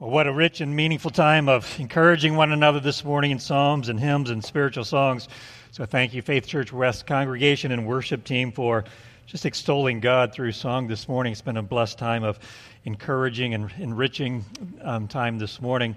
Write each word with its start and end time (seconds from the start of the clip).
Well, 0.00 0.10
what 0.10 0.28
a 0.28 0.32
rich 0.32 0.60
and 0.60 0.76
meaningful 0.76 1.10
time 1.10 1.48
of 1.48 1.74
encouraging 1.80 2.36
one 2.36 2.52
another 2.52 2.78
this 2.78 3.04
morning 3.04 3.32
in 3.32 3.40
psalms 3.40 3.88
and 3.88 3.98
hymns 3.98 4.30
and 4.30 4.44
spiritual 4.44 4.84
songs. 4.84 5.28
So 5.72 5.86
thank 5.86 6.14
you, 6.14 6.22
Faith 6.22 6.46
Church 6.46 6.72
West 6.72 7.04
congregation 7.04 7.72
and 7.72 7.84
worship 7.84 8.22
team, 8.22 8.52
for 8.52 8.84
just 9.26 9.44
extolling 9.44 9.98
God 9.98 10.32
through 10.32 10.52
song 10.52 10.86
this 10.86 11.08
morning. 11.08 11.32
It's 11.32 11.42
been 11.42 11.56
a 11.56 11.64
blessed 11.64 11.98
time 11.98 12.22
of 12.22 12.38
encouraging 12.84 13.54
and 13.54 13.72
enriching 13.76 14.44
um, 14.82 15.08
time 15.08 15.36
this 15.36 15.60
morning. 15.60 15.96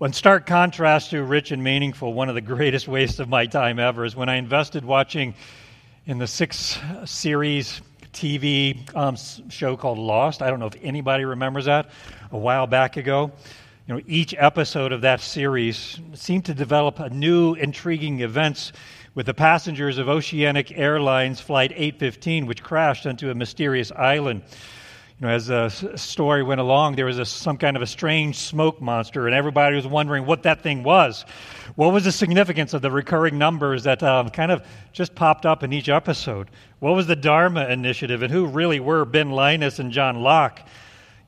In 0.00 0.14
stark 0.14 0.46
contrast 0.46 1.10
to 1.10 1.22
rich 1.22 1.50
and 1.50 1.62
meaningful, 1.62 2.14
one 2.14 2.30
of 2.30 2.36
the 2.36 2.40
greatest 2.40 2.88
wastes 2.88 3.18
of 3.18 3.28
my 3.28 3.44
time 3.44 3.78
ever 3.78 4.06
is 4.06 4.16
when 4.16 4.30
I 4.30 4.36
invested 4.36 4.82
watching 4.82 5.34
in 6.06 6.16
the 6.16 6.26
six 6.26 6.78
series 7.04 7.82
TV 8.16 8.78
um, 8.96 9.14
show 9.50 9.76
called 9.76 9.98
Lost. 9.98 10.40
I 10.40 10.48
don't 10.48 10.58
know 10.58 10.66
if 10.66 10.76
anybody 10.82 11.26
remembers 11.26 11.66
that 11.66 11.90
a 12.32 12.38
while 12.38 12.66
back 12.66 12.96
ago. 12.96 13.30
You 13.86 13.94
know, 13.94 14.00
each 14.06 14.34
episode 14.38 14.92
of 14.92 15.02
that 15.02 15.20
series 15.20 16.00
seemed 16.14 16.46
to 16.46 16.54
develop 16.54 16.98
a 16.98 17.10
new, 17.10 17.52
intriguing 17.54 18.20
events 18.20 18.72
with 19.14 19.26
the 19.26 19.34
passengers 19.34 19.98
of 19.98 20.08
Oceanic 20.08 20.76
Airlines 20.78 21.40
Flight 21.40 21.72
815, 21.72 22.46
which 22.46 22.62
crashed 22.62 23.06
onto 23.06 23.28
a 23.28 23.34
mysterious 23.34 23.92
island 23.92 24.42
you 25.18 25.26
know, 25.26 25.32
as 25.32 25.46
the 25.46 25.70
story 25.96 26.42
went 26.42 26.60
along, 26.60 26.96
there 26.96 27.06
was 27.06 27.18
a, 27.18 27.24
some 27.24 27.56
kind 27.56 27.74
of 27.74 27.82
a 27.82 27.86
strange 27.86 28.36
smoke 28.36 28.82
monster, 28.82 29.26
and 29.26 29.34
everybody 29.34 29.74
was 29.74 29.86
wondering 29.86 30.26
what 30.26 30.42
that 30.42 30.62
thing 30.62 30.82
was. 30.82 31.24
What 31.74 31.94
was 31.94 32.04
the 32.04 32.12
significance 32.12 32.74
of 32.74 32.82
the 32.82 32.90
recurring 32.90 33.38
numbers 33.38 33.84
that 33.84 34.02
um, 34.02 34.28
kind 34.28 34.52
of 34.52 34.62
just 34.92 35.14
popped 35.14 35.46
up 35.46 35.62
in 35.62 35.72
each 35.72 35.88
episode? 35.88 36.50
What 36.80 36.94
was 36.94 37.06
the 37.06 37.16
Dharma 37.16 37.66
Initiative, 37.66 38.20
and 38.20 38.30
who 38.30 38.44
really 38.44 38.78
were 38.78 39.06
Ben 39.06 39.30
Linus 39.30 39.78
and 39.78 39.90
John 39.90 40.20
Locke? 40.20 40.60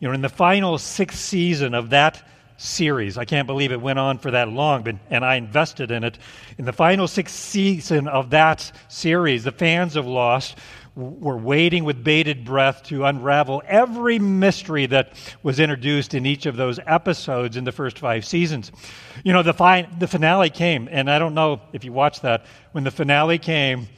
You 0.00 0.09
know, 0.09 0.14
in 0.14 0.20
the 0.20 0.28
final 0.28 0.77
sixth 0.77 1.19
season 1.19 1.73
of 1.73 1.89
that 1.91 2.23
series, 2.59 3.16
I 3.16 3.25
can't 3.25 3.47
believe 3.47 3.73
it 3.73 3.80
went 3.80 3.98
on 3.98 4.19
for 4.19 4.33
that 4.33 4.50
long, 4.50 4.83
but, 4.83 4.97
and 5.09 5.25
I 5.25 5.36
invested 5.36 5.91
in 5.91 6.05
it. 6.05 6.19
In 6.58 6.67
the 6.67 6.75
final 6.75 7.08
sixth 7.08 7.34
season 7.34 8.06
of 8.06 8.30
that 8.30 8.70
series, 8.89 9.45
the 9.45 9.52
fans 9.52 9.97
of 9.97 10.06
Lost 10.06 10.58
were 10.97 11.36
waiting 11.36 11.84
with 11.84 12.03
bated 12.03 12.44
breath 12.44 12.83
to 12.84 13.05
unravel 13.05 13.62
every 13.67 14.19
mystery 14.19 14.86
that 14.86 15.12
was 15.42 15.61
introduced 15.61 16.14
in 16.14 16.27
each 16.27 16.47
of 16.47 16.56
those 16.56 16.80
episodes 16.86 17.56
in 17.56 17.64
the 17.64 17.72
first 17.72 17.98
five 17.98 18.25
seasons. 18.25 18.72
You 19.25 19.33
know, 19.33 19.42
the, 19.42 19.55
fi- 19.55 19.89
the 19.98 20.08
finale 20.08 20.50
came, 20.50 20.89
and 20.91 21.11
I 21.11 21.19
don't 21.19 21.34
know 21.34 21.61
if 21.72 21.84
you 21.84 21.92
watched 21.92 22.22
that. 22.22 22.47
When 22.72 22.84
the 22.84 22.91
finale 22.91 23.39
came, 23.39 23.89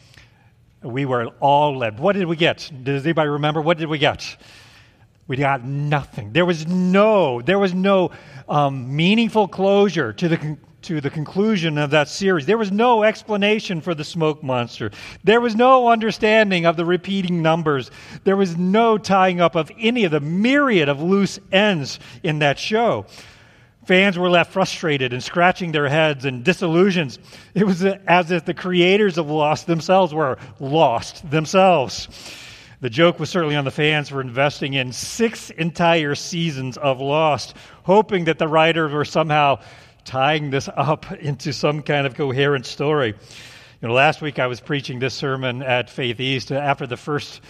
we 0.83 1.05
were 1.05 1.29
all 1.41 1.77
led. 1.77 1.99
What 1.99 2.17
did 2.17 2.27
we 2.27 2.37
get? 2.37 2.71
Does 2.83 3.05
anybody 3.05 3.29
remember? 3.29 3.61
What 3.61 3.79
did 3.79 3.89
we 3.89 3.99
get? 3.99 4.37
We 5.27 5.37
got 5.37 5.65
nothing. 5.65 6.33
There 6.33 6.45
was 6.45 6.67
no, 6.67 7.41
there 7.41 7.59
was 7.59 7.73
no 7.73 8.11
um, 8.49 8.97
meaningful 8.97 9.47
closure 9.47 10.13
to 10.15 10.29
the 10.29 10.57
to 10.83 11.01
the 11.01 11.11
conclusion 11.11 11.79
of 11.79 11.91
that 11.91 12.09
series. 12.09 12.47
There 12.47 12.59
was 12.59 12.73
no 12.73 13.03
explanation 13.03 13.81
for 13.81 13.95
the 13.95 14.05
smoke 14.05 14.43
monster. 14.43 14.91
There 15.25 15.41
was 15.41 15.55
no 15.55 15.89
understanding 15.89 16.67
of 16.67 16.77
the 16.77 16.85
repeating 16.85 17.43
numbers. 17.43 17.91
There 18.25 18.37
was 18.37 18.57
no 18.57 18.99
tying 18.99 19.41
up 19.41 19.55
of 19.55 19.71
any 19.79 20.05
of 20.05 20.13
the 20.13 20.21
myriad 20.21 20.89
of 20.89 21.03
loose 21.03 21.39
ends 21.53 22.01
in 22.23 22.41
that 22.41 22.59
show. 22.59 23.07
Fans 23.87 24.19
were 24.19 24.31
left 24.31 24.53
frustrated 24.53 25.13
and 25.13 25.23
scratching 25.23 25.73
their 25.73 25.89
heads 25.89 26.25
and 26.25 26.45
disillusioned. 26.45 27.19
It 27.55 27.65
was 27.65 27.85
as 27.85 28.31
if 28.31 28.45
the 28.45 28.55
creators 28.55 29.19
of 29.19 29.31
Lost 29.31 29.67
themselves 29.67 30.15
were 30.15 30.39
lost 30.61 31.29
themselves. 31.31 32.09
The 32.81 32.91
joke 32.91 33.19
was 33.19 33.29
certainly 33.29 33.57
on 33.57 33.65
the 33.65 33.71
fans 33.71 34.09
for 34.09 34.21
investing 34.21 34.75
in 34.75 34.93
six 34.93 35.51
entire 35.51 36.15
seasons 36.15 36.79
of 36.79 37.01
Lost, 37.01 37.55
hoping 37.83 38.25
that 38.25 38.39
the 38.39 38.49
writers 38.49 38.93
were 38.93 39.05
somehow 39.05 39.59
tying 40.05 40.51
this 40.51 40.69
up 40.77 41.11
into 41.13 41.53
some 41.53 41.83
kind 41.83 42.07
of 42.07 42.15
coherent 42.15 42.67
story. 42.67 43.15
You 43.81 43.89
know, 43.89 43.95
last 43.95 44.21
week 44.21 44.39
I 44.39 44.47
was 44.47 44.61
preaching 44.61 44.99
this 44.99 45.15
sermon 45.15 45.63
at 45.63 45.89
Faith 45.89 46.21
East 46.21 46.53
after 46.53 46.87
the 46.87 46.99
first 46.99 47.41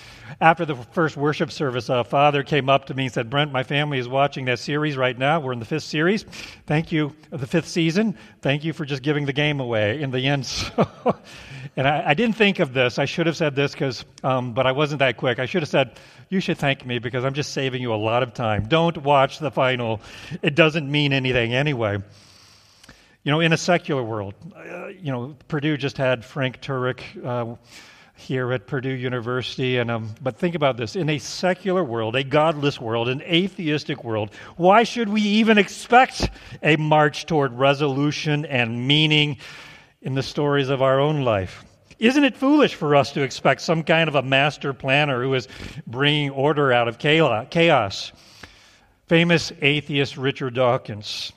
after 0.41 0.65
the 0.65 0.77
first 0.77 1.17
worship 1.17 1.51
service. 1.51 1.89
A 1.89 2.05
father 2.05 2.45
came 2.45 2.69
up 2.69 2.85
to 2.85 2.95
me 2.95 3.07
and 3.07 3.13
said, 3.13 3.29
"Brent, 3.31 3.51
my 3.51 3.65
family 3.65 3.99
is 3.99 4.07
watching 4.07 4.45
that 4.45 4.61
series 4.61 4.97
right 4.97 5.19
now. 5.19 5.41
We're 5.41 5.55
in 5.55 5.59
the 5.59 5.65
fifth 5.65 5.83
series. 5.83 6.23
Thank 6.67 6.93
you, 6.93 7.17
the 7.31 7.49
fifth 7.49 7.67
season. 7.67 8.17
Thank 8.43 8.63
you 8.63 8.73
for 8.73 8.85
just 8.85 9.03
giving 9.03 9.27
the 9.27 9.33
game 9.33 9.59
away 9.59 10.01
in 10.01 10.13
the 10.13 10.25
end." 10.25 10.47
and 11.77 11.89
I, 11.89 12.11
I, 12.11 12.15
didn't 12.15 12.37
think 12.37 12.61
of 12.61 12.75
this. 12.75 13.01
I 13.01 13.07
should 13.07 13.27
have 13.27 13.37
said 13.37 13.57
this 13.57 13.73
because, 13.73 14.05
um, 14.23 14.53
but 14.53 14.69
I 14.69 14.73
wasn't 14.73 15.01
that 15.01 15.17
quick. 15.17 15.41
I 15.41 15.47
should 15.47 15.63
have 15.63 15.69
said, 15.69 15.99
"You 16.29 16.39
should 16.39 16.59
thank 16.59 16.87
me 16.87 17.01
because 17.01 17.25
I'm 17.25 17.35
just 17.35 17.53
saving 17.53 17.83
you 17.83 17.93
a 17.93 17.97
lot 17.97 18.23
of 18.23 18.35
time. 18.35 18.69
Don't 18.69 18.99
watch 18.99 19.41
the 19.41 19.51
final. 19.51 20.01
It 20.43 20.55
doesn't 20.55 20.89
mean 20.89 21.13
anything 21.13 21.55
anyway." 21.55 21.99
You 23.23 23.33
know, 23.33 23.41
in 23.41 23.53
a 23.53 23.59
secular 23.59 24.03
world, 24.03 24.33
uh, 24.57 24.89
you 24.89 25.13
know, 25.13 25.37
Purdue 25.47 25.77
just 25.77 25.99
had 25.99 26.25
Frank 26.25 26.63
Turek 26.63 27.03
uh, 27.23 27.57
here 28.17 28.51
at 28.51 28.67
Purdue 28.67 28.89
University, 28.95 29.77
and 29.77 29.91
um, 29.91 30.15
but 30.23 30.39
think 30.39 30.55
about 30.55 30.79
this: 30.79 30.97
in 30.97 31.11
a 31.11 31.19
secular 31.19 31.85
world, 31.85 32.17
a 32.17 32.25
godless 32.25 32.81
world, 32.81 33.11
an 33.11 33.21
atheistic 33.21 34.05
world, 34.05 34.31
why 34.57 34.85
should 34.85 35.11
we 35.11 35.21
even 35.21 35.59
expect 35.59 36.31
a 36.63 36.77
march 36.77 37.27
toward 37.27 37.53
resolution 37.53 38.47
and 38.47 38.89
meaning 38.89 39.37
in 40.01 40.15
the 40.15 40.23
stories 40.23 40.71
of 40.71 40.81
our 40.81 40.99
own 40.99 41.21
life? 41.21 41.63
Isn't 41.99 42.25
it 42.25 42.39
foolish 42.39 42.75
for 42.75 42.97
us 42.97 43.13
to 43.13 43.21
expect 43.21 43.61
some 43.61 43.83
kind 43.83 44.09
of 44.09 44.15
a 44.15 44.23
master 44.23 44.73
planner 44.73 45.23
who 45.23 45.35
is 45.35 45.47
bringing 45.87 46.31
order 46.31 46.73
out 46.73 46.89
of 46.89 46.99
chaos? 46.99 48.13
Famous 49.09 49.53
atheist 49.61 50.17
Richard 50.17 50.55
Dawkins 50.55 51.33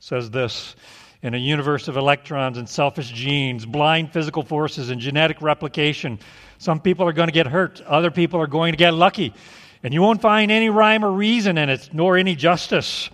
says 0.00 0.30
this 0.30 0.74
in 1.22 1.34
a 1.34 1.38
universe 1.38 1.88
of 1.88 1.96
electrons 1.96 2.58
and 2.58 2.68
selfish 2.68 3.10
genes, 3.10 3.66
blind 3.66 4.12
physical 4.12 4.42
forces, 4.42 4.90
and 4.90 5.00
genetic 5.00 5.42
replication. 5.42 6.18
Some 6.58 6.80
people 6.80 7.06
are 7.06 7.12
going 7.12 7.28
to 7.28 7.32
get 7.32 7.46
hurt, 7.46 7.80
other 7.82 8.10
people 8.10 8.40
are 8.40 8.46
going 8.46 8.72
to 8.72 8.76
get 8.76 8.94
lucky. 8.94 9.34
And 9.82 9.94
you 9.94 10.02
won't 10.02 10.20
find 10.20 10.50
any 10.50 10.70
rhyme 10.70 11.04
or 11.04 11.10
reason 11.10 11.58
in 11.58 11.68
it, 11.68 11.90
nor 11.92 12.16
any 12.16 12.34
justice. 12.34 13.10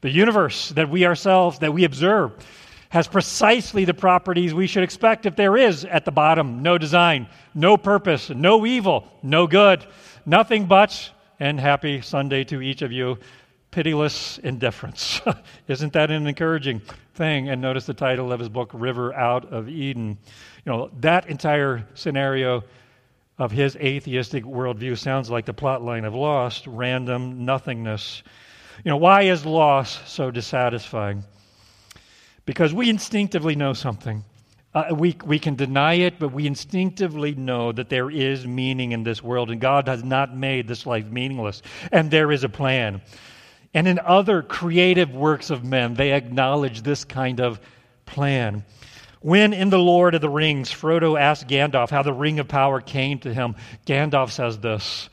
The 0.00 0.10
universe 0.10 0.70
that 0.70 0.88
we 0.88 1.06
ourselves, 1.06 1.58
that 1.60 1.72
we 1.72 1.84
observe, 1.84 2.32
has 2.88 3.06
precisely 3.06 3.84
the 3.84 3.94
properties 3.94 4.52
we 4.52 4.66
should 4.66 4.82
expect 4.82 5.26
if 5.26 5.36
there 5.36 5.56
is 5.56 5.84
at 5.84 6.04
the 6.04 6.10
bottom 6.10 6.62
no 6.62 6.76
design, 6.78 7.28
no 7.54 7.76
purpose, 7.76 8.30
no 8.30 8.66
evil, 8.66 9.06
no 9.22 9.46
good, 9.46 9.86
nothing 10.26 10.66
but, 10.66 11.10
and 11.38 11.58
happy 11.60 12.00
Sunday 12.00 12.42
to 12.44 12.60
each 12.60 12.82
of 12.82 12.90
you, 12.90 13.16
pitiless 13.70 14.38
indifference. 14.38 15.20
Isn't 15.68 15.92
that 15.92 16.10
an 16.10 16.26
encouraging 16.26 16.82
thing? 17.14 17.48
And 17.48 17.60
notice 17.60 17.86
the 17.86 17.94
title 17.94 18.32
of 18.32 18.40
his 18.40 18.48
book, 18.48 18.70
River 18.72 19.14
Out 19.14 19.52
of 19.52 19.68
Eden. 19.68 20.18
You 20.64 20.72
know, 20.72 20.90
that 21.00 21.28
entire 21.28 21.86
scenario 21.94 22.64
of 23.38 23.50
his 23.50 23.76
atheistic 23.76 24.44
worldview 24.44 24.98
sounds 24.98 25.30
like 25.30 25.46
the 25.46 25.54
plot 25.54 25.82
line 25.82 26.04
of 26.04 26.14
Lost, 26.14 26.66
random 26.66 27.44
nothingness. 27.44 28.22
You 28.84 28.90
know, 28.90 28.96
why 28.96 29.22
is 29.22 29.46
loss 29.46 29.98
so 30.10 30.30
dissatisfying? 30.30 31.24
Because 32.44 32.74
we 32.74 32.90
instinctively 32.90 33.54
know 33.54 33.72
something. 33.72 34.24
Uh, 34.72 34.94
we, 34.94 35.16
we 35.24 35.38
can 35.38 35.56
deny 35.56 35.94
it, 35.94 36.18
but 36.18 36.32
we 36.32 36.46
instinctively 36.46 37.34
know 37.34 37.72
that 37.72 37.88
there 37.88 38.10
is 38.10 38.46
meaning 38.46 38.92
in 38.92 39.02
this 39.02 39.22
world, 39.22 39.50
and 39.50 39.60
God 39.60 39.88
has 39.88 40.04
not 40.04 40.36
made 40.36 40.68
this 40.68 40.86
life 40.86 41.06
meaningless, 41.06 41.62
and 41.90 42.10
there 42.10 42.30
is 42.30 42.44
a 42.44 42.48
plan. 42.48 43.02
And 43.72 43.86
in 43.86 43.98
other 43.98 44.42
creative 44.42 45.14
works 45.14 45.50
of 45.50 45.64
men, 45.64 45.94
they 45.94 46.12
acknowledge 46.12 46.82
this 46.82 47.04
kind 47.04 47.40
of 47.40 47.60
plan. 48.04 48.64
When 49.20 49.52
in 49.52 49.70
The 49.70 49.78
Lord 49.78 50.14
of 50.14 50.22
the 50.22 50.28
Rings, 50.28 50.70
Frodo 50.70 51.18
asks 51.18 51.44
Gandalf 51.44 51.90
how 51.90 52.02
the 52.02 52.12
ring 52.12 52.38
of 52.38 52.48
power 52.48 52.80
came 52.80 53.18
to 53.20 53.32
him, 53.32 53.54
Gandalf 53.86 54.30
says 54.30 54.58
this 54.58 55.08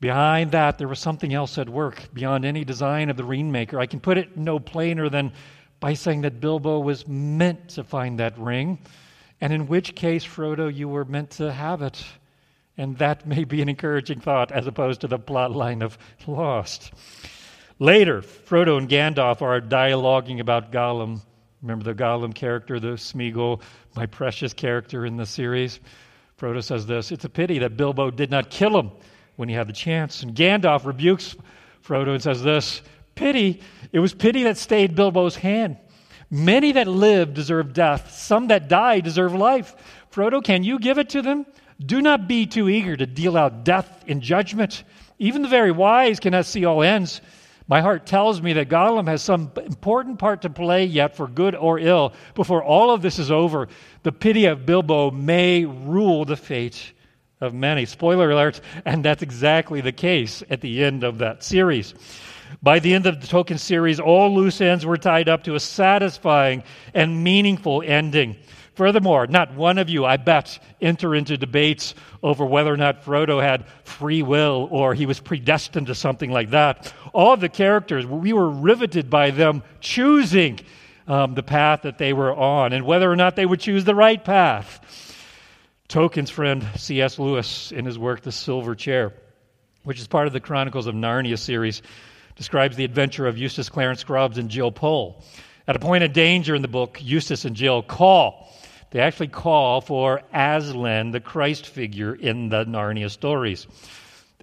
Behind 0.00 0.50
that, 0.50 0.78
there 0.78 0.88
was 0.88 0.98
something 0.98 1.32
else 1.32 1.58
at 1.58 1.68
work 1.68 2.12
beyond 2.12 2.44
any 2.44 2.64
design 2.64 3.08
of 3.08 3.16
the 3.16 3.22
ringmaker. 3.22 3.78
I 3.78 3.86
can 3.86 4.00
put 4.00 4.18
it 4.18 4.36
no 4.36 4.58
plainer 4.58 5.08
than 5.08 5.32
by 5.80 5.94
saying 5.94 6.22
that 6.22 6.40
Bilbo 6.40 6.80
was 6.80 7.08
meant 7.08 7.70
to 7.70 7.84
find 7.84 8.18
that 8.18 8.38
ring, 8.38 8.78
and 9.40 9.52
in 9.52 9.66
which 9.66 9.94
case, 9.94 10.24
Frodo, 10.24 10.72
you 10.72 10.88
were 10.88 11.04
meant 11.04 11.30
to 11.32 11.52
have 11.52 11.82
it. 11.82 12.04
And 12.76 12.98
that 12.98 13.26
may 13.26 13.44
be 13.44 13.62
an 13.62 13.68
encouraging 13.68 14.20
thought 14.20 14.52
as 14.52 14.66
opposed 14.66 15.02
to 15.02 15.08
the 15.08 15.18
plot 15.18 15.52
line 15.52 15.82
of 15.82 15.98
Lost. 16.26 16.92
Later, 17.82 18.22
Frodo 18.22 18.78
and 18.78 18.88
Gandalf 18.88 19.42
are 19.42 19.60
dialoguing 19.60 20.38
about 20.38 20.70
Gollum. 20.70 21.20
Remember 21.62 21.82
the 21.82 22.00
Gollum 22.00 22.32
character, 22.32 22.78
the 22.78 22.92
Smeagol, 22.92 23.60
my 23.96 24.06
precious 24.06 24.54
character 24.54 25.04
in 25.04 25.16
the 25.16 25.26
series? 25.26 25.80
Frodo 26.40 26.62
says 26.62 26.86
this 26.86 27.10
It's 27.10 27.24
a 27.24 27.28
pity 27.28 27.58
that 27.58 27.76
Bilbo 27.76 28.12
did 28.12 28.30
not 28.30 28.50
kill 28.50 28.78
him 28.78 28.92
when 29.34 29.48
he 29.48 29.54
had 29.56 29.66
the 29.66 29.72
chance. 29.72 30.22
And 30.22 30.32
Gandalf 30.32 30.84
rebukes 30.84 31.34
Frodo 31.84 32.10
and 32.12 32.22
says 32.22 32.40
this 32.40 32.82
Pity, 33.16 33.60
it 33.90 33.98
was 33.98 34.14
pity 34.14 34.44
that 34.44 34.58
stayed 34.58 34.94
Bilbo's 34.94 35.34
hand. 35.34 35.76
Many 36.30 36.70
that 36.70 36.86
live 36.86 37.34
deserve 37.34 37.72
death, 37.72 38.12
some 38.12 38.46
that 38.46 38.68
die 38.68 39.00
deserve 39.00 39.34
life. 39.34 39.74
Frodo, 40.12 40.40
can 40.40 40.62
you 40.62 40.78
give 40.78 40.98
it 40.98 41.08
to 41.08 41.20
them? 41.20 41.46
Do 41.84 42.00
not 42.00 42.28
be 42.28 42.46
too 42.46 42.68
eager 42.68 42.96
to 42.96 43.06
deal 43.06 43.36
out 43.36 43.64
death 43.64 44.04
in 44.06 44.20
judgment. 44.20 44.84
Even 45.18 45.42
the 45.42 45.48
very 45.48 45.72
wise 45.72 46.20
cannot 46.20 46.46
see 46.46 46.64
all 46.64 46.84
ends. 46.84 47.20
My 47.72 47.80
heart 47.80 48.04
tells 48.04 48.42
me 48.42 48.52
that 48.52 48.68
Gollum 48.68 49.08
has 49.08 49.22
some 49.22 49.50
important 49.56 50.18
part 50.18 50.42
to 50.42 50.50
play 50.50 50.84
yet, 50.84 51.16
for 51.16 51.26
good 51.26 51.54
or 51.54 51.78
ill, 51.78 52.12
before 52.34 52.62
all 52.62 52.90
of 52.90 53.00
this 53.00 53.18
is 53.18 53.30
over. 53.30 53.66
The 54.02 54.12
pity 54.12 54.44
of 54.44 54.66
Bilbo 54.66 55.10
may 55.10 55.64
rule 55.64 56.26
the 56.26 56.36
fate 56.36 56.92
of 57.40 57.54
many. 57.54 57.86
Spoiler 57.86 58.30
alert, 58.30 58.60
and 58.84 59.02
that's 59.02 59.22
exactly 59.22 59.80
the 59.80 59.90
case 59.90 60.42
at 60.50 60.60
the 60.60 60.84
end 60.84 61.02
of 61.02 61.16
that 61.20 61.42
series. 61.42 61.94
By 62.62 62.78
the 62.78 62.92
end 62.92 63.06
of 63.06 63.22
the 63.22 63.26
Tolkien 63.26 63.58
series, 63.58 63.98
all 63.98 64.34
loose 64.34 64.60
ends 64.60 64.84
were 64.84 64.98
tied 64.98 65.30
up 65.30 65.44
to 65.44 65.54
a 65.54 65.60
satisfying 65.60 66.64
and 66.92 67.24
meaningful 67.24 67.82
ending. 67.86 68.36
Furthermore, 68.74 69.26
not 69.26 69.54
one 69.54 69.76
of 69.76 69.90
you, 69.90 70.06
I 70.06 70.16
bet, 70.16 70.58
enter 70.80 71.14
into 71.14 71.36
debates 71.36 71.94
over 72.22 72.44
whether 72.44 72.72
or 72.72 72.78
not 72.78 73.04
Frodo 73.04 73.42
had 73.42 73.66
free 73.84 74.22
will 74.22 74.66
or 74.70 74.94
he 74.94 75.04
was 75.04 75.20
predestined 75.20 75.88
to 75.88 75.94
something 75.94 76.30
like 76.30 76.50
that. 76.50 76.92
All 77.12 77.34
of 77.34 77.40
the 77.40 77.50
characters, 77.50 78.06
we 78.06 78.32
were 78.32 78.48
riveted 78.48 79.10
by 79.10 79.30
them 79.30 79.62
choosing 79.80 80.60
um, 81.06 81.34
the 81.34 81.42
path 81.42 81.82
that 81.82 81.98
they 81.98 82.14
were 82.14 82.34
on 82.34 82.72
and 82.72 82.86
whether 82.86 83.10
or 83.10 83.16
not 83.16 83.36
they 83.36 83.44
would 83.44 83.60
choose 83.60 83.84
the 83.84 83.94
right 83.94 84.22
path. 84.22 84.80
Tolkien's 85.88 86.30
friend 86.30 86.66
C.S. 86.76 87.18
Lewis, 87.18 87.72
in 87.72 87.84
his 87.84 87.98
work 87.98 88.22
The 88.22 88.32
Silver 88.32 88.74
Chair, 88.74 89.12
which 89.84 90.00
is 90.00 90.06
part 90.06 90.26
of 90.26 90.32
the 90.32 90.40
Chronicles 90.40 90.86
of 90.86 90.94
Narnia 90.94 91.38
series, 91.38 91.82
describes 92.36 92.76
the 92.76 92.84
adventure 92.84 93.26
of 93.26 93.36
Eustace 93.36 93.68
Clarence 93.68 94.00
Scruggs 94.00 94.38
and 94.38 94.48
Jill 94.48 94.72
Pole. 94.72 95.22
At 95.68 95.76
a 95.76 95.78
point 95.78 96.02
of 96.02 96.14
danger 96.14 96.54
in 96.54 96.62
the 96.62 96.68
book, 96.68 96.98
Eustace 97.02 97.44
and 97.44 97.54
Jill 97.54 97.82
call 97.82 98.48
they 98.92 99.00
actually 99.00 99.28
call 99.28 99.80
for 99.80 100.22
Aslan, 100.32 101.10
the 101.10 101.20
Christ 101.20 101.66
figure 101.66 102.14
in 102.14 102.50
the 102.50 102.64
Narnia 102.66 103.10
stories. 103.10 103.66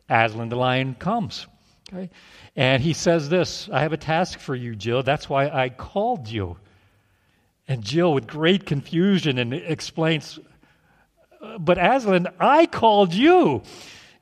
Aslan 0.10 0.50
the 0.50 0.56
lion 0.56 0.96
comes. 0.96 1.46
Okay? 1.94 2.10
And 2.56 2.82
he 2.82 2.94
says 2.94 3.30
this 3.30 3.70
I 3.72 3.82
have 3.82 3.94
a 3.94 3.98
task 3.98 4.40
for 4.40 4.56
you, 4.56 4.76
Jill. 4.76 5.04
That's 5.04 5.30
why 5.30 5.50
I 5.50 5.70
called 5.70 6.28
you. 6.28 6.58
And 7.68 7.84
Jill, 7.84 8.14
with 8.14 8.26
great 8.26 8.66
confusion, 8.66 9.38
and 9.38 9.54
explains, 9.54 10.40
uh, 11.40 11.60
But 11.60 11.78
Aslan, 11.78 12.28
I 12.40 12.66
called 12.66 13.14
you. 13.14 13.62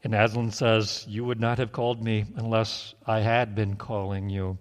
And 0.03 0.13
Aslan 0.13 0.51
says, 0.51 1.05
You 1.07 1.23
would 1.23 1.39
not 1.39 1.57
have 1.57 1.71
called 1.71 2.03
me 2.03 2.25
unless 2.35 2.93
I 3.05 3.21
had 3.21 3.55
been 3.55 3.77
calling 3.77 4.29
you. 4.29 4.57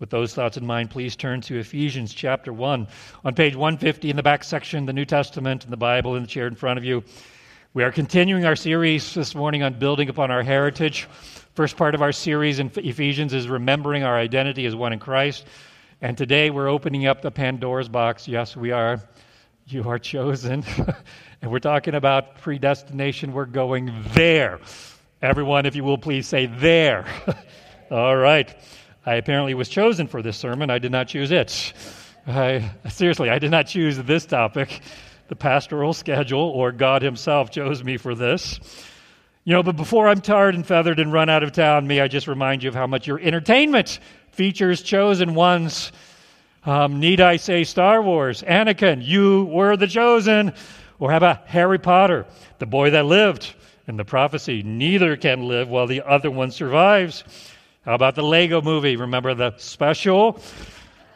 With 0.00 0.10
those 0.10 0.34
thoughts 0.34 0.56
in 0.56 0.66
mind, 0.66 0.90
please 0.90 1.14
turn 1.14 1.40
to 1.42 1.58
Ephesians 1.58 2.12
chapter 2.12 2.52
1. 2.52 2.88
On 3.24 3.34
page 3.34 3.54
150 3.54 4.10
in 4.10 4.16
the 4.16 4.24
back 4.24 4.42
section, 4.42 4.86
the 4.86 4.92
New 4.92 5.04
Testament 5.04 5.62
and 5.62 5.72
the 5.72 5.76
Bible 5.76 6.16
in 6.16 6.22
the 6.22 6.28
chair 6.28 6.48
in 6.48 6.56
front 6.56 6.78
of 6.78 6.84
you. 6.84 7.04
We 7.74 7.84
are 7.84 7.92
continuing 7.92 8.44
our 8.44 8.56
series 8.56 9.14
this 9.14 9.36
morning 9.36 9.62
on 9.62 9.78
building 9.78 10.08
upon 10.08 10.32
our 10.32 10.42
heritage. 10.42 11.08
First 11.54 11.76
part 11.76 11.94
of 11.94 12.02
our 12.02 12.10
series 12.10 12.58
in 12.58 12.72
Ephesians 12.74 13.32
is 13.32 13.46
remembering 13.46 14.02
our 14.02 14.18
identity 14.18 14.66
as 14.66 14.74
one 14.74 14.92
in 14.92 14.98
Christ. 14.98 15.46
And 16.00 16.18
today 16.18 16.50
we're 16.50 16.68
opening 16.68 17.06
up 17.06 17.22
the 17.22 17.30
Pandora's 17.30 17.88
box. 17.88 18.26
Yes, 18.26 18.56
we 18.56 18.72
are. 18.72 19.00
You 19.66 19.88
are 19.88 20.00
chosen. 20.00 20.64
and 21.40 21.52
we're 21.52 21.60
talking 21.60 21.94
about 21.94 22.38
predestination. 22.38 23.32
We're 23.32 23.46
going 23.46 23.92
there. 24.08 24.58
Everyone, 25.22 25.66
if 25.66 25.76
you 25.76 25.84
will 25.84 25.98
please 25.98 26.26
say 26.26 26.46
there. 26.46 27.06
All 27.92 28.16
right. 28.16 28.52
I 29.06 29.16
apparently 29.16 29.52
was 29.52 29.68
chosen 29.68 30.06
for 30.06 30.22
this 30.22 30.36
sermon. 30.36 30.70
I 30.70 30.78
did 30.78 30.90
not 30.90 31.08
choose 31.08 31.30
it. 31.30 31.74
I, 32.26 32.70
seriously, 32.88 33.28
I 33.28 33.38
did 33.38 33.50
not 33.50 33.66
choose 33.66 33.98
this 33.98 34.24
topic. 34.24 34.80
The 35.28 35.36
pastoral 35.36 35.92
schedule 35.92 36.40
or 36.40 36.72
God 36.72 37.02
Himself 37.02 37.50
chose 37.50 37.84
me 37.84 37.98
for 37.98 38.14
this. 38.14 38.58
You 39.44 39.52
know, 39.52 39.62
but 39.62 39.76
before 39.76 40.08
I'm 40.08 40.22
tarred 40.22 40.54
and 40.54 40.66
feathered 40.66 40.98
and 41.00 41.12
run 41.12 41.28
out 41.28 41.42
of 41.42 41.52
town, 41.52 41.86
may 41.86 42.00
I 42.00 42.08
just 42.08 42.26
remind 42.26 42.62
you 42.62 42.70
of 42.70 42.74
how 42.74 42.86
much 42.86 43.06
your 43.06 43.20
entertainment 43.20 43.98
features 44.30 44.80
chosen 44.80 45.34
ones. 45.34 45.92
Um, 46.64 46.98
need 46.98 47.20
I 47.20 47.36
say 47.36 47.64
Star 47.64 48.00
Wars? 48.00 48.42
Anakin, 48.42 49.04
you 49.04 49.44
were 49.44 49.76
the 49.76 49.86
chosen. 49.86 50.54
Or 50.98 51.10
how 51.10 51.18
about 51.18 51.46
Harry 51.48 51.78
Potter, 51.78 52.24
the 52.58 52.66
boy 52.66 52.90
that 52.90 53.04
lived? 53.04 53.54
In 53.86 53.98
the 53.98 54.04
prophecy, 54.04 54.62
neither 54.62 55.14
can 55.18 55.46
live 55.46 55.68
while 55.68 55.86
the 55.86 56.00
other 56.00 56.30
one 56.30 56.50
survives. 56.50 57.22
How 57.84 57.94
about 57.94 58.14
the 58.14 58.22
Lego 58.22 58.62
movie? 58.62 58.96
Remember 58.96 59.34
the 59.34 59.54
special? 59.58 60.40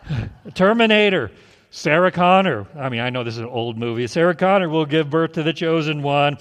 Terminator. 0.55 1.31
Sarah 1.71 2.13
Connor. 2.13 2.67
I 2.77 2.91
mean, 2.91 3.01
I 3.01 3.11
know 3.11 3.25
this 3.25 3.35
is 3.35 3.41
an 3.41 3.47
old 3.47 3.79
movie. 3.79 4.07
Sarah 4.07 4.35
Connor 4.35 4.69
will 4.69 4.85
give 4.85 5.09
birth 5.09 5.33
to 5.33 5.43
the 5.43 5.53
chosen 5.53 6.03
one. 6.03 6.39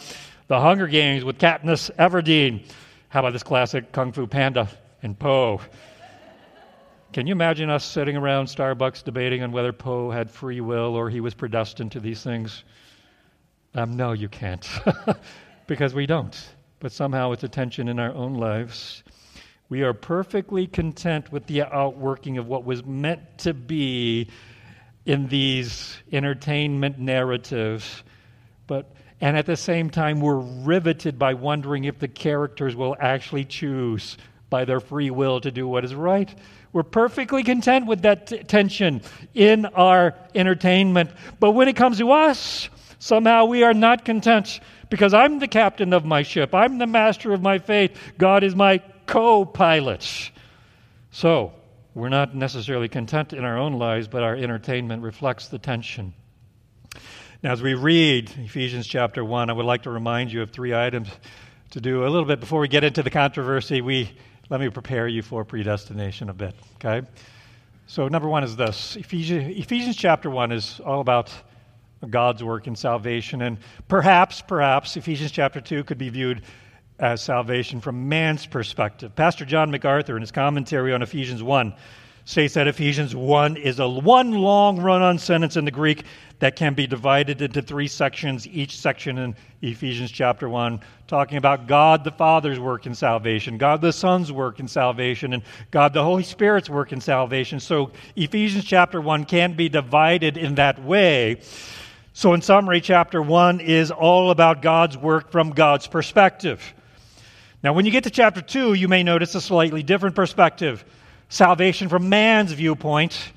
The 0.48 0.60
Hunger 0.60 0.88
Games 0.88 1.24
with 1.24 1.38
Katniss 1.38 1.92
Everdeen. 1.96 2.66
How 3.10 3.22
about 3.22 3.34
this 3.34 3.44
classic 3.44 3.92
Kung 3.92 4.12
Fu 4.12 4.28
Panda 4.28 4.70
and 5.02 5.18
Po? 5.18 5.62
Can 7.14 7.26
you 7.26 7.32
imagine 7.32 7.70
us 7.70 7.86
sitting 7.86 8.18
around 8.18 8.48
Starbucks 8.48 9.04
debating 9.04 9.44
on 9.44 9.54
whether 9.54 9.72
Po 9.72 10.12
had 10.12 10.30
free 10.30 10.60
will 10.60 10.96
or 10.96 11.10
he 11.10 11.22
was 11.22 11.34
predestined 11.34 11.94
to 11.94 12.02
these 12.02 12.22
things? 12.22 12.66
Um, 13.76 13.96
no, 13.96 14.12
you 14.12 14.28
can't, 14.28 14.68
because 15.68 15.94
we 15.94 16.06
don't. 16.06 16.38
But 16.80 16.92
somehow 16.92 17.32
it's 17.32 17.44
a 17.44 17.50
tension 17.50 17.88
in 17.88 17.98
our 17.98 18.14
own 18.14 18.36
lives. 18.36 19.04
We 19.70 19.84
are 19.84 19.94
perfectly 19.94 20.66
content 20.66 21.30
with 21.32 21.46
the 21.48 21.64
outworking 21.64 22.38
of 22.38 22.48
what 22.48 22.64
was 22.64 22.86
meant 22.86 23.40
to 23.40 23.54
be 23.54 24.30
in 25.06 25.28
these 25.28 25.98
entertainment 26.12 27.00
narratives. 27.00 28.04
But 28.68 28.90
and 29.20 29.36
at 29.36 29.46
the 29.46 29.58
same 29.58 29.90
time 29.90 30.22
we're 30.22 30.38
riveted 30.38 31.20
by 31.20 31.34
wondering 31.34 31.84
if 31.84 32.00
the 32.00 32.08
characters 32.08 32.76
will 32.78 32.96
actually 33.00 33.44
choose 33.44 34.18
by 34.50 34.64
their 34.64 34.80
free 34.80 35.10
will 35.10 35.42
to 35.42 35.52
do 35.52 35.68
what 35.68 35.84
is 35.84 35.94
right. 35.94 36.34
We're 36.72 36.84
perfectly 36.84 37.44
content 37.44 37.88
with 37.88 38.04
that 38.04 38.28
t- 38.28 38.38
tension 38.44 39.02
in 39.34 39.66
our 39.66 40.16
entertainment. 40.34 41.12
But 41.42 41.52
when 41.52 41.68
it 41.68 41.76
comes 41.76 41.98
to 41.98 42.12
us, 42.12 42.70
somehow 43.00 43.46
we 43.46 43.64
are 43.64 43.74
not 43.74 44.06
content 44.06 44.62
because 44.90 45.14
I'm 45.14 45.40
the 45.40 45.48
captain 45.48 45.92
of 45.92 46.06
my 46.06 46.24
ship. 46.24 46.56
I'm 46.56 46.78
the 46.78 46.88
master 46.88 47.34
of 47.34 47.42
my 47.42 47.60
fate. 47.60 47.98
God 48.18 48.44
is 48.44 48.56
my 48.56 48.82
co 49.08 49.46
pilots. 49.46 50.30
So, 51.12 51.54
we're 51.96 52.10
not 52.10 52.36
necessarily 52.36 52.90
content 52.90 53.34
in 53.34 53.44
our 53.44 53.58
own 53.58 53.74
lives, 53.74 54.08
but 54.08 54.22
our 54.22 54.36
entertainment 54.36 55.02
reflects 55.02 55.48
the 55.48 55.58
tension. 55.58 56.14
Now, 57.42 57.54
as 57.54 57.62
we 57.64 57.74
read 57.74 58.32
Ephesians 58.38 58.86
chapter 58.86 59.26
1, 59.26 59.50
I 59.50 59.54
would 59.54 59.66
like 59.66 59.84
to 59.84 59.90
remind 59.90 60.32
you 60.32 60.44
of 60.44 60.52
three 60.52 60.76
items 60.76 61.10
to 61.72 61.82
do 61.82 62.04
a 62.04 62.10
little 62.10 62.26
bit 62.26 62.40
before 62.40 62.60
we 62.60 62.68
get 62.68 62.84
into 62.84 63.02
the 63.02 63.10
controversy. 63.10 63.82
We, 63.82 64.12
let 64.50 64.60
me 64.60 64.70
prepare 64.70 65.08
you 65.08 65.24
for 65.24 65.44
predestination 65.44 66.30
a 66.30 66.34
bit, 66.34 66.56
okay? 66.76 67.08
So, 67.88 68.08
number 68.08 68.28
one 68.28 68.44
is 68.44 68.56
this 68.56 68.96
Ephesians, 68.96 69.58
Ephesians 69.58 69.96
chapter 69.96 70.30
1 70.30 70.52
is 70.52 70.80
all 70.86 71.00
about 71.00 71.32
God's 72.08 72.44
work 72.44 72.68
in 72.68 72.76
salvation. 72.76 73.42
And 73.42 73.58
perhaps, 73.88 74.42
perhaps, 74.42 74.98
Ephesians 74.98 75.32
chapter 75.32 75.62
2 75.62 75.84
could 75.84 75.98
be 75.98 76.10
viewed 76.10 76.44
as 77.00 77.22
salvation 77.22 77.80
from 77.80 78.10
man's 78.10 78.46
perspective. 78.46 79.16
Pastor 79.16 79.46
John 79.46 79.70
MacArthur, 79.70 80.16
in 80.16 80.22
his 80.22 80.32
commentary 80.32 80.94
on 80.94 81.02
Ephesians 81.02 81.44
1, 81.44 81.74
states 82.26 82.56
that 82.56 82.68
Ephesians 82.68 83.16
1 83.16 83.56
is 83.56 83.80
a 83.80 83.88
one 83.88 84.34
long 84.34 84.82
run 84.82 85.02
on 85.02 85.18
sentence 85.18 85.56
in 85.56 85.64
the 85.64 85.72
Greek 85.72 86.04
that 86.40 86.56
can 86.56 86.74
be 86.74 86.86
divided 86.86 87.42
into 87.42 87.62
three 87.62 87.88
sections, 87.88 88.46
each 88.48 88.78
section 88.78 89.18
in 89.18 89.36
Ephesians 89.62 90.12
chapter 90.12 90.50
1, 90.50 90.80
talking 91.08 91.38
about 91.38 91.68
God 91.68 92.04
the 92.04 92.12
Father's 92.12 92.60
work 92.60 92.86
in 92.86 92.94
salvation, 92.94 93.58
God 93.58 93.80
the 93.80 93.94
Son's 93.94 94.32
work 94.32 94.60
in 94.60 94.68
salvation, 94.68 95.34
and 95.34 95.44
God 95.72 95.94
the 95.94 96.04
Holy 96.04 96.24
Spirit's 96.24 96.70
work 96.70 96.92
in 96.92 97.00
salvation. 97.00 97.60
So 97.60 97.92
Ephesians 98.16 98.66
chapter 98.66 99.00
1 99.00 99.24
can 99.26 99.54
be 99.54 99.70
divided 99.70 100.36
in 100.36 100.56
that 100.56 100.84
way. 100.84 101.42
So, 102.14 102.34
in 102.34 102.42
summary, 102.42 102.82
chapter 102.82 103.22
1 103.22 103.60
is 103.60 103.92
all 103.92 104.32
about 104.32 104.64
God's 104.64 104.98
work 104.98 105.30
from 105.30 105.52
God's 105.52 105.86
perspective. 105.86 106.74
Now, 107.64 107.74
when 107.74 107.86
you 107.86 107.92
get 107.92 108.04
to 108.04 108.10
chapter 108.10 108.42
2, 108.42 108.74
you 108.74 108.88
may 108.88 109.04
notice 109.04 109.34
a 109.36 109.42
slightly 109.42 109.84
different 109.84 110.16
perspective 110.16 110.86
salvation 111.30 111.90
from 111.90 112.10
man's 112.10 112.52
viewpoint 112.52 113.32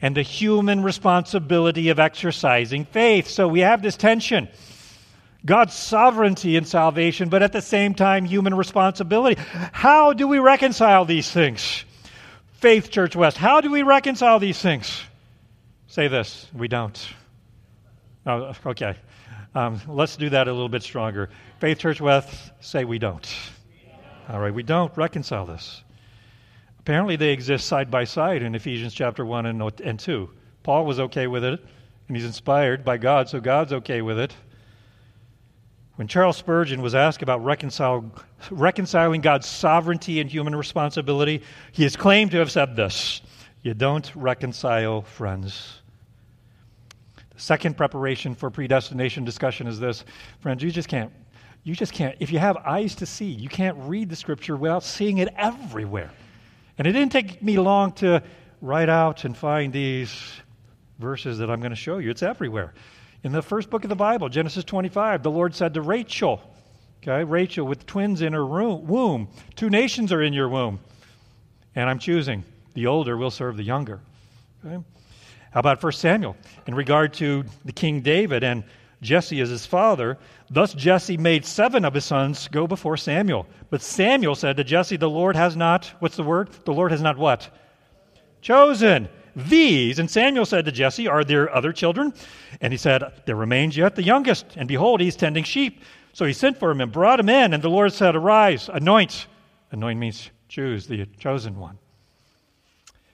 and 0.00 0.16
the 0.16 0.22
human 0.22 0.82
responsibility 0.82 1.90
of 1.90 2.00
exercising 2.00 2.84
faith. 2.84 3.28
So 3.28 3.46
we 3.46 3.60
have 3.60 3.82
this 3.82 3.96
tension 3.96 4.48
God's 5.44 5.74
sovereignty 5.74 6.56
in 6.56 6.64
salvation, 6.64 7.28
but 7.28 7.42
at 7.42 7.52
the 7.52 7.62
same 7.62 7.94
time, 7.94 8.24
human 8.24 8.54
responsibility. 8.54 9.40
How 9.72 10.12
do 10.12 10.28
we 10.28 10.38
reconcile 10.38 11.04
these 11.04 11.28
things? 11.30 11.84
Faith 12.60 12.90
Church 12.90 13.16
West, 13.16 13.36
how 13.36 13.60
do 13.60 13.70
we 13.70 13.82
reconcile 13.82 14.38
these 14.38 14.60
things? 14.60 15.02
Say 15.88 16.06
this 16.06 16.46
we 16.54 16.68
don't. 16.68 17.08
Oh, 18.24 18.54
okay. 18.66 18.96
Um, 19.54 19.80
let's 19.86 20.16
do 20.16 20.30
that 20.30 20.48
a 20.48 20.52
little 20.52 20.68
bit 20.68 20.82
stronger. 20.82 21.28
Faith 21.58 21.78
Church 21.78 22.00
West, 22.00 22.52
say 22.60 22.84
we 22.84 22.98
don't. 22.98 23.28
All 24.28 24.40
right, 24.40 24.54
we 24.54 24.62
don't 24.62 24.96
reconcile 24.96 25.44
this. 25.44 25.82
Apparently, 26.78 27.16
they 27.16 27.30
exist 27.30 27.66
side 27.66 27.90
by 27.90 28.04
side 28.04 28.42
in 28.42 28.54
Ephesians 28.54 28.94
chapter 28.94 29.24
1 29.24 29.46
and, 29.46 29.80
and 29.80 30.00
2. 30.00 30.30
Paul 30.62 30.86
was 30.86 31.00
okay 31.00 31.26
with 31.26 31.44
it, 31.44 31.60
and 32.08 32.16
he's 32.16 32.24
inspired 32.26 32.84
by 32.84 32.96
God, 32.96 33.28
so 33.28 33.40
God's 33.40 33.72
okay 33.72 34.00
with 34.00 34.18
it. 34.18 34.34
When 35.96 36.08
Charles 36.08 36.38
Spurgeon 36.38 36.80
was 36.80 36.94
asked 36.94 37.22
about 37.22 37.44
reconciling 37.44 39.20
God's 39.20 39.46
sovereignty 39.46 40.20
and 40.20 40.30
human 40.30 40.56
responsibility, 40.56 41.42
he 41.72 41.84
is 41.84 41.96
claimed 41.96 42.30
to 42.30 42.38
have 42.38 42.50
said 42.50 42.74
this 42.74 43.20
You 43.62 43.74
don't 43.74 44.10
reconcile 44.16 45.02
friends. 45.02 45.81
Second 47.42 47.76
preparation 47.76 48.36
for 48.36 48.50
predestination 48.50 49.24
discussion 49.24 49.66
is 49.66 49.80
this 49.80 50.04
friends, 50.38 50.62
you 50.62 50.70
just 50.70 50.88
can't. 50.88 51.10
You 51.64 51.74
just 51.74 51.92
can't. 51.92 52.14
If 52.20 52.30
you 52.30 52.38
have 52.38 52.56
eyes 52.58 52.94
to 52.94 53.04
see, 53.04 53.24
you 53.24 53.48
can't 53.48 53.76
read 53.80 54.08
the 54.08 54.14
scripture 54.14 54.54
without 54.54 54.84
seeing 54.84 55.18
it 55.18 55.28
everywhere. 55.36 56.12
And 56.78 56.86
it 56.86 56.92
didn't 56.92 57.10
take 57.10 57.42
me 57.42 57.58
long 57.58 57.94
to 57.94 58.22
write 58.60 58.88
out 58.88 59.24
and 59.24 59.36
find 59.36 59.72
these 59.72 60.14
verses 61.00 61.38
that 61.38 61.50
I'm 61.50 61.58
going 61.58 61.70
to 61.70 61.76
show 61.76 61.98
you. 61.98 62.10
It's 62.10 62.22
everywhere. 62.22 62.74
In 63.24 63.32
the 63.32 63.42
first 63.42 63.70
book 63.70 63.82
of 63.82 63.88
the 63.88 63.96
Bible, 63.96 64.28
Genesis 64.28 64.62
25, 64.62 65.24
the 65.24 65.30
Lord 65.32 65.52
said 65.52 65.74
to 65.74 65.82
Rachel, 65.82 66.40
okay, 67.02 67.24
Rachel 67.24 67.66
with 67.66 67.86
twins 67.86 68.22
in 68.22 68.34
her 68.34 68.46
room, 68.46 68.86
womb, 68.86 69.28
two 69.56 69.68
nations 69.68 70.12
are 70.12 70.22
in 70.22 70.32
your 70.32 70.48
womb, 70.48 70.78
and 71.74 71.90
I'm 71.90 71.98
choosing. 71.98 72.44
The 72.74 72.86
older 72.86 73.16
will 73.16 73.32
serve 73.32 73.56
the 73.56 73.64
younger. 73.64 73.98
Okay? 74.64 74.80
How 75.52 75.60
about 75.60 75.82
1 75.82 75.92
Samuel? 75.92 76.36
In 76.66 76.74
regard 76.74 77.12
to 77.14 77.44
the 77.64 77.72
King 77.72 78.00
David 78.00 78.42
and 78.42 78.64
Jesse 79.02 79.40
as 79.40 79.50
his 79.50 79.66
father, 79.66 80.16
thus 80.48 80.72
Jesse 80.72 81.16
made 81.16 81.44
seven 81.44 81.84
of 81.84 81.92
his 81.92 82.04
sons 82.04 82.48
go 82.48 82.66
before 82.66 82.96
Samuel. 82.96 83.46
But 83.68 83.82
Samuel 83.82 84.34
said 84.34 84.56
to 84.56 84.64
Jesse, 84.64 84.96
The 84.96 85.10
Lord 85.10 85.36
has 85.36 85.56
not, 85.56 85.92
what's 85.98 86.16
the 86.16 86.22
word? 86.22 86.50
The 86.64 86.72
Lord 86.72 86.90
has 86.90 87.02
not 87.02 87.18
what? 87.18 87.50
Chosen 88.40 89.08
these. 89.36 89.98
And 89.98 90.10
Samuel 90.10 90.46
said 90.46 90.64
to 90.64 90.72
Jesse, 90.72 91.08
Are 91.08 91.24
there 91.24 91.54
other 91.54 91.72
children? 91.72 92.14
And 92.60 92.72
he 92.72 92.76
said, 92.78 93.02
There 93.26 93.36
remains 93.36 93.76
yet 93.76 93.94
the 93.94 94.02
youngest, 94.02 94.46
and 94.56 94.68
behold, 94.68 95.00
he's 95.00 95.16
tending 95.16 95.44
sheep. 95.44 95.82
So 96.14 96.24
he 96.24 96.32
sent 96.32 96.58
for 96.58 96.70
him 96.70 96.80
and 96.80 96.92
brought 96.92 97.20
him 97.20 97.28
in, 97.28 97.52
and 97.52 97.62
the 97.62 97.68
Lord 97.68 97.92
said, 97.92 98.16
Arise, 98.16 98.70
anoint. 98.72 99.26
Anoint 99.70 99.98
means 99.98 100.30
choose, 100.48 100.86
the 100.86 101.06
chosen 101.18 101.58
one. 101.58 101.78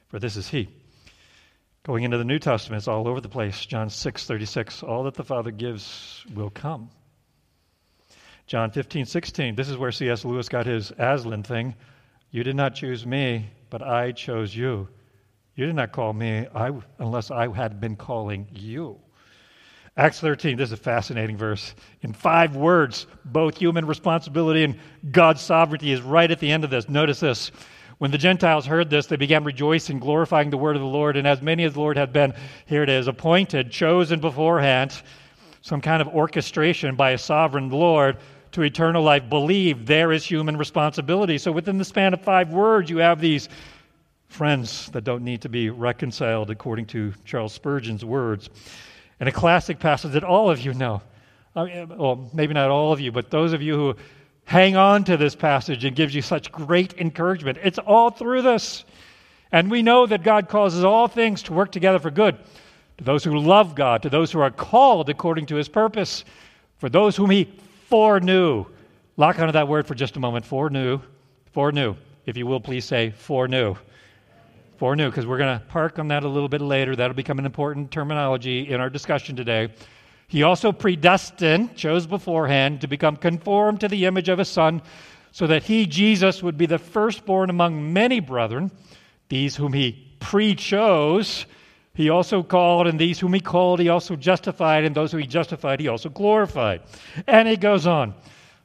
For 0.08 0.18
this 0.18 0.36
is 0.36 0.48
he. 0.48 0.68
Going 1.88 2.04
into 2.04 2.18
the 2.18 2.24
New 2.24 2.38
Testament, 2.38 2.78
it's 2.78 2.86
all 2.86 3.08
over 3.08 3.20
the 3.20 3.30
place. 3.30 3.64
John 3.64 3.88
6 3.88 4.26
36, 4.26 4.82
all 4.82 5.04
that 5.04 5.14
the 5.14 5.24
Father 5.24 5.50
gives 5.50 6.22
will 6.34 6.50
come. 6.50 6.90
John 8.46 8.70
15 8.70 9.06
16, 9.06 9.54
this 9.54 9.70
is 9.70 9.76
where 9.76 9.90
C.S. 9.90 10.24
Lewis 10.24 10.50
got 10.50 10.66
his 10.66 10.92
Aslan 10.98 11.42
thing. 11.42 11.74
You 12.30 12.44
did 12.44 12.56
not 12.56 12.74
choose 12.74 13.06
me, 13.06 13.48
but 13.70 13.82
I 13.82 14.12
chose 14.12 14.54
you 14.54 14.88
you 15.58 15.66
did 15.66 15.74
not 15.74 15.90
call 15.90 16.12
me 16.12 16.46
I, 16.54 16.70
unless 17.00 17.32
I 17.32 17.52
had 17.52 17.80
been 17.80 17.96
calling 17.96 18.46
you. 18.52 19.00
Acts 19.96 20.20
13, 20.20 20.56
this 20.56 20.68
is 20.68 20.72
a 20.72 20.76
fascinating 20.76 21.36
verse. 21.36 21.74
In 22.02 22.12
five 22.12 22.54
words, 22.54 23.08
both 23.24 23.56
human 23.56 23.84
responsibility 23.84 24.62
and 24.62 24.78
God's 25.10 25.40
sovereignty 25.40 25.90
is 25.90 26.00
right 26.00 26.30
at 26.30 26.38
the 26.38 26.52
end 26.52 26.62
of 26.62 26.70
this. 26.70 26.88
Notice 26.88 27.18
this. 27.18 27.50
When 27.98 28.12
the 28.12 28.18
Gentiles 28.18 28.64
heard 28.64 28.90
this, 28.90 29.06
they 29.06 29.16
began 29.16 29.44
rejoicing, 29.44 29.98
glorifying 29.98 30.50
the 30.50 30.56
word 30.56 30.76
of 30.76 30.82
the 30.82 30.88
Lord. 30.88 31.16
And 31.16 31.26
as 31.26 31.42
many 31.42 31.64
as 31.64 31.74
the 31.74 31.80
Lord 31.80 31.96
had 31.96 32.12
been, 32.12 32.32
here 32.66 32.82
it 32.84 32.88
is, 32.88 33.08
appointed, 33.08 33.70
chosen 33.70 34.20
beforehand, 34.20 35.02
some 35.62 35.80
kind 35.80 36.00
of 36.00 36.08
orchestration 36.08 36.94
by 36.94 37.10
a 37.10 37.18
sovereign 37.18 37.70
Lord 37.70 38.16
to 38.52 38.62
eternal 38.62 39.02
life, 39.02 39.28
believe 39.28 39.84
there 39.86 40.12
is 40.12 40.24
human 40.24 40.56
responsibility. 40.56 41.38
So 41.38 41.52
within 41.52 41.76
the 41.76 41.84
span 41.84 42.14
of 42.14 42.20
five 42.20 42.50
words, 42.50 42.88
you 42.88 42.98
have 42.98 43.20
these 43.20 43.48
friends 44.28 44.90
that 44.90 45.04
don't 45.04 45.24
need 45.24 45.42
to 45.42 45.48
be 45.48 45.68
reconciled, 45.68 46.50
according 46.50 46.86
to 46.86 47.12
Charles 47.24 47.52
Spurgeon's 47.52 48.04
words. 48.04 48.48
And 49.20 49.28
a 49.28 49.32
classic 49.32 49.80
passage 49.80 50.12
that 50.12 50.22
all 50.22 50.50
of 50.50 50.60
you 50.60 50.72
know. 50.72 51.02
I 51.56 51.64
mean, 51.64 51.98
well, 51.98 52.30
maybe 52.32 52.54
not 52.54 52.70
all 52.70 52.92
of 52.92 53.00
you, 53.00 53.10
but 53.10 53.30
those 53.30 53.52
of 53.52 53.60
you 53.60 53.74
who 53.74 53.96
hang 54.48 54.76
on 54.76 55.04
to 55.04 55.18
this 55.18 55.34
passage 55.34 55.84
and 55.84 55.94
gives 55.94 56.14
you 56.14 56.22
such 56.22 56.50
great 56.50 56.94
encouragement. 56.94 57.58
It's 57.62 57.78
all 57.78 58.10
through 58.10 58.40
this. 58.42 58.86
And 59.52 59.70
we 59.70 59.82
know 59.82 60.06
that 60.06 60.22
God 60.22 60.48
causes 60.48 60.84
all 60.84 61.06
things 61.06 61.42
to 61.44 61.52
work 61.52 61.70
together 61.70 61.98
for 61.98 62.10
good 62.10 62.38
to 62.96 63.04
those 63.04 63.22
who 63.22 63.38
love 63.38 63.74
God, 63.74 64.02
to 64.02 64.10
those 64.10 64.32
who 64.32 64.40
are 64.40 64.50
called 64.50 65.10
according 65.10 65.46
to 65.46 65.56
his 65.56 65.68
purpose, 65.68 66.24
for 66.78 66.88
those 66.88 67.14
whom 67.14 67.28
he 67.28 67.44
foreknew. 67.88 68.64
Lock 69.18 69.38
onto 69.38 69.52
that 69.52 69.68
word 69.68 69.86
for 69.86 69.94
just 69.94 70.16
a 70.16 70.20
moment. 70.20 70.46
Foreknew. 70.46 70.98
Foreknew. 71.52 71.94
If 72.24 72.36
you 72.36 72.46
will, 72.46 72.60
please 72.60 72.86
say 72.86 73.10
foreknew 73.10 73.76
foreknew, 74.78 75.10
because 75.10 75.26
we're 75.26 75.38
going 75.38 75.58
to 75.58 75.64
park 75.66 75.98
on 75.98 76.06
that 76.06 76.22
a 76.22 76.28
little 76.28 76.48
bit 76.48 76.60
later. 76.60 76.94
That'll 76.94 77.12
become 77.12 77.40
an 77.40 77.44
important 77.44 77.90
terminology 77.90 78.70
in 78.70 78.80
our 78.80 78.88
discussion 78.88 79.34
today. 79.34 79.70
He 80.28 80.42
also 80.42 80.72
predestined, 80.72 81.74
chose 81.74 82.06
beforehand, 82.06 82.82
to 82.82 82.86
become 82.86 83.16
conformed 83.16 83.80
to 83.80 83.88
the 83.88 84.04
image 84.04 84.28
of 84.28 84.38
his 84.38 84.48
Son, 84.48 84.82
so 85.32 85.46
that 85.46 85.62
he, 85.62 85.86
Jesus, 85.86 86.42
would 86.42 86.58
be 86.58 86.66
the 86.66 86.78
firstborn 86.78 87.48
among 87.48 87.92
many 87.92 88.20
brethren. 88.20 88.70
These 89.30 89.56
whom 89.56 89.72
he 89.72 90.16
pre 90.20 90.54
chose, 90.54 91.46
he 91.94 92.10
also 92.10 92.42
called, 92.42 92.86
and 92.86 92.98
these 92.98 93.18
whom 93.18 93.32
he 93.32 93.40
called, 93.40 93.80
he 93.80 93.88
also 93.88 94.16
justified, 94.16 94.84
and 94.84 94.94
those 94.94 95.12
whom 95.12 95.20
he 95.20 95.26
justified, 95.26 95.80
he 95.80 95.88
also 95.88 96.10
glorified. 96.10 96.82
And 97.26 97.48
it 97.48 97.60
goes 97.60 97.86
on. 97.86 98.14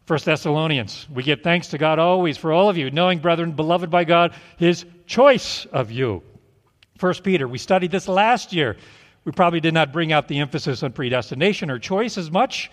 1 0.05 0.19
Thessalonians, 0.25 1.07
we 1.09 1.23
give 1.23 1.41
thanks 1.41 1.69
to 1.69 1.77
God 1.77 1.97
always 1.97 2.35
for 2.35 2.51
all 2.51 2.69
of 2.69 2.77
you, 2.77 2.91
knowing, 2.91 3.19
brethren, 3.19 3.53
beloved 3.53 3.89
by 3.89 4.03
God, 4.03 4.33
his 4.57 4.85
choice 5.05 5.65
of 5.67 5.91
you. 5.91 6.23
1 6.99 7.13
Peter, 7.23 7.47
we 7.47 7.57
studied 7.57 7.91
this 7.91 8.09
last 8.09 8.51
year. 8.51 8.75
We 9.25 9.31
probably 9.31 9.59
did 9.59 9.73
not 9.73 9.93
bring 9.93 10.11
out 10.11 10.27
the 10.27 10.39
emphasis 10.39 10.83
on 10.83 10.91
predestination 10.91 11.69
or 11.71 11.79
choice 11.79 12.17
as 12.17 12.29
much, 12.29 12.69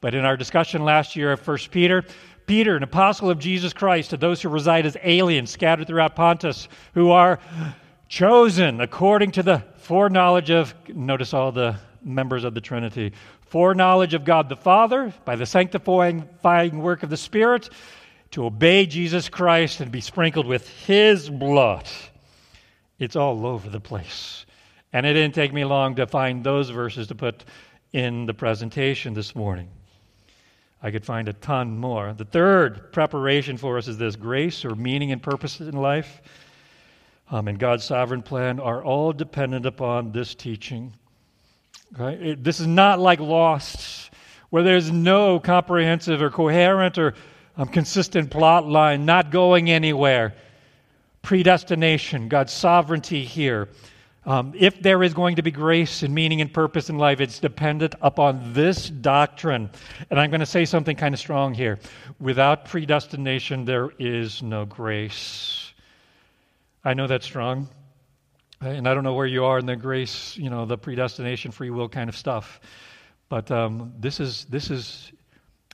but 0.00 0.14
in 0.14 0.24
our 0.24 0.36
discussion 0.36 0.84
last 0.84 1.16
year 1.16 1.32
of 1.32 1.46
1 1.46 1.58
Peter, 1.70 2.04
Peter, 2.46 2.76
an 2.76 2.82
apostle 2.82 3.30
of 3.30 3.38
Jesus 3.38 3.72
Christ, 3.72 4.10
to 4.10 4.18
those 4.18 4.42
who 4.42 4.50
reside 4.50 4.84
as 4.84 4.98
aliens 5.02 5.50
scattered 5.50 5.86
throughout 5.86 6.14
Pontus, 6.14 6.68
who 6.92 7.10
are 7.10 7.38
chosen 8.08 8.82
according 8.82 9.30
to 9.32 9.42
the 9.42 9.64
foreknowledge 9.78 10.50
of, 10.50 10.74
notice 10.88 11.32
all 11.32 11.52
the 11.52 11.76
members 12.02 12.44
of 12.44 12.52
the 12.52 12.60
Trinity, 12.60 13.12
foreknowledge 13.46 14.12
of 14.12 14.26
God 14.26 14.50
the 14.50 14.56
Father 14.56 15.14
by 15.24 15.36
the 15.36 15.46
sanctifying 15.46 16.28
work 16.42 17.02
of 17.02 17.08
the 17.08 17.16
Spirit 17.16 17.70
to 18.32 18.44
obey 18.44 18.84
Jesus 18.84 19.30
Christ 19.30 19.80
and 19.80 19.90
be 19.90 20.02
sprinkled 20.02 20.46
with 20.46 20.68
His 20.68 21.30
blood. 21.30 21.88
It's 22.98 23.16
all 23.16 23.46
over 23.46 23.70
the 23.70 23.80
place. 23.80 24.43
And 24.94 25.04
it 25.04 25.12
didn't 25.12 25.34
take 25.34 25.52
me 25.52 25.66
long 25.66 25.96
to 25.96 26.06
find 26.06 26.42
those 26.42 26.70
verses 26.70 27.08
to 27.08 27.14
put 27.14 27.44
in 27.92 28.24
the 28.24 28.32
presentation 28.32 29.12
this 29.12 29.34
morning. 29.34 29.68
I 30.82 30.90
could 30.90 31.04
find 31.04 31.28
a 31.28 31.32
ton 31.34 31.76
more. 31.76 32.14
The 32.14 32.24
third 32.24 32.92
preparation 32.92 33.58
for 33.58 33.76
us 33.76 33.88
is 33.88 33.98
this 33.98 34.16
grace 34.16 34.64
or 34.64 34.74
meaning 34.74 35.12
and 35.12 35.22
purpose 35.22 35.60
in 35.60 35.72
life 35.72 36.22
um, 37.30 37.48
and 37.48 37.58
God's 37.58 37.84
sovereign 37.84 38.22
plan 38.22 38.60
are 38.60 38.84
all 38.84 39.12
dependent 39.12 39.66
upon 39.66 40.12
this 40.12 40.34
teaching. 40.34 40.92
Okay? 41.98 42.30
It, 42.30 42.44
this 42.44 42.60
is 42.60 42.66
not 42.66 43.00
like 43.00 43.18
Lost, 43.18 44.10
where 44.50 44.62
there's 44.62 44.90
no 44.90 45.40
comprehensive 45.40 46.22
or 46.22 46.30
coherent 46.30 46.98
or 46.98 47.14
um, 47.56 47.68
consistent 47.68 48.30
plot 48.30 48.68
line, 48.68 49.04
not 49.04 49.30
going 49.30 49.70
anywhere. 49.70 50.34
Predestination, 51.22 52.28
God's 52.28 52.52
sovereignty 52.52 53.24
here. 53.24 53.68
Um, 54.26 54.54
if 54.56 54.80
there 54.80 55.02
is 55.02 55.12
going 55.12 55.36
to 55.36 55.42
be 55.42 55.50
grace 55.50 56.02
and 56.02 56.14
meaning 56.14 56.40
and 56.40 56.52
purpose 56.52 56.88
in 56.88 56.96
life, 56.96 57.20
it's 57.20 57.38
dependent 57.38 57.94
upon 58.00 58.54
this 58.54 58.88
doctrine. 58.88 59.70
And 60.08 60.18
I'm 60.18 60.30
going 60.30 60.40
to 60.40 60.46
say 60.46 60.64
something 60.64 60.96
kind 60.96 61.14
of 61.14 61.20
strong 61.20 61.52
here. 61.52 61.78
Without 62.18 62.64
predestination, 62.64 63.66
there 63.66 63.90
is 63.98 64.42
no 64.42 64.64
grace. 64.64 65.72
I 66.84 66.94
know 66.94 67.06
that's 67.06 67.26
strong. 67.26 67.68
And 68.62 68.88
I 68.88 68.94
don't 68.94 69.04
know 69.04 69.12
where 69.12 69.26
you 69.26 69.44
are 69.44 69.58
in 69.58 69.66
the 69.66 69.76
grace, 69.76 70.38
you 70.38 70.48
know, 70.48 70.64
the 70.64 70.78
predestination, 70.78 71.50
free 71.50 71.68
will 71.68 71.88
kind 71.88 72.08
of 72.08 72.16
stuff. 72.16 72.60
But 73.28 73.50
um, 73.50 73.92
this, 73.98 74.20
is, 74.20 74.46
this 74.46 74.70
is 74.70 75.12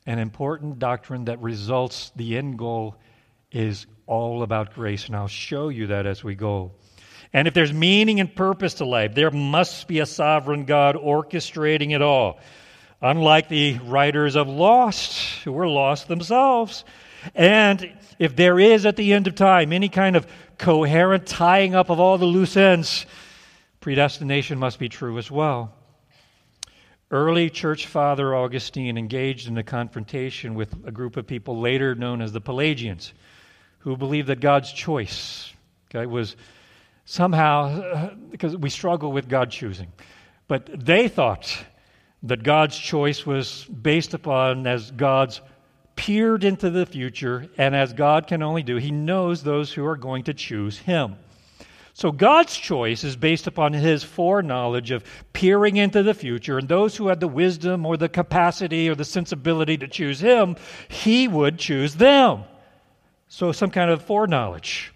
an 0.06 0.18
important 0.18 0.80
doctrine 0.80 1.24
that 1.26 1.40
results, 1.40 2.10
the 2.16 2.36
end 2.36 2.58
goal 2.58 2.96
is 3.52 3.86
all 4.06 4.42
about 4.42 4.74
grace. 4.74 5.06
And 5.06 5.14
I'll 5.14 5.28
show 5.28 5.68
you 5.68 5.86
that 5.88 6.04
as 6.04 6.24
we 6.24 6.34
go. 6.34 6.72
And 7.32 7.46
if 7.46 7.54
there's 7.54 7.72
meaning 7.72 8.18
and 8.18 8.34
purpose 8.34 8.74
to 8.74 8.84
life, 8.84 9.14
there 9.14 9.30
must 9.30 9.86
be 9.86 10.00
a 10.00 10.06
sovereign 10.06 10.64
God 10.64 10.96
orchestrating 10.96 11.94
it 11.94 12.02
all. 12.02 12.40
Unlike 13.00 13.48
the 13.48 13.78
writers 13.78 14.36
of 14.36 14.48
Lost, 14.48 15.42
who 15.44 15.52
were 15.52 15.68
lost 15.68 16.08
themselves. 16.08 16.84
And 17.34 17.92
if 18.18 18.36
there 18.36 18.58
is 18.58 18.84
at 18.84 18.96
the 18.96 19.12
end 19.12 19.26
of 19.26 19.34
time 19.34 19.72
any 19.72 19.88
kind 19.88 20.16
of 20.16 20.26
coherent 20.58 21.26
tying 21.26 21.74
up 21.74 21.88
of 21.88 22.00
all 22.00 22.18
the 22.18 22.26
loose 22.26 22.56
ends, 22.56 23.06
predestination 23.80 24.58
must 24.58 24.78
be 24.78 24.88
true 24.88 25.16
as 25.16 25.30
well. 25.30 25.72
Early 27.10 27.50
church 27.50 27.86
father 27.86 28.34
Augustine 28.34 28.98
engaged 28.98 29.48
in 29.48 29.56
a 29.56 29.64
confrontation 29.64 30.54
with 30.54 30.72
a 30.84 30.92
group 30.92 31.16
of 31.16 31.26
people 31.26 31.60
later 31.60 31.94
known 31.94 32.20
as 32.20 32.32
the 32.32 32.40
Pelagians, 32.40 33.14
who 33.78 33.96
believed 33.96 34.28
that 34.28 34.40
God's 34.40 34.72
choice 34.72 35.52
okay, 35.88 36.06
was 36.06 36.36
somehow, 37.10 38.14
because 38.30 38.56
we 38.56 38.70
struggle 38.70 39.10
with 39.10 39.28
God 39.28 39.50
choosing, 39.50 39.88
but 40.46 40.70
they 40.72 41.08
thought 41.08 41.52
that 42.22 42.44
God's 42.44 42.78
choice 42.78 43.26
was 43.26 43.64
based 43.64 44.14
upon 44.14 44.64
as 44.64 44.92
God's 44.92 45.40
peered 45.96 46.44
into 46.44 46.70
the 46.70 46.86
future, 46.86 47.48
and 47.58 47.74
as 47.74 47.92
God 47.92 48.28
can 48.28 48.44
only 48.44 48.62
do, 48.62 48.76
He 48.76 48.92
knows 48.92 49.42
those 49.42 49.72
who 49.72 49.84
are 49.84 49.96
going 49.96 50.22
to 50.24 50.34
choose 50.34 50.78
Him. 50.78 51.16
So 51.94 52.12
God's 52.12 52.56
choice 52.56 53.02
is 53.02 53.16
based 53.16 53.48
upon 53.48 53.72
His 53.72 54.04
foreknowledge 54.04 54.92
of 54.92 55.04
peering 55.32 55.78
into 55.78 56.04
the 56.04 56.14
future, 56.14 56.58
and 56.58 56.68
those 56.68 56.96
who 56.96 57.08
had 57.08 57.18
the 57.18 57.26
wisdom 57.26 57.84
or 57.86 57.96
the 57.96 58.08
capacity 58.08 58.88
or 58.88 58.94
the 58.94 59.04
sensibility 59.04 59.76
to 59.78 59.88
choose 59.88 60.20
Him, 60.20 60.54
He 60.88 61.26
would 61.26 61.58
choose 61.58 61.96
them. 61.96 62.44
So, 63.26 63.50
some 63.50 63.70
kind 63.70 63.90
of 63.90 64.00
foreknowledge. 64.00 64.92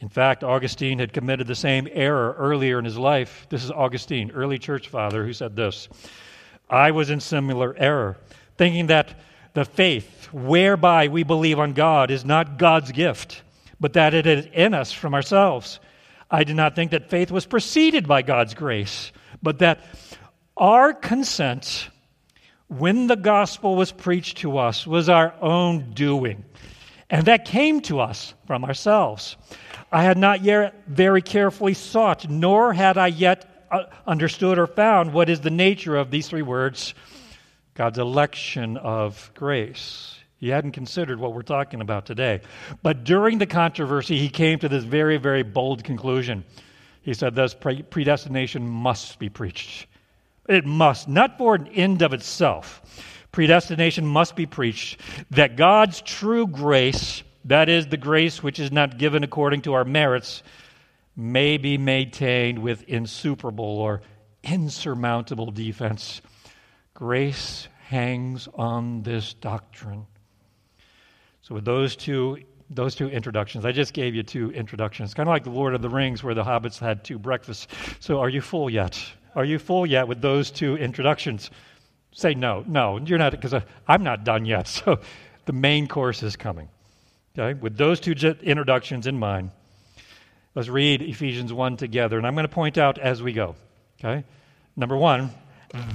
In 0.00 0.08
fact, 0.08 0.44
Augustine 0.44 0.98
had 0.98 1.12
committed 1.12 1.46
the 1.46 1.54
same 1.54 1.88
error 1.90 2.34
earlier 2.38 2.78
in 2.78 2.84
his 2.84 2.98
life. 2.98 3.46
This 3.48 3.64
is 3.64 3.70
Augustine, 3.70 4.30
early 4.32 4.58
church 4.58 4.88
father, 4.88 5.24
who 5.24 5.32
said 5.32 5.56
this 5.56 5.88
I 6.68 6.90
was 6.90 7.10
in 7.10 7.20
similar 7.20 7.74
error, 7.78 8.16
thinking 8.56 8.88
that 8.88 9.18
the 9.54 9.64
faith 9.64 10.28
whereby 10.32 11.08
we 11.08 11.22
believe 11.22 11.58
on 11.58 11.72
God 11.72 12.10
is 12.10 12.24
not 12.24 12.58
God's 12.58 12.92
gift, 12.92 13.42
but 13.80 13.92
that 13.94 14.14
it 14.14 14.26
is 14.26 14.46
in 14.52 14.74
us 14.74 14.92
from 14.92 15.14
ourselves. 15.14 15.78
I 16.30 16.44
did 16.44 16.56
not 16.56 16.74
think 16.74 16.90
that 16.90 17.10
faith 17.10 17.30
was 17.30 17.46
preceded 17.46 18.08
by 18.08 18.22
God's 18.22 18.54
grace, 18.54 19.12
but 19.42 19.60
that 19.60 19.84
our 20.56 20.92
consent 20.92 21.88
when 22.68 23.06
the 23.06 23.16
gospel 23.16 23.76
was 23.76 23.92
preached 23.92 24.38
to 24.38 24.58
us 24.58 24.86
was 24.86 25.08
our 25.08 25.34
own 25.40 25.92
doing, 25.92 26.44
and 27.10 27.26
that 27.26 27.44
came 27.44 27.80
to 27.82 28.00
us 28.00 28.34
from 28.46 28.64
ourselves. 28.64 29.36
I 29.94 30.02
had 30.02 30.18
not 30.18 30.42
yet 30.42 30.74
very 30.88 31.22
carefully 31.22 31.72
sought, 31.72 32.28
nor 32.28 32.72
had 32.72 32.98
I 32.98 33.06
yet 33.06 33.64
uh, 33.70 33.84
understood 34.08 34.58
or 34.58 34.66
found 34.66 35.12
what 35.12 35.30
is 35.30 35.40
the 35.40 35.52
nature 35.52 35.94
of 35.94 36.10
these 36.10 36.28
three 36.28 36.42
words 36.42 36.94
God's 37.74 38.00
election 38.00 38.76
of 38.76 39.30
grace. 39.34 40.18
He 40.38 40.48
hadn't 40.48 40.72
considered 40.72 41.20
what 41.20 41.32
we're 41.32 41.42
talking 41.42 41.80
about 41.80 42.06
today. 42.06 42.40
But 42.82 43.04
during 43.04 43.38
the 43.38 43.46
controversy, 43.46 44.18
he 44.18 44.28
came 44.28 44.58
to 44.58 44.68
this 44.68 44.82
very, 44.82 45.16
very 45.16 45.44
bold 45.44 45.84
conclusion. 45.84 46.42
He 47.02 47.14
said, 47.14 47.36
Thus, 47.36 47.54
predestination 47.54 48.66
must 48.66 49.20
be 49.20 49.28
preached. 49.28 49.86
It 50.48 50.66
must, 50.66 51.08
not 51.08 51.38
for 51.38 51.54
an 51.54 51.68
end 51.68 52.02
of 52.02 52.12
itself. 52.12 52.82
Predestination 53.30 54.04
must 54.04 54.34
be 54.34 54.46
preached 54.46 55.00
that 55.30 55.54
God's 55.56 56.00
true 56.00 56.48
grace 56.48 57.22
that 57.44 57.68
is, 57.68 57.86
the 57.86 57.96
grace 57.96 58.42
which 58.42 58.58
is 58.58 58.72
not 58.72 58.98
given 58.98 59.22
according 59.22 59.62
to 59.62 59.74
our 59.74 59.84
merits 59.84 60.42
may 61.16 61.58
be 61.58 61.78
maintained 61.78 62.58
with 62.58 62.82
insuperable 62.84 63.78
or 63.78 64.00
insurmountable 64.42 65.50
defense. 65.50 66.20
Grace 66.94 67.68
hangs 67.86 68.48
on 68.54 69.02
this 69.02 69.34
doctrine. 69.34 70.06
So, 71.42 71.54
with 71.54 71.64
those 71.64 71.96
two, 71.96 72.38
those 72.70 72.94
two 72.94 73.08
introductions, 73.08 73.64
I 73.66 73.72
just 73.72 73.92
gave 73.92 74.14
you 74.14 74.22
two 74.22 74.50
introductions, 74.52 75.12
kind 75.12 75.28
of 75.28 75.32
like 75.32 75.44
the 75.44 75.50
Lord 75.50 75.74
of 75.74 75.82
the 75.82 75.90
Rings, 75.90 76.24
where 76.24 76.34
the 76.34 76.44
hobbits 76.44 76.78
had 76.78 77.04
two 77.04 77.18
breakfasts. 77.18 77.66
So, 78.00 78.20
are 78.20 78.28
you 78.28 78.40
full 78.40 78.70
yet? 78.70 79.00
Are 79.34 79.44
you 79.44 79.58
full 79.58 79.84
yet 79.84 80.08
with 80.08 80.22
those 80.22 80.50
two 80.50 80.76
introductions? 80.76 81.50
Say 82.12 82.34
no, 82.34 82.64
no, 82.66 82.98
you're 82.98 83.18
not, 83.18 83.32
because 83.32 83.52
uh, 83.52 83.60
I'm 83.86 84.02
not 84.02 84.24
done 84.24 84.46
yet. 84.46 84.66
So, 84.84 85.00
the 85.46 85.52
main 85.52 85.88
course 85.88 86.22
is 86.22 86.36
coming. 86.36 86.70
Okay, 87.36 87.58
with 87.58 87.76
those 87.76 87.98
two 87.98 88.12
introductions 88.12 89.08
in 89.08 89.18
mind, 89.18 89.50
let's 90.54 90.68
read 90.68 91.02
Ephesians 91.02 91.52
1 91.52 91.76
together. 91.76 92.16
And 92.16 92.24
I'm 92.24 92.34
going 92.34 92.46
to 92.46 92.54
point 92.54 92.78
out 92.78 92.98
as 92.98 93.22
we 93.22 93.32
go. 93.32 93.56
Okay? 93.98 94.24
Number 94.76 94.96
one, 94.96 95.32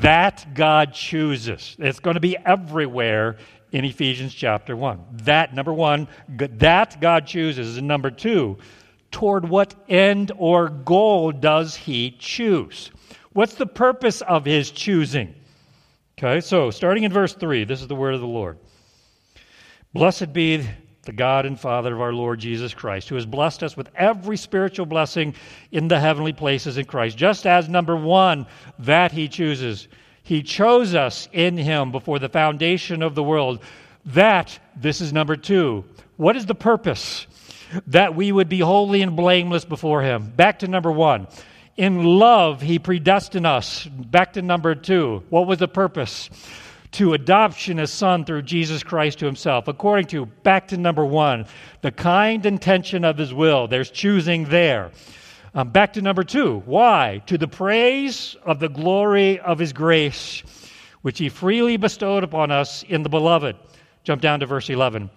that 0.01 0.53
God 0.53 0.93
chooses. 0.93 1.77
It's 1.79 2.01
going 2.01 2.15
to 2.15 2.19
be 2.19 2.35
everywhere 2.37 3.37
in 3.71 3.85
Ephesians 3.85 4.33
chapter 4.33 4.75
1. 4.75 4.99
That, 5.23 5.55
number 5.55 5.71
one, 5.71 6.09
that 6.27 6.99
God 6.99 7.25
chooses. 7.25 7.77
And 7.77 7.87
number 7.87 8.11
two, 8.11 8.57
toward 9.09 9.47
what 9.47 9.73
end 9.87 10.33
or 10.37 10.67
goal 10.67 11.31
does 11.31 11.73
he 11.73 12.11
choose? 12.11 12.91
What's 13.31 13.53
the 13.53 13.65
purpose 13.65 14.19
of 14.21 14.43
his 14.43 14.71
choosing? 14.71 15.35
Okay, 16.17 16.41
so 16.41 16.69
starting 16.69 17.03
in 17.03 17.13
verse 17.13 17.33
3, 17.33 17.63
this 17.63 17.81
is 17.81 17.87
the 17.87 17.95
word 17.95 18.13
of 18.13 18.19
the 18.19 18.27
Lord. 18.27 18.57
Blessed 19.93 20.33
be 20.33 20.67
the 21.03 21.11
God 21.13 21.45
and 21.45 21.59
Father 21.59 21.93
of 21.93 22.01
our 22.01 22.13
Lord 22.13 22.39
Jesus 22.39 22.73
Christ, 22.73 23.09
who 23.09 23.15
has 23.15 23.25
blessed 23.25 23.63
us 23.63 23.77
with 23.77 23.89
every 23.95 24.37
spiritual 24.37 24.85
blessing 24.85 25.33
in 25.71 25.87
the 25.87 25.99
heavenly 25.99 26.33
places 26.33 26.77
in 26.77 26.85
Christ. 26.85 27.17
Just 27.17 27.47
as 27.47 27.69
number 27.69 27.95
one, 27.95 28.45
that 28.79 29.11
He 29.11 29.27
chooses. 29.27 29.87
He 30.23 30.43
chose 30.43 30.93
us 30.95 31.29
in 31.31 31.57
Him 31.57 31.91
before 31.91 32.19
the 32.19 32.29
foundation 32.29 33.01
of 33.01 33.15
the 33.15 33.23
world. 33.23 33.63
That, 34.05 34.59
this 34.75 35.01
is 35.01 35.13
number 35.13 35.35
two. 35.35 35.85
What 36.17 36.35
is 36.35 36.45
the 36.45 36.55
purpose? 36.55 37.25
That 37.87 38.15
we 38.15 38.31
would 38.31 38.49
be 38.49 38.59
holy 38.59 39.01
and 39.01 39.15
blameless 39.15 39.65
before 39.65 40.01
Him. 40.01 40.31
Back 40.35 40.59
to 40.59 40.67
number 40.67 40.91
one. 40.91 41.27
In 41.77 42.03
love, 42.03 42.61
He 42.61 42.77
predestined 42.77 43.47
us. 43.47 43.85
Back 43.85 44.33
to 44.33 44.41
number 44.41 44.75
two. 44.75 45.23
What 45.29 45.47
was 45.47 45.59
the 45.59 45.67
purpose? 45.67 46.29
To 46.91 47.13
adoption 47.13 47.79
as 47.79 47.91
son 47.91 48.25
through 48.25 48.41
Jesus 48.41 48.83
Christ 48.83 49.19
to 49.19 49.25
himself. 49.25 49.67
According 49.67 50.07
to, 50.07 50.25
back 50.25 50.69
to 50.69 50.77
number 50.77 51.05
one, 51.05 51.45
the 51.81 51.91
kind 51.91 52.45
intention 52.45 53.05
of 53.05 53.17
his 53.17 53.33
will. 53.33 53.67
There's 53.67 53.91
choosing 53.91 54.45
there. 54.45 54.91
Um, 55.53 55.69
back 55.69 55.93
to 55.93 56.01
number 56.01 56.23
two, 56.23 56.61
why? 56.65 57.23
To 57.27 57.37
the 57.37 57.47
praise 57.47 58.35
of 58.43 58.59
the 58.59 58.69
glory 58.69 59.39
of 59.39 59.59
his 59.59 59.73
grace, 59.73 60.43
which 61.01 61.19
he 61.19 61.29
freely 61.29 61.77
bestowed 61.77 62.23
upon 62.23 62.51
us 62.51 62.83
in 62.83 63.03
the 63.03 63.09
beloved. 63.09 63.55
Jump 64.03 64.21
down 64.21 64.39
to 64.39 64.45
verse 64.45 64.69
11. 64.69 65.09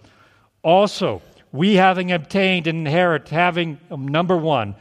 Also, 0.62 1.22
we 1.52 1.74
having 1.74 2.12
obtained 2.12 2.66
and 2.66 2.86
inherit, 2.86 3.28
having, 3.28 3.78
um, 3.90 4.08
number 4.08 4.36
one, 4.36 4.74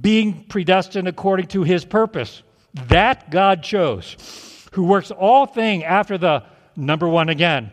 being 0.00 0.44
predestined 0.44 1.08
according 1.08 1.46
to 1.48 1.62
his 1.62 1.84
purpose, 1.84 2.42
that 2.88 3.30
God 3.30 3.62
chose 3.62 4.53
who 4.74 4.82
works 4.82 5.12
all 5.12 5.46
things 5.46 5.84
after 5.84 6.18
the 6.18 6.42
number 6.74 7.08
one 7.08 7.28
again, 7.28 7.72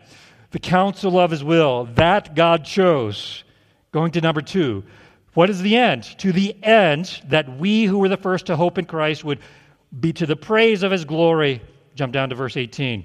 the 0.52 0.60
counsel 0.60 1.18
of 1.18 1.32
his 1.32 1.42
will. 1.42 1.86
That 1.96 2.36
God 2.36 2.64
chose. 2.64 3.42
Going 3.90 4.12
to 4.12 4.20
number 4.20 4.40
two. 4.40 4.84
What 5.34 5.50
is 5.50 5.60
the 5.60 5.76
end? 5.76 6.04
To 6.18 6.30
the 6.30 6.56
end 6.62 7.20
that 7.26 7.58
we 7.58 7.84
who 7.84 7.98
were 7.98 8.08
the 8.08 8.16
first 8.16 8.46
to 8.46 8.56
hope 8.56 8.78
in 8.78 8.84
Christ 8.84 9.24
would 9.24 9.40
be 9.98 10.12
to 10.12 10.26
the 10.26 10.36
praise 10.36 10.84
of 10.84 10.92
his 10.92 11.04
glory. 11.04 11.60
Jump 11.96 12.12
down 12.12 12.28
to 12.28 12.36
verse 12.36 12.56
18. 12.56 13.04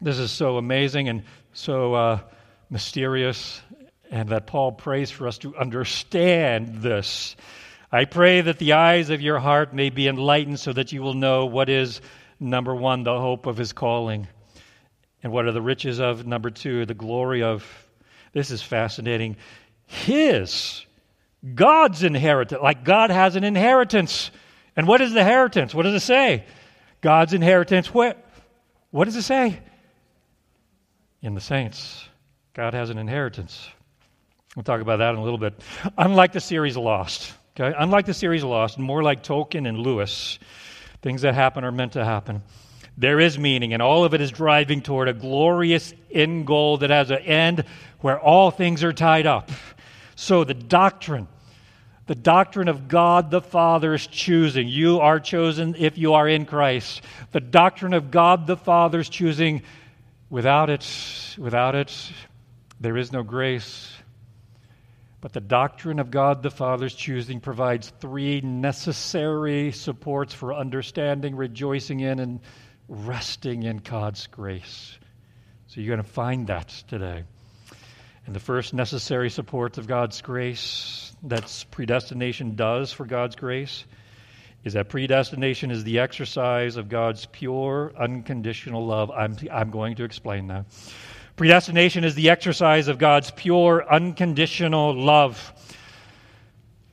This 0.00 0.18
is 0.18 0.30
so 0.30 0.56
amazing 0.56 1.10
and 1.10 1.22
so 1.52 1.92
uh, 1.92 2.20
mysterious, 2.70 3.60
and 4.10 4.30
that 4.30 4.46
Paul 4.46 4.72
prays 4.72 5.10
for 5.10 5.28
us 5.28 5.36
to 5.38 5.54
understand 5.54 6.76
this. 6.76 7.36
I 7.92 8.06
pray 8.06 8.40
that 8.40 8.58
the 8.58 8.72
eyes 8.72 9.10
of 9.10 9.20
your 9.20 9.38
heart 9.38 9.74
may 9.74 9.90
be 9.90 10.08
enlightened 10.08 10.60
so 10.60 10.72
that 10.72 10.92
you 10.92 11.02
will 11.02 11.14
know 11.14 11.44
what 11.46 11.68
is 11.68 12.00
Number 12.40 12.74
one, 12.74 13.02
the 13.02 13.18
hope 13.18 13.46
of 13.46 13.56
his 13.56 13.72
calling. 13.72 14.28
And 15.22 15.32
what 15.32 15.46
are 15.46 15.52
the 15.52 15.62
riches 15.62 16.00
of? 16.00 16.26
Number 16.26 16.50
two, 16.50 16.86
the 16.86 16.94
glory 16.94 17.42
of. 17.42 17.64
This 18.32 18.50
is 18.50 18.62
fascinating. 18.62 19.36
His, 19.86 20.84
God's 21.54 22.02
inheritance. 22.02 22.60
Like 22.62 22.84
God 22.84 23.10
has 23.10 23.36
an 23.36 23.44
inheritance. 23.44 24.30
And 24.76 24.86
what 24.86 25.00
is 25.00 25.12
the 25.12 25.20
inheritance? 25.20 25.74
What 25.74 25.82
does 25.84 25.94
it 25.94 26.04
say? 26.04 26.44
God's 27.00 27.32
inheritance. 27.32 27.92
What, 27.92 28.24
what 28.90 29.06
does 29.06 29.16
it 29.16 29.22
say? 29.22 29.58
In 31.22 31.34
the 31.34 31.40
saints. 31.40 32.06
God 32.54 32.74
has 32.74 32.90
an 32.90 32.98
inheritance. 32.98 33.68
We'll 34.54 34.64
talk 34.64 34.80
about 34.80 34.98
that 34.98 35.10
in 35.10 35.16
a 35.16 35.22
little 35.22 35.38
bit. 35.38 35.60
Unlike 35.96 36.32
the 36.32 36.40
series 36.40 36.76
Lost, 36.76 37.32
okay? 37.58 37.74
Unlike 37.78 38.06
the 38.06 38.14
series 38.14 38.42
Lost, 38.42 38.78
more 38.78 39.02
like 39.02 39.22
Tolkien 39.22 39.68
and 39.68 39.78
Lewis, 39.78 40.38
Things 41.02 41.22
that 41.22 41.34
happen 41.34 41.64
are 41.64 41.72
meant 41.72 41.92
to 41.92 42.04
happen. 42.04 42.42
There 42.96 43.20
is 43.20 43.38
meaning, 43.38 43.72
and 43.72 43.80
all 43.80 44.04
of 44.04 44.12
it 44.12 44.20
is 44.20 44.32
driving 44.32 44.82
toward 44.82 45.06
a 45.06 45.12
glorious 45.12 45.94
end 46.10 46.46
goal 46.46 46.78
that 46.78 46.90
has 46.90 47.10
an 47.10 47.18
end 47.18 47.64
where 48.00 48.18
all 48.18 48.50
things 48.50 48.82
are 48.82 48.92
tied 48.92 49.26
up. 49.26 49.50
So, 50.16 50.42
the 50.42 50.54
doctrine, 50.54 51.28
the 52.06 52.16
doctrine 52.16 52.66
of 52.66 52.88
God 52.88 53.30
the 53.30 53.40
Father's 53.40 54.06
choosing. 54.08 54.66
You 54.66 54.98
are 54.98 55.20
chosen 55.20 55.76
if 55.78 55.96
you 55.96 56.14
are 56.14 56.26
in 56.26 56.44
Christ. 56.44 57.02
The 57.30 57.40
doctrine 57.40 57.94
of 57.94 58.10
God 58.10 58.48
the 58.48 58.56
Father's 58.56 59.08
choosing. 59.08 59.62
Without 60.30 60.68
it, 60.68 60.86
without 61.38 61.74
it, 61.74 61.94
there 62.80 62.96
is 62.96 63.12
no 63.12 63.22
grace. 63.22 63.92
But 65.20 65.32
the 65.32 65.40
doctrine 65.40 65.98
of 65.98 66.10
God 66.10 66.42
the 66.42 66.50
Father's 66.50 66.94
choosing 66.94 67.40
provides 67.40 67.92
three 68.00 68.40
necessary 68.40 69.72
supports 69.72 70.32
for 70.32 70.54
understanding, 70.54 71.34
rejoicing 71.34 72.00
in, 72.00 72.20
and 72.20 72.40
resting 72.88 73.64
in 73.64 73.78
God's 73.78 74.28
grace. 74.28 74.96
So 75.66 75.80
you're 75.80 75.94
going 75.94 76.06
to 76.06 76.12
find 76.12 76.46
that 76.46 76.68
today. 76.88 77.24
And 78.26 78.34
the 78.34 78.40
first 78.40 78.74
necessary 78.74 79.30
support 79.30 79.78
of 79.78 79.86
God's 79.86 80.20
grace, 80.22 81.12
that's 81.22 81.64
predestination 81.64 82.54
does 82.56 82.92
for 82.92 83.04
God's 83.04 83.36
grace, 83.36 83.84
is 84.64 84.74
that 84.74 84.88
predestination 84.88 85.70
is 85.70 85.82
the 85.82 85.98
exercise 85.98 86.76
of 86.76 86.88
God's 86.88 87.26
pure, 87.26 87.92
unconditional 87.98 88.86
love. 88.86 89.10
I'm, 89.10 89.36
I'm 89.50 89.70
going 89.70 89.96
to 89.96 90.04
explain 90.04 90.48
that. 90.48 90.66
Predestination 91.38 92.02
is 92.02 92.16
the 92.16 92.30
exercise 92.30 92.88
of 92.88 92.98
God's 92.98 93.30
pure, 93.30 93.88
unconditional 93.88 94.92
love 94.92 95.52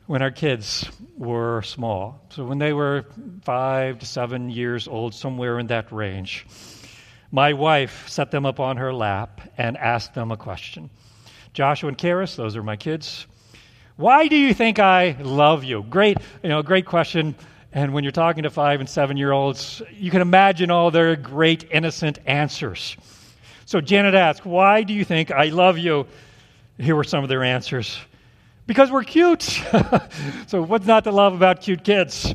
when 0.06 0.22
our 0.22 0.30
kids 0.30 0.88
were 1.18 1.64
small. 1.64 2.24
So 2.30 2.46
when 2.46 2.60
they 2.60 2.72
were 2.72 3.08
five 3.42 3.98
to 3.98 4.06
seven 4.06 4.52
years 4.52 4.88
old, 4.88 5.16
somewhere 5.16 5.58
in 5.58 5.66
that 5.68 5.92
range, 5.92 6.46
my 7.32 7.54
wife 7.54 8.08
set 8.08 8.30
them 8.30 8.46
up 8.46 8.60
on 8.60 8.78
her 8.78 8.94
lap 8.94 9.42
and 9.58 9.78
asked 9.78 10.14
them 10.14 10.32
a 10.32 10.38
question. 10.38 10.92
Joshua 11.54 11.88
and 11.88 11.98
Karis, 11.98 12.36
those 12.36 12.56
are 12.56 12.62
my 12.62 12.76
kids. 12.76 13.26
Why 13.96 14.28
do 14.28 14.36
you 14.36 14.54
think 14.54 14.78
I 14.78 15.18
love 15.22 15.64
you? 15.64 15.82
Great, 15.90 16.20
you 16.44 16.50
know, 16.50 16.62
great 16.62 16.86
question. 16.86 17.34
And 17.74 17.96
when 17.96 18.04
you're 18.04 18.12
talking 18.12 18.44
to 18.44 18.52
five 18.52 18.80
and 18.80 18.88
seven 18.88 19.18
year 19.18 19.32
olds, 19.32 19.82
you 19.92 20.12
can 20.12 20.22
imagine 20.22 20.70
all 20.70 20.92
their 20.92 21.16
great 21.16 21.68
innocent 21.72 22.20
answers. 22.28 22.96
So 23.66 23.82
Janet 23.82 24.14
asked, 24.14 24.46
Why 24.46 24.84
do 24.84 24.94
you 24.94 25.04
think 25.04 25.32
I 25.32 25.46
love 25.46 25.78
you? 25.78 26.08
Here 26.78 26.96
were 26.96 27.04
some 27.04 27.24
of 27.24 27.30
their 27.30 27.44
answers. 27.44 27.98
Because 28.68 28.92
we're 28.92 29.04
cute. 29.04 29.44
so, 30.48 30.62
what's 30.64 30.86
not 30.86 31.04
to 31.04 31.12
love 31.12 31.34
about 31.34 31.62
cute 31.62 31.84
kids? 31.84 32.34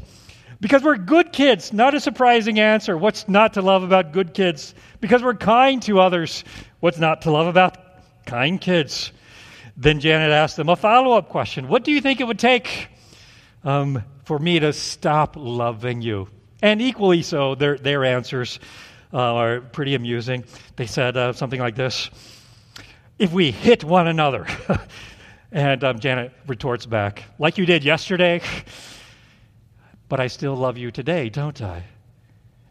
Because 0.61 0.83
we're 0.83 0.97
good 0.97 1.33
kids. 1.33 1.73
Not 1.73 1.95
a 1.95 2.01
surprising 2.01 2.61
answer. 2.61 2.97
What's 2.97 3.29
not 3.29 3.55
to 3.55 3.63
love 3.63 3.83
about 3.83 4.13
good 4.13 4.35
kids? 4.35 4.75
Because 5.01 5.23
we're 5.23 5.35
kind 5.35 5.83
to 5.85 6.01
others. 6.01 6.45
What's 6.81 6.99
not 6.99 7.23
to 7.23 7.31
love 7.31 7.47
about 7.47 7.79
kind 8.27 8.61
kids? 8.61 9.13
Then 9.77 10.01
Janet 10.01 10.31
asked 10.31 10.57
them 10.57 10.69
a 10.69 10.77
follow 10.77 11.17
up 11.17 11.29
question 11.29 11.69
What 11.69 11.85
do 11.85 11.93
you 11.93 12.01
think 12.01 12.21
it 12.21 12.25
would 12.25 12.39
take 12.39 12.89
um, 13.65 14.05
for 14.25 14.39
me 14.39 14.61
to 14.61 14.73
stop 14.73 15.35
loving 15.37 16.03
you? 16.03 16.29
And 16.63 16.83
equally 16.83 17.23
so, 17.23 17.55
their, 17.55 17.79
their 17.79 18.05
answers 18.05 18.61
uh, 19.13 19.35
are 19.35 19.61
pretty 19.61 19.95
amusing. 19.95 20.45
They 20.77 20.87
said 20.87 21.17
uh, 21.17 21.33
something 21.33 21.61
like 21.61 21.77
this 21.77 22.11
If 23.19 23.33
we 23.33 23.51
hit 23.51 23.85
one 23.85 24.07
another, 24.07 24.47
and 25.53 25.83
um, 25.85 25.99
Janet 25.99 26.33
retorts 26.47 26.87
back, 26.87 27.25
like 27.39 27.59
you 27.59 27.67
did 27.67 27.85
yesterday, 27.85 28.41
but 30.09 30.21
I 30.21 30.27
still 30.27 30.57
love 30.57 30.79
you 30.79 30.91
today, 30.91 31.29
don't 31.29 31.61
I? 31.63 31.85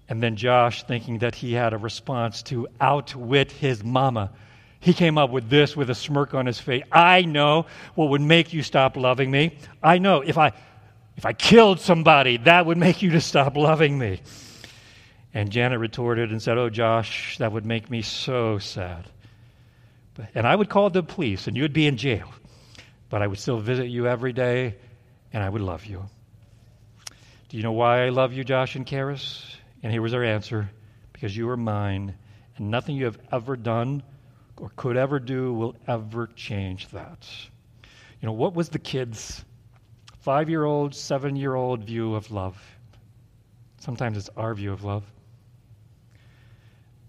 And 0.07 0.23
then 0.23 0.35
Josh, 0.35 0.83
thinking 0.83 1.19
that 1.19 1.35
he 1.35 1.53
had 1.53 1.73
a 1.73 1.77
response 1.77 2.41
to 2.43 2.67
outwit 2.81 3.51
his 3.51 3.83
mama, 3.83 4.31
he 4.79 4.93
came 4.93 5.17
up 5.17 5.29
with 5.29 5.49
this 5.49 5.75
with 5.75 5.89
a 5.89 5.95
smirk 5.95 6.33
on 6.33 6.45
his 6.45 6.59
face. 6.59 6.83
I 6.91 7.23
know 7.23 7.65
what 7.95 8.09
would 8.09 8.21
make 8.21 8.53
you 8.53 8.63
stop 8.63 8.97
loving 8.97 9.29
me. 9.29 9.57
I 9.83 9.97
know 9.97 10.21
if 10.21 10.37
I 10.37 10.53
if 11.17 11.25
I 11.25 11.33
killed 11.33 11.81
somebody, 11.81 12.37
that 12.37 12.65
would 12.65 12.77
make 12.77 13.01
you 13.01 13.11
to 13.11 13.19
stop 13.19 13.57
loving 13.57 13.99
me. 13.99 14.21
And 15.33 15.51
Janet 15.51 15.79
retorted 15.79 16.31
and 16.31 16.41
said, 16.41 16.57
Oh, 16.57 16.69
Josh, 16.69 17.37
that 17.37 17.51
would 17.51 17.65
make 17.65 17.89
me 17.89 18.01
so 18.01 18.57
sad. 18.57 19.05
And 20.33 20.45
I 20.45 20.55
would 20.55 20.69
call 20.69 20.89
the 20.89 21.03
police, 21.03 21.47
and 21.47 21.55
you 21.55 21.63
would 21.63 21.73
be 21.73 21.87
in 21.87 21.97
jail. 21.97 22.33
But 23.09 23.21
I 23.21 23.27
would 23.27 23.39
still 23.39 23.59
visit 23.59 23.85
you 23.85 24.07
every 24.07 24.33
day, 24.33 24.75
and 25.31 25.43
I 25.43 25.49
would 25.49 25.61
love 25.61 25.85
you. 25.85 26.03
Do 27.47 27.57
you 27.57 27.63
know 27.63 27.71
why 27.71 28.05
I 28.05 28.09
love 28.09 28.33
you, 28.33 28.43
Josh 28.43 28.75
and 28.75 28.85
Karis? 28.85 29.43
And 29.81 29.91
here 29.91 30.01
was 30.01 30.13
our 30.13 30.23
answer 30.23 30.69
because 31.13 31.35
you 31.37 31.49
are 31.49 31.57
mine, 31.57 32.15
and 32.57 32.69
nothing 32.69 32.95
you 32.95 33.05
have 33.05 33.19
ever 33.31 33.55
done 33.55 34.03
or 34.57 34.71
could 34.75 34.97
ever 34.97 35.19
do 35.19 35.53
will 35.53 35.75
ever 35.87 36.27
change 36.35 36.89
that. 36.89 37.27
You 38.19 38.25
know, 38.25 38.33
what 38.33 38.55
was 38.55 38.69
the 38.69 38.79
kids' 38.79 39.45
five 40.19 40.49
year 40.49 40.65
old, 40.65 40.93
seven 40.93 41.35
year 41.35 41.55
old 41.55 41.85
view 41.85 42.15
of 42.15 42.29
love? 42.31 42.61
Sometimes 43.79 44.17
it's 44.17 44.29
our 44.35 44.53
view 44.53 44.73
of 44.73 44.83
love 44.83 45.03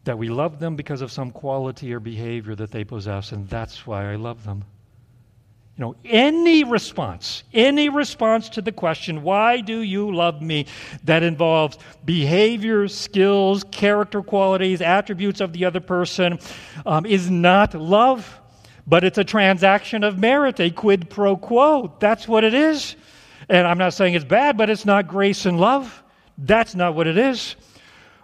that 0.04 0.18
we 0.18 0.28
love 0.28 0.58
them 0.58 0.76
because 0.76 1.02
of 1.02 1.12
some 1.12 1.30
quality 1.30 1.92
or 1.92 2.00
behavior 2.00 2.54
that 2.54 2.70
they 2.70 2.84
possess, 2.84 3.32
and 3.32 3.48
that's 3.48 3.86
why 3.86 4.10
I 4.10 4.16
love 4.16 4.44
them. 4.44 4.64
You 5.76 5.86
know, 5.86 5.96
any 6.04 6.64
response, 6.64 7.42
any 7.54 7.88
response 7.88 8.50
to 8.50 8.62
the 8.62 8.72
question, 8.72 9.22
why 9.22 9.60
do 9.60 9.80
you 9.80 10.14
love 10.14 10.42
me, 10.42 10.66
that 11.04 11.22
involves 11.22 11.78
behavior, 12.04 12.86
skills, 12.88 13.64
character 13.70 14.22
qualities, 14.22 14.82
attributes 14.82 15.40
of 15.40 15.52
the 15.52 15.64
other 15.64 15.80
person, 15.80 16.38
um, 16.84 17.06
is 17.06 17.30
not 17.30 17.74
love, 17.74 18.40
but 18.86 19.04
it's 19.04 19.18
a 19.18 19.24
transaction 19.24 20.04
of 20.04 20.18
merit, 20.18 20.60
a 20.60 20.70
quid 20.70 21.08
pro 21.08 21.36
quo. 21.36 21.94
That's 21.98 22.28
what 22.28 22.44
it 22.44 22.52
is. 22.52 22.96
And 23.48 23.66
I'm 23.66 23.78
not 23.78 23.94
saying 23.94 24.14
it's 24.14 24.24
bad, 24.24 24.56
but 24.56 24.68
it's 24.68 24.84
not 24.84 25.08
grace 25.08 25.46
and 25.46 25.58
love. 25.58 26.02
That's 26.36 26.74
not 26.74 26.94
what 26.94 27.06
it 27.06 27.16
is. 27.16 27.56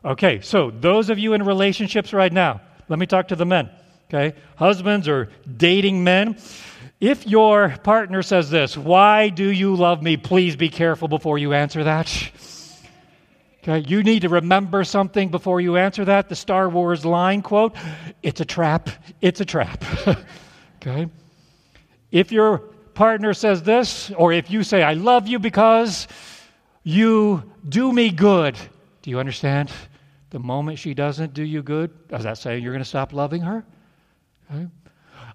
Okay, 0.07 0.41
so 0.41 0.71
those 0.71 1.11
of 1.11 1.19
you 1.19 1.33
in 1.33 1.43
relationships 1.43 2.13
right 2.13 2.33
now, 2.33 2.61
let 2.89 3.01
me 3.01 3.07
talk 3.07 3.29
to 3.29 3.37
the 3.37 3.45
men. 3.45 3.69
Okay, 4.09 4.39
husbands 4.55 5.09
or 5.09 5.31
dating 5.57 6.05
men. 6.05 6.39
If 7.01 7.27
your 7.27 7.77
partner 7.83 8.23
says 8.23 8.49
this, 8.49 8.77
why 8.77 9.31
do 9.31 9.51
you 9.51 9.75
love 9.75 10.03
me? 10.05 10.17
Please 10.17 10.55
be 10.55 10.69
careful 10.69 11.09
before 11.09 11.39
you 11.39 11.53
answer 11.55 11.83
that. 11.85 12.31
Okay, 13.63 13.81
you 13.81 14.05
need 14.05 14.23
to 14.23 14.29
remember 14.29 14.85
something 14.85 15.29
before 15.29 15.61
you 15.61 15.77
answer 15.77 16.05
that. 16.05 16.29
The 16.29 16.37
Star 16.37 16.69
Wars 16.69 17.05
line 17.05 17.43
quote 17.43 17.75
it's 18.23 18.41
a 18.41 18.45
trap. 18.45 18.89
It's 19.21 19.41
a 19.41 19.45
trap. 19.45 19.85
okay? 20.77 21.11
If 22.13 22.31
your 22.31 22.59
partner 22.95 23.35
says 23.35 23.65
this, 23.65 24.13
or 24.13 24.33
if 24.33 24.53
you 24.53 24.63
say, 24.63 24.85
I 24.85 24.95
love 24.95 25.27
you 25.27 25.41
because 25.41 26.07
you 26.85 27.43
do 27.69 27.93
me 27.93 28.11
good, 28.11 28.57
do 29.03 29.11
you 29.11 29.19
understand? 29.19 29.73
The 30.37 30.41
moment 30.41 30.79
she 30.79 30.93
doesn't 30.93 31.33
do 31.33 31.43
you 31.43 31.63
good, 31.63 32.09
does 32.09 32.25
that 32.25 32.37
say 32.37 32.59
you're 32.59 32.75
going 32.75 32.85
to 32.85 32.89
stop 32.89 33.15
loving 33.15 33.41
her? 33.41 33.65
Okay. 34.53 34.67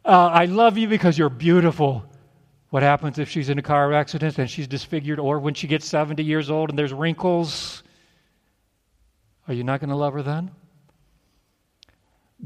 Uh, 0.05 0.29
I 0.31 0.45
love 0.45 0.77
you 0.77 0.87
because 0.87 1.17
you're 1.17 1.27
beautiful. 1.27 2.05
What 2.69 2.83
happens 2.83 3.17
if 3.17 3.27
she's 3.27 3.49
in 3.49 3.57
a 3.57 3.63
car 3.63 3.93
accident 3.93 4.37
and 4.37 4.47
she's 4.47 4.67
disfigured, 4.67 5.17
or 5.17 5.39
when 5.39 5.55
she 5.55 5.65
gets 5.65 5.87
70 5.87 6.23
years 6.23 6.51
old 6.51 6.69
and 6.69 6.77
there's 6.77 6.93
wrinkles? 6.93 7.81
Are 9.47 9.55
you 9.55 9.63
not 9.63 9.79
going 9.79 9.89
to 9.89 9.95
love 9.95 10.13
her 10.13 10.21
then? 10.21 10.51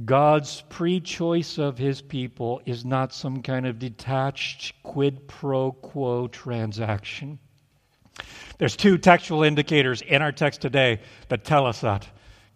God's 0.06 0.64
pre 0.70 1.02
choice 1.02 1.58
of 1.58 1.78
his 1.78 2.02
people 2.02 2.62
is 2.66 2.86
not 2.86 3.14
some 3.14 3.42
kind 3.42 3.68
of 3.68 3.80
detached 3.80 4.82
quid 4.82 5.28
pro 5.28 5.74
quo 5.74 6.30
transaction. 6.30 7.38
There's 8.60 8.78
two 8.78 8.98
textual 8.98 9.44
indicators 9.44 10.02
in 10.02 10.22
our 10.22 10.32
text 10.32 10.62
today 10.62 11.02
that 11.28 11.44
tell 11.44 11.66
us 11.66 11.82
that. 11.82 12.08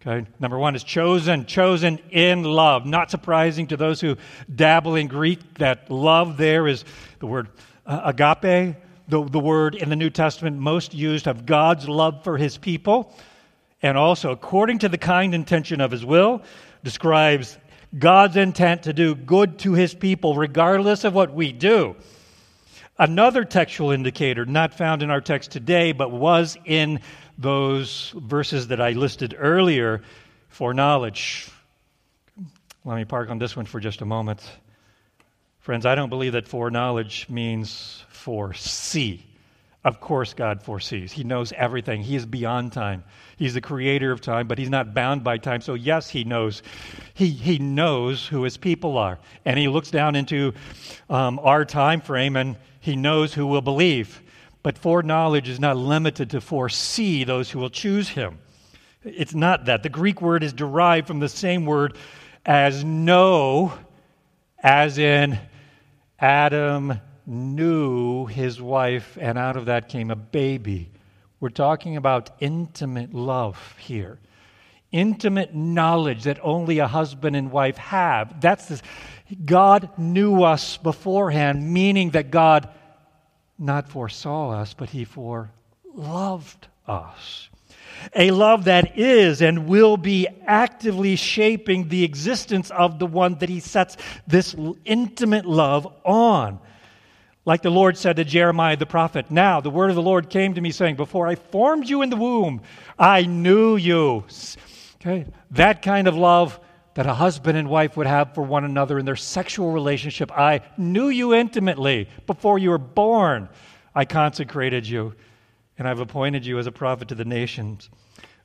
Okay, 0.02 0.26
number 0.40 0.58
one 0.58 0.76
is 0.76 0.84
chosen, 0.86 1.46
chosen 1.46 2.00
in 2.10 2.44
love. 2.44 2.86
Not 2.86 3.12
surprising 3.12 3.68
to 3.68 3.76
those 3.76 4.00
who 4.00 4.16
dabble 4.54 4.96
in 4.96 5.08
Greek 5.08 5.56
that 5.56 5.92
love 5.92 6.38
there 6.38 6.70
is 6.70 6.86
the 7.20 7.28
word 7.28 7.50
uh, 7.86 8.02
agape, 8.06 8.78
the, 9.10 9.24
the 9.26 9.40
word 9.40 9.76
in 9.76 9.90
the 9.90 9.98
New 9.98 10.10
Testament 10.10 10.58
most 10.58 10.94
used 10.94 11.28
of 11.28 11.46
God's 11.46 11.90
love 11.90 12.24
for 12.24 12.38
his 12.38 12.58
people. 12.58 13.14
And 13.82 13.98
also, 13.98 14.32
according 14.32 14.80
to 14.80 14.90
the 14.90 14.98
kind 14.98 15.36
intention 15.36 15.82
of 15.82 15.92
his 15.92 16.06
will, 16.06 16.44
describes 16.82 17.58
God's 17.98 18.38
intent 18.38 18.84
to 18.84 18.94
do 18.94 19.16
good 19.16 19.60
to 19.60 19.74
his 19.74 19.94
people 19.94 20.38
regardless 20.38 21.04
of 21.04 21.14
what 21.14 21.34
we 21.34 21.52
do. 21.52 21.98
Another 22.98 23.44
textual 23.44 23.92
indicator, 23.92 24.46
not 24.46 24.74
found 24.74 25.04
in 25.04 25.10
our 25.10 25.22
text 25.22 25.52
today, 25.52 25.92
but 25.92 26.12
was 26.12 26.58
in 26.64 27.00
those 27.39 28.13
verses 28.17 28.67
that 28.67 28.82
I 28.82 28.91
listed 28.91 29.34
earlier, 29.38 30.02
foreknowledge. 30.49 31.49
Let 32.84 32.97
me 32.97 33.06
park 33.06 33.30
on 33.30 33.39
this 33.39 33.56
one 33.56 33.65
for 33.65 33.80
just 33.80 34.02
a 34.02 34.06
moment. 34.06 34.41
Friends, 35.62 35.86
I 35.86 35.95
don't 35.95 36.10
believe 36.10 36.34
that 36.34 36.47
foreknowledge 36.47 37.28
means 37.30 38.04
foresee. 38.10 39.25
Of 39.86 40.02
course, 40.02 40.34
God 40.34 40.62
foresees. 40.62 41.13
He 41.13 41.23
knows 41.23 41.54
everything. 41.54 42.02
He 42.02 42.17
is 42.17 42.25
beyond 42.25 42.73
time. 42.73 43.06
He's 43.38 43.54
the 43.54 43.62
creator 43.62 44.12
of 44.12 44.19
time, 44.19 44.47
but 44.47 44.58
He's 44.58 44.69
not 44.69 44.93
bound 44.93 45.23
by 45.23 45.38
time. 45.38 45.62
So, 45.62 45.73
yes, 45.73 46.10
He 46.10 46.25
knows. 46.25 46.62
He, 47.13 47.30
he 47.30 47.60
knows 47.60 48.28
who 48.28 48.43
His 48.43 48.58
people 48.58 48.97
are. 48.97 49.19
And 49.45 49.58
He 49.58 49.69
looks 49.69 49.89
down 49.89 50.17
into 50.17 50.54
um, 51.10 51.39
our 51.39 51.63
time 51.63 52.02
frame 52.02 52.36
and 52.36 52.58
He 52.82 52.97
knows 52.97 53.34
who 53.34 53.47
will 53.47 53.62
believe. 53.62 54.21
But 54.62 54.78
foreknowledge 54.78 55.48
is 55.48 55.60
not 55.60 55.78
limited 55.78 56.32
to 56.32 56.41
foresee 56.41 57.24
those 57.24 57.50
who 57.50 57.60
will 57.60 57.69
choose 57.69 58.10
him. 58.10 58.39
It's 59.04 59.34
not 59.34 59.65
that. 59.65 59.84
The 59.84 59.89
Greek 59.89 60.22
word 60.22 60.43
is 60.43 60.52
derived 60.52 61.08
from 61.08 61.19
the 61.19 61.30
same 61.30 61.65
word 61.65 61.95
as 62.45 62.84
know, 62.84 63.74
as 64.62 64.98
in 64.98 65.39
Adam 66.19 67.00
knew 67.26 68.26
his 68.26 68.62
wife, 68.62 69.17
and 69.22 69.38
out 69.38 69.56
of 69.56 69.65
that 69.65 69.88
came 69.88 70.12
a 70.12 70.15
baby. 70.15 70.89
We're 71.39 71.50
talking 71.50 71.95
about 71.95 72.32
intimate 72.41 73.13
love 73.13 73.76
here. 73.78 74.19
Intimate 74.91 75.54
knowledge 75.54 76.24
that 76.24 76.39
only 76.41 76.80
a 76.80 76.88
husband 76.88 77.36
and 77.36 77.52
wife 77.52 77.78
have. 77.78 78.41
That's 78.41 78.65
this. 78.65 78.82
God 79.45 79.98
knew 79.98 80.43
us 80.43 80.78
beforehand, 80.78 81.72
meaning 81.72 82.10
that 82.12 82.32
God 82.32 82.67
not 83.60 83.89
foresaw 83.89 84.52
us, 84.52 84.74
but 84.74 84.89
he 84.89 85.06
foreloved 85.06 86.67
us. 86.88 87.50
A 88.15 88.32
love 88.32 88.65
that 88.65 88.98
is 88.98 89.41
and 89.41 89.67
will 89.67 89.98
be 89.98 90.28
actively 90.48 91.15
shaping 91.15 91.89
the 91.89 92.04
existence 92.04 92.72
of 92.72 92.98
the 92.98 93.06
one 93.06 93.38
that 93.39 93.50
he 93.50 93.60
sets 93.60 93.98
this 94.26 94.56
intimate 94.86 95.45
love 95.45 95.88
on. 96.06 96.60
Like 97.45 97.62
the 97.62 97.69
Lord 97.69 97.98
said 97.98 98.15
to 98.17 98.24
Jeremiah 98.24 98.78
the 98.78 98.86
prophet, 98.86 99.32
Now 99.32 99.60
the 99.60 99.69
word 99.69 99.89
of 99.89 99.95
the 99.95 100.02
Lord 100.02 100.30
came 100.30 100.54
to 100.54 100.62
me, 100.62 100.72
saying, 100.72 100.95
Before 100.95 101.28
I 101.28 101.36
formed 101.36 101.89
you 101.89 102.02
in 102.02 102.10
the 102.10 102.15
womb, 102.15 102.62
I 102.98 103.24
knew 103.24 103.76
you. 103.76 104.26
Okay? 105.02 105.26
That 105.52 105.82
kind 105.82 106.08
of 106.08 106.15
love 106.15 106.60
that 107.00 107.08
a 107.08 107.14
husband 107.14 107.58
and 107.58 107.70
wife 107.70 107.96
would 107.96 108.08
have 108.08 108.36
for 108.36 108.44
one 108.44 108.66
another 108.66 109.00
in 109.00 109.06
their 109.06 109.16
sexual 109.16 109.72
relationship. 109.72 110.38
I 110.38 110.60
knew 110.78 111.08
you 111.08 111.34
intimately 111.34 112.10
before 112.28 112.60
you 112.60 112.72
were 112.72 112.78
born. 112.78 113.48
I 113.96 114.04
consecrated 114.04 114.86
you, 114.86 115.16
and 115.78 115.88
I've 115.88 116.02
appointed 116.02 116.46
you 116.46 116.60
as 116.60 116.68
a 116.68 116.74
prophet 116.74 117.08
to 117.08 117.16
the 117.16 117.24
nations. 117.24 117.90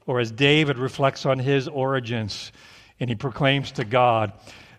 Or 0.06 0.20
as 0.20 0.30
David 0.30 0.78
reflects 0.78 1.26
on 1.26 1.40
his 1.40 1.66
origins, 1.66 2.52
and 3.00 3.10
he 3.10 3.16
proclaims 3.16 3.72
to 3.72 3.84
God, 3.84 4.32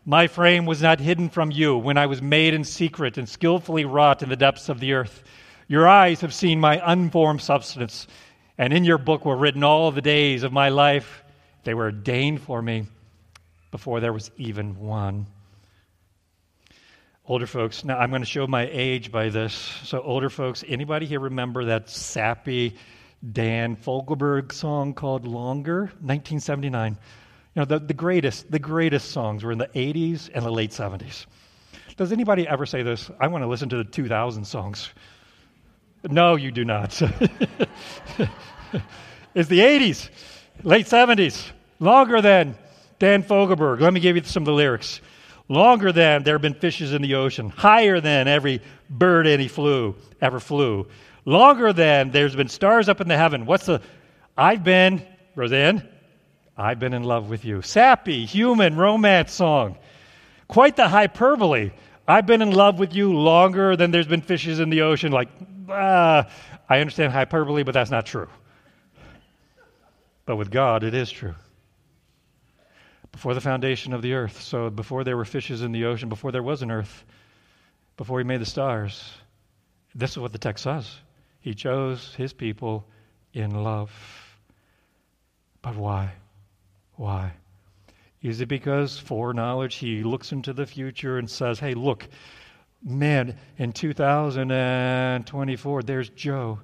My 0.06 0.28
frame 0.28 0.66
was 0.66 0.82
not 0.82 1.02
hidden 1.02 1.28
from 1.28 1.52
you 1.52 1.76
when 1.76 1.98
I 1.98 2.06
was 2.06 2.22
made 2.22 2.54
in 2.54 2.64
secret 2.64 3.18
and 3.18 3.28
skillfully 3.28 3.84
wrought 3.84 4.24
in 4.24 4.30
the 4.30 4.38
depths 4.38 4.70
of 4.70 4.80
the 4.80 4.94
earth. 4.94 5.22
Your 5.68 5.86
eyes 5.86 6.22
have 6.22 6.34
seen 6.34 6.62
my 6.62 6.82
unformed 6.82 7.42
substance, 7.42 8.08
and 8.58 8.72
in 8.72 8.86
your 8.86 9.00
book 9.00 9.26
were 9.26 9.36
written 9.36 9.66
all 9.66 9.92
the 9.92 10.02
days 10.02 10.44
of 10.44 10.54
my 10.54 10.70
life. 10.70 11.26
They 11.66 11.74
were 11.74 11.88
ordained 11.88 12.40
for 12.40 12.62
me 12.62 12.86
before 13.76 14.00
there 14.00 14.14
was 14.14 14.32
even 14.38 14.80
one. 14.80 15.28
Older 17.28 17.46
folks, 17.46 17.84
now 17.84 17.98
I'm 17.98 18.10
going 18.10 18.22
to 18.22 18.26
show 18.26 18.48
my 18.48 18.70
age 18.72 19.12
by 19.12 19.28
this. 19.28 19.52
So, 19.84 20.00
older 20.00 20.30
folks, 20.30 20.64
anybody 20.66 21.06
here 21.06 21.20
remember 21.20 21.66
that 21.66 21.90
sappy 21.90 22.78
Dan 23.34 23.76
Fogelberg 23.76 24.54
song 24.54 24.94
called 24.94 25.28
Longer? 25.28 25.92
1979. 26.00 26.94
You 26.94 26.98
know, 27.60 27.66
the, 27.66 27.80
the 27.80 27.94
greatest, 27.94 28.50
the 28.50 28.60
greatest 28.60 29.12
songs 29.12 29.44
were 29.44 29.52
in 29.52 29.58
the 29.58 29.68
80s 29.68 30.30
and 30.34 30.46
the 30.46 30.52
late 30.52 30.72
70s. 30.72 31.26
Does 31.98 32.14
anybody 32.14 32.48
ever 32.48 32.66
say 32.66 32.82
this? 32.82 33.12
I 33.20 33.28
want 33.28 33.44
to 33.44 33.48
listen 33.48 33.68
to 33.68 33.76
the 33.76 33.84
2000 33.84 34.46
songs. 34.46 34.90
No, 36.10 36.38
you 36.38 36.52
do 36.52 36.64
not. 36.64 37.02
it's 39.36 39.50
the 39.50 39.60
80s, 39.60 40.08
late 40.64 40.86
70s, 40.86 41.52
longer 41.82 42.22
than 42.22 42.56
Dan 43.00 43.24
Fogelberg. 43.24 43.82
Let 43.82 43.94
me 43.94 44.00
give 44.00 44.16
you 44.16 44.24
some 44.24 44.44
of 44.44 44.48
the 44.48 44.54
lyrics. 44.54 45.02
Longer 45.48 45.92
than 45.92 46.24
there 46.24 46.36
have 46.36 46.42
been 46.42 46.56
fishes 46.56 46.94
in 46.94 47.02
the 47.02 47.16
ocean, 47.16 47.50
higher 47.50 48.00
than 48.00 48.28
every 48.28 48.62
bird 48.90 49.28
any 49.28 49.48
flew 49.48 49.96
ever 50.22 50.40
flew. 50.40 50.88
Longer 51.26 51.72
than 51.72 52.12
there's 52.12 52.36
been 52.36 52.48
stars 52.48 52.90
up 52.90 53.00
in 53.00 53.08
the 53.08 53.18
heaven. 53.18 53.46
What's 53.46 53.68
the 53.68 53.82
I've 54.38 54.64
been, 54.64 55.06
Roseanne? 55.36 55.88
I've 56.58 56.80
been 56.80 56.94
in 56.94 57.04
love 57.04 57.30
with 57.30 57.46
you. 57.46 57.62
Sappy, 57.62 58.26
human 58.26 58.76
romance 58.76 59.34
song. 59.34 59.78
Quite 60.48 60.76
the 60.76 60.88
hyperbole. 60.88 61.72
I've 62.08 62.26
been 62.26 62.42
in 62.42 62.52
love 62.52 62.80
with 62.80 62.94
you 62.96 63.14
longer 63.14 63.76
than 63.76 63.92
there's 63.92 64.08
been 64.08 64.22
fishes 64.22 64.60
in 64.60 64.70
the 64.70 64.82
ocean. 64.82 65.12
Like, 65.12 65.30
uh, 65.70 66.24
I 66.70 66.80
understand 66.80 67.14
hyperbole, 67.14 67.64
but 67.64 67.74
that's 67.74 67.92
not 67.92 68.06
true. 68.06 68.30
But 70.26 70.38
with 70.38 70.50
God, 70.50 70.84
it 70.84 70.94
is 70.94 71.12
true 71.12 71.36
before 73.16 73.34
the 73.34 73.40
foundation 73.40 73.94
of 73.94 74.02
the 74.02 74.14
earth. 74.14 74.42
So 74.42 74.70
before 74.70 75.06
there 75.06 75.16
were 75.16 75.24
fishes 75.24 75.62
in 75.62 75.72
the 75.72 75.86
ocean, 75.86 76.10
before 76.10 76.34
there 76.34 76.44
was 76.44 76.62
an 76.62 76.70
earth, 76.70 77.06
before 77.96 78.20
he 78.20 78.26
made 78.26 78.42
the 78.42 78.46
stars. 78.46 79.10
This 79.96 80.12
is 80.12 80.18
what 80.18 80.34
the 80.34 80.38
text 80.38 80.66
says. 80.66 80.94
He 81.40 81.54
chose 81.54 82.14
his 82.16 82.34
people 82.34 82.86
in 83.34 83.64
love. 83.64 83.90
But 85.62 85.78
why? 85.78 86.12
Why? 86.98 87.32
Is 88.22 88.42
it 88.42 88.50
because 88.50 89.00
foreknowledge 89.00 89.76
he 89.76 90.04
looks 90.04 90.34
into 90.34 90.52
the 90.52 90.66
future 90.66 91.18
and 91.18 91.30
says, 91.30 91.58
hey, 91.58 91.74
look, 91.74 92.06
man, 92.84 93.38
in 93.58 93.72
2024, 93.72 95.84
there's 95.84 96.10
Joe 96.10 96.60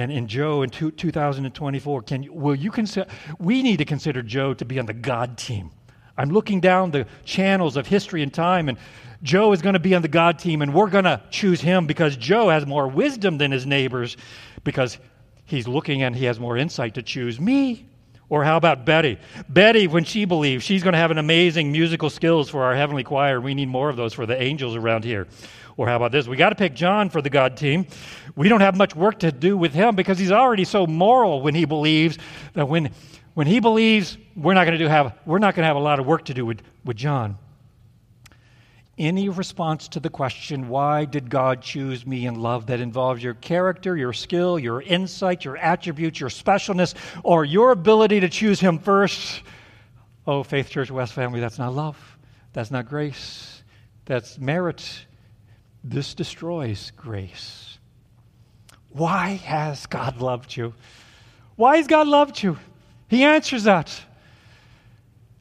and 0.00 0.10
in 0.10 0.26
Joe 0.26 0.62
in 0.62 0.70
two, 0.70 0.90
2024, 0.90 2.02
can 2.02 2.22
you, 2.22 2.32
will 2.32 2.54
you 2.54 2.70
consider, 2.70 3.08
we 3.38 3.62
need 3.62 3.78
to 3.78 3.84
consider 3.84 4.22
Joe 4.22 4.54
to 4.54 4.64
be 4.64 4.78
on 4.78 4.86
the 4.86 4.92
God 4.92 5.36
team. 5.36 5.70
I'm 6.16 6.30
looking 6.30 6.60
down 6.60 6.90
the 6.90 7.06
channels 7.24 7.76
of 7.76 7.86
history 7.86 8.22
and 8.22 8.32
time, 8.32 8.68
and 8.68 8.78
Joe 9.22 9.52
is 9.52 9.62
going 9.62 9.74
to 9.74 9.80
be 9.80 9.94
on 9.94 10.02
the 10.02 10.08
God 10.08 10.38
team, 10.38 10.62
and 10.62 10.74
we're 10.74 10.90
going 10.90 11.04
to 11.04 11.22
choose 11.30 11.60
him 11.60 11.86
because 11.86 12.16
Joe 12.16 12.48
has 12.48 12.66
more 12.66 12.88
wisdom 12.88 13.38
than 13.38 13.52
his 13.52 13.66
neighbors 13.66 14.16
because 14.64 14.98
he's 15.44 15.68
looking 15.68 16.02
and 16.02 16.14
he 16.16 16.24
has 16.24 16.40
more 16.40 16.56
insight 16.56 16.94
to 16.94 17.02
choose 17.02 17.38
me. 17.40 17.86
Or 18.28 18.44
how 18.44 18.56
about 18.56 18.86
Betty? 18.86 19.18
Betty, 19.48 19.88
when 19.88 20.04
she 20.04 20.24
believes, 20.24 20.64
she's 20.64 20.84
going 20.84 20.92
to 20.92 20.98
have 20.98 21.10
an 21.10 21.18
amazing 21.18 21.72
musical 21.72 22.08
skills 22.08 22.48
for 22.48 22.62
our 22.62 22.76
heavenly 22.76 23.02
choir. 23.02 23.40
We 23.40 23.54
need 23.54 23.68
more 23.68 23.90
of 23.90 23.96
those 23.96 24.14
for 24.14 24.24
the 24.24 24.40
angels 24.40 24.76
around 24.76 25.04
here. 25.04 25.26
Or 25.76 25.86
how 25.88 25.96
about 25.96 26.12
this? 26.12 26.26
We 26.26 26.36
got 26.36 26.50
to 26.50 26.54
pick 26.54 26.74
John 26.74 27.10
for 27.10 27.22
the 27.22 27.30
God 27.30 27.56
team. 27.56 27.86
We 28.36 28.48
don't 28.48 28.60
have 28.60 28.76
much 28.76 28.94
work 28.94 29.20
to 29.20 29.32
do 29.32 29.56
with 29.56 29.72
him 29.72 29.96
because 29.96 30.18
he's 30.18 30.32
already 30.32 30.64
so 30.64 30.86
moral 30.86 31.42
when 31.42 31.54
he 31.54 31.64
believes 31.64 32.18
that 32.54 32.68
when, 32.68 32.90
when 33.34 33.46
he 33.46 33.60
believes, 33.60 34.18
we're 34.36 34.54
not 34.54 34.66
going 34.66 34.78
to 34.78 34.88
have 34.88 35.18
we're 35.26 35.38
not 35.38 35.54
going 35.54 35.62
to 35.62 35.68
have 35.68 35.76
a 35.76 35.80
lot 35.80 36.00
of 36.00 36.06
work 36.06 36.26
to 36.26 36.34
do 36.34 36.44
with, 36.44 36.62
with 36.84 36.96
John. 36.96 37.38
Any 38.98 39.30
response 39.30 39.88
to 39.88 40.00
the 40.00 40.10
question, 40.10 40.68
why 40.68 41.06
did 41.06 41.30
God 41.30 41.62
choose 41.62 42.04
me 42.04 42.26
in 42.26 42.34
love, 42.34 42.66
that 42.66 42.80
involves 42.80 43.22
your 43.22 43.32
character, 43.32 43.96
your 43.96 44.12
skill, 44.12 44.58
your 44.58 44.82
insight, 44.82 45.42
your 45.42 45.56
attributes, 45.56 46.20
your 46.20 46.28
specialness, 46.28 46.94
or 47.24 47.46
your 47.46 47.70
ability 47.70 48.20
to 48.20 48.28
choose 48.28 48.60
Him 48.60 48.78
first? 48.78 49.42
Oh, 50.26 50.42
Faith 50.42 50.68
Church 50.68 50.90
West 50.90 51.14
family, 51.14 51.40
that's 51.40 51.58
not 51.58 51.72
love. 51.72 51.96
That's 52.52 52.70
not 52.70 52.90
grace. 52.90 53.62
That's 54.04 54.38
merit. 54.38 55.06
This 55.82 56.14
destroys 56.14 56.92
grace. 56.96 57.78
Why 58.90 59.30
has 59.36 59.86
God 59.86 60.20
loved 60.20 60.56
you? 60.56 60.74
Why 61.56 61.76
has 61.76 61.86
God 61.86 62.06
loved 62.06 62.42
you? 62.42 62.58
He 63.08 63.24
answers 63.24 63.64
that. 63.64 64.02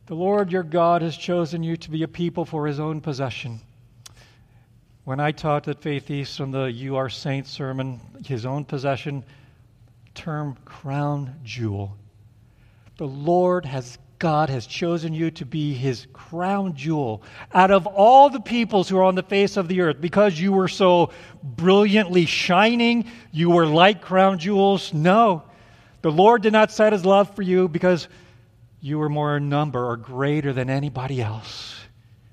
The 0.05 0.15
Lord 0.15 0.51
your 0.51 0.63
God 0.63 1.01
has 1.01 1.15
chosen 1.15 1.61
you 1.61 1.77
to 1.77 1.91
be 1.91 2.03
a 2.03 2.07
people 2.07 2.45
for 2.45 2.65
his 2.67 2.79
own 2.79 3.01
possession. 3.01 3.59
When 5.03 5.19
I 5.19 5.31
taught 5.31 5.67
at 5.67 5.81
Faith 5.81 6.09
East 6.09 6.39
on 6.41 6.51
the 6.51 6.65
You 6.65 6.95
Are 6.95 7.09
Saints 7.09 7.49
sermon, 7.49 7.99
his 8.25 8.45
own 8.45 8.65
possession, 8.65 9.23
term 10.13 10.57
crown 10.65 11.35
jewel. 11.43 11.95
The 12.97 13.07
Lord 13.07 13.65
has 13.65 13.97
God 14.19 14.49
has 14.49 14.67
chosen 14.67 15.13
you 15.13 15.31
to 15.31 15.45
be 15.45 15.73
his 15.73 16.05
crown 16.13 16.75
jewel 16.75 17.23
out 17.53 17.71
of 17.71 17.87
all 17.87 18.29
the 18.29 18.41
peoples 18.41 18.89
who 18.89 18.97
are 18.97 19.03
on 19.03 19.15
the 19.15 19.23
face 19.23 19.57
of 19.57 19.67
the 19.67 19.81
earth 19.81 19.99
because 19.99 20.39
you 20.39 20.51
were 20.51 20.67
so 20.67 21.11
brilliantly 21.41 22.25
shining, 22.25 23.09
you 23.31 23.49
were 23.49 23.65
like 23.65 24.01
crown 24.01 24.37
jewels. 24.37 24.93
No, 24.93 25.43
the 26.01 26.11
Lord 26.11 26.41
did 26.41 26.53
not 26.53 26.71
set 26.71 26.93
his 26.93 27.05
love 27.05 27.33
for 27.35 27.41
you 27.41 27.67
because 27.67 28.07
you 28.81 28.97
were 28.99 29.09
more 29.09 29.37
in 29.37 29.49
number 29.49 29.85
or 29.85 29.97
greater 29.97 30.53
than 30.53 30.69
anybody 30.69 31.21
else, 31.21 31.75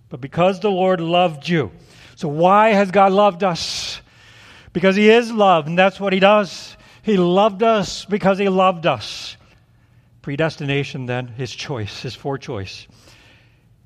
but 0.09 0.21
because 0.21 0.61
the 0.61 0.71
Lord 0.71 1.01
loved 1.01 1.49
you. 1.49 1.73
So, 2.15 2.29
why 2.29 2.71
has 2.71 2.91
God 2.91 3.13
loved 3.13 3.45
us? 3.45 4.01
Because 4.73 4.97
he 4.97 5.11
is 5.11 5.33
love, 5.33 5.67
and 5.67 5.79
that's 5.79 5.99
what 5.99 6.13
he 6.13 6.21
does. 6.21 6.77
He 7.03 7.17
loved 7.17 7.63
us 7.63 8.05
because 8.05 8.39
he 8.39 8.49
loved 8.49 8.87
us. 8.87 9.26
Predestination, 10.27 11.07
then, 11.07 11.29
his 11.29 11.53
choice, 11.53 12.03
his 12.03 12.17
forechoice, 12.17 12.89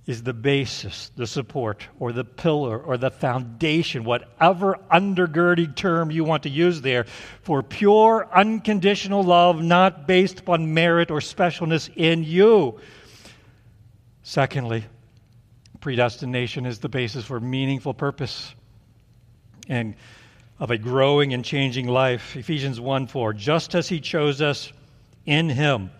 is 0.07 0.23
the 0.23 0.33
basis, 0.33 1.11
the 1.15 1.27
support, 1.27 1.87
or 1.99 2.13
the 2.13 2.25
pillar, 2.25 2.79
or 2.79 2.97
the 2.97 3.11
foundation, 3.11 4.05
whatever 4.05 4.79
undergirding 4.91 5.77
term 5.77 6.11
you 6.11 6.25
want 6.25 6.45
to 6.45 6.49
use 6.49 6.81
there, 6.81 7.05
for 7.43 7.63
pure, 7.63 8.27
unconditional 8.33 9.23
love, 9.23 9.63
not 9.63 10.07
based 10.07 10.41
upon 10.41 10.73
merit 10.73 11.11
or 11.11 11.19
specialness 11.19 11.91
in 11.95 12.25
you. 12.25 12.81
Secondly, 14.23 14.87
predestination 15.83 16.65
is 16.65 16.79
the 16.79 16.89
basis 16.89 17.23
for 17.23 17.39
meaningful 17.39 17.93
purpose 17.93 18.55
and 19.69 19.95
of 20.59 20.71
a 20.71 20.79
growing 20.79 21.35
and 21.35 21.45
changing 21.45 21.87
life. 21.87 22.35
Ephesians 22.35 22.81
1 22.81 23.09
4. 23.09 23.35
Just 23.35 23.75
as 23.75 23.91
he 23.91 24.01
chose 24.01 24.41
us 24.41 24.73
in 25.27 25.51
him 25.51 25.91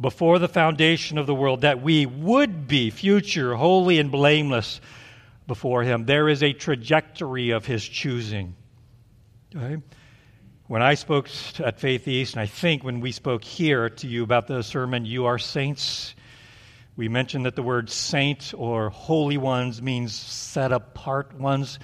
before 0.00 0.38
the 0.38 0.48
foundation 0.48 1.18
of 1.18 1.26
the 1.26 1.34
world 1.34 1.60
that 1.62 1.82
we 1.82 2.06
would 2.06 2.66
be 2.66 2.90
future 2.90 3.54
holy 3.54 3.98
and 3.98 4.10
blameless 4.10 4.80
before 5.46 5.82
him. 5.82 6.06
There 6.06 6.28
is 6.28 6.42
a 6.42 6.52
trajectory 6.52 7.50
of 7.50 7.66
his 7.66 7.86
choosing. 7.86 8.54
Okay? 9.54 9.82
When 10.66 10.82
I 10.82 10.94
spoke 10.94 11.28
at 11.58 11.78
Faith 11.78 12.08
East, 12.08 12.34
and 12.34 12.40
I 12.40 12.46
think 12.46 12.82
when 12.82 13.00
we 13.00 13.12
spoke 13.12 13.44
here 13.44 13.90
to 13.90 14.06
you 14.06 14.22
about 14.22 14.46
the 14.46 14.62
sermon, 14.62 15.04
You 15.04 15.26
Are 15.26 15.38
Saints, 15.38 16.14
we 16.96 17.08
mentioned 17.08 17.46
that 17.46 17.56
the 17.56 17.62
word 17.62 17.90
saint 17.90 18.54
or 18.56 18.90
holy 18.90 19.36
ones 19.36 19.82
means 19.82 20.14
set 20.14 20.72
apart 20.72 21.34
ones. 21.34 21.78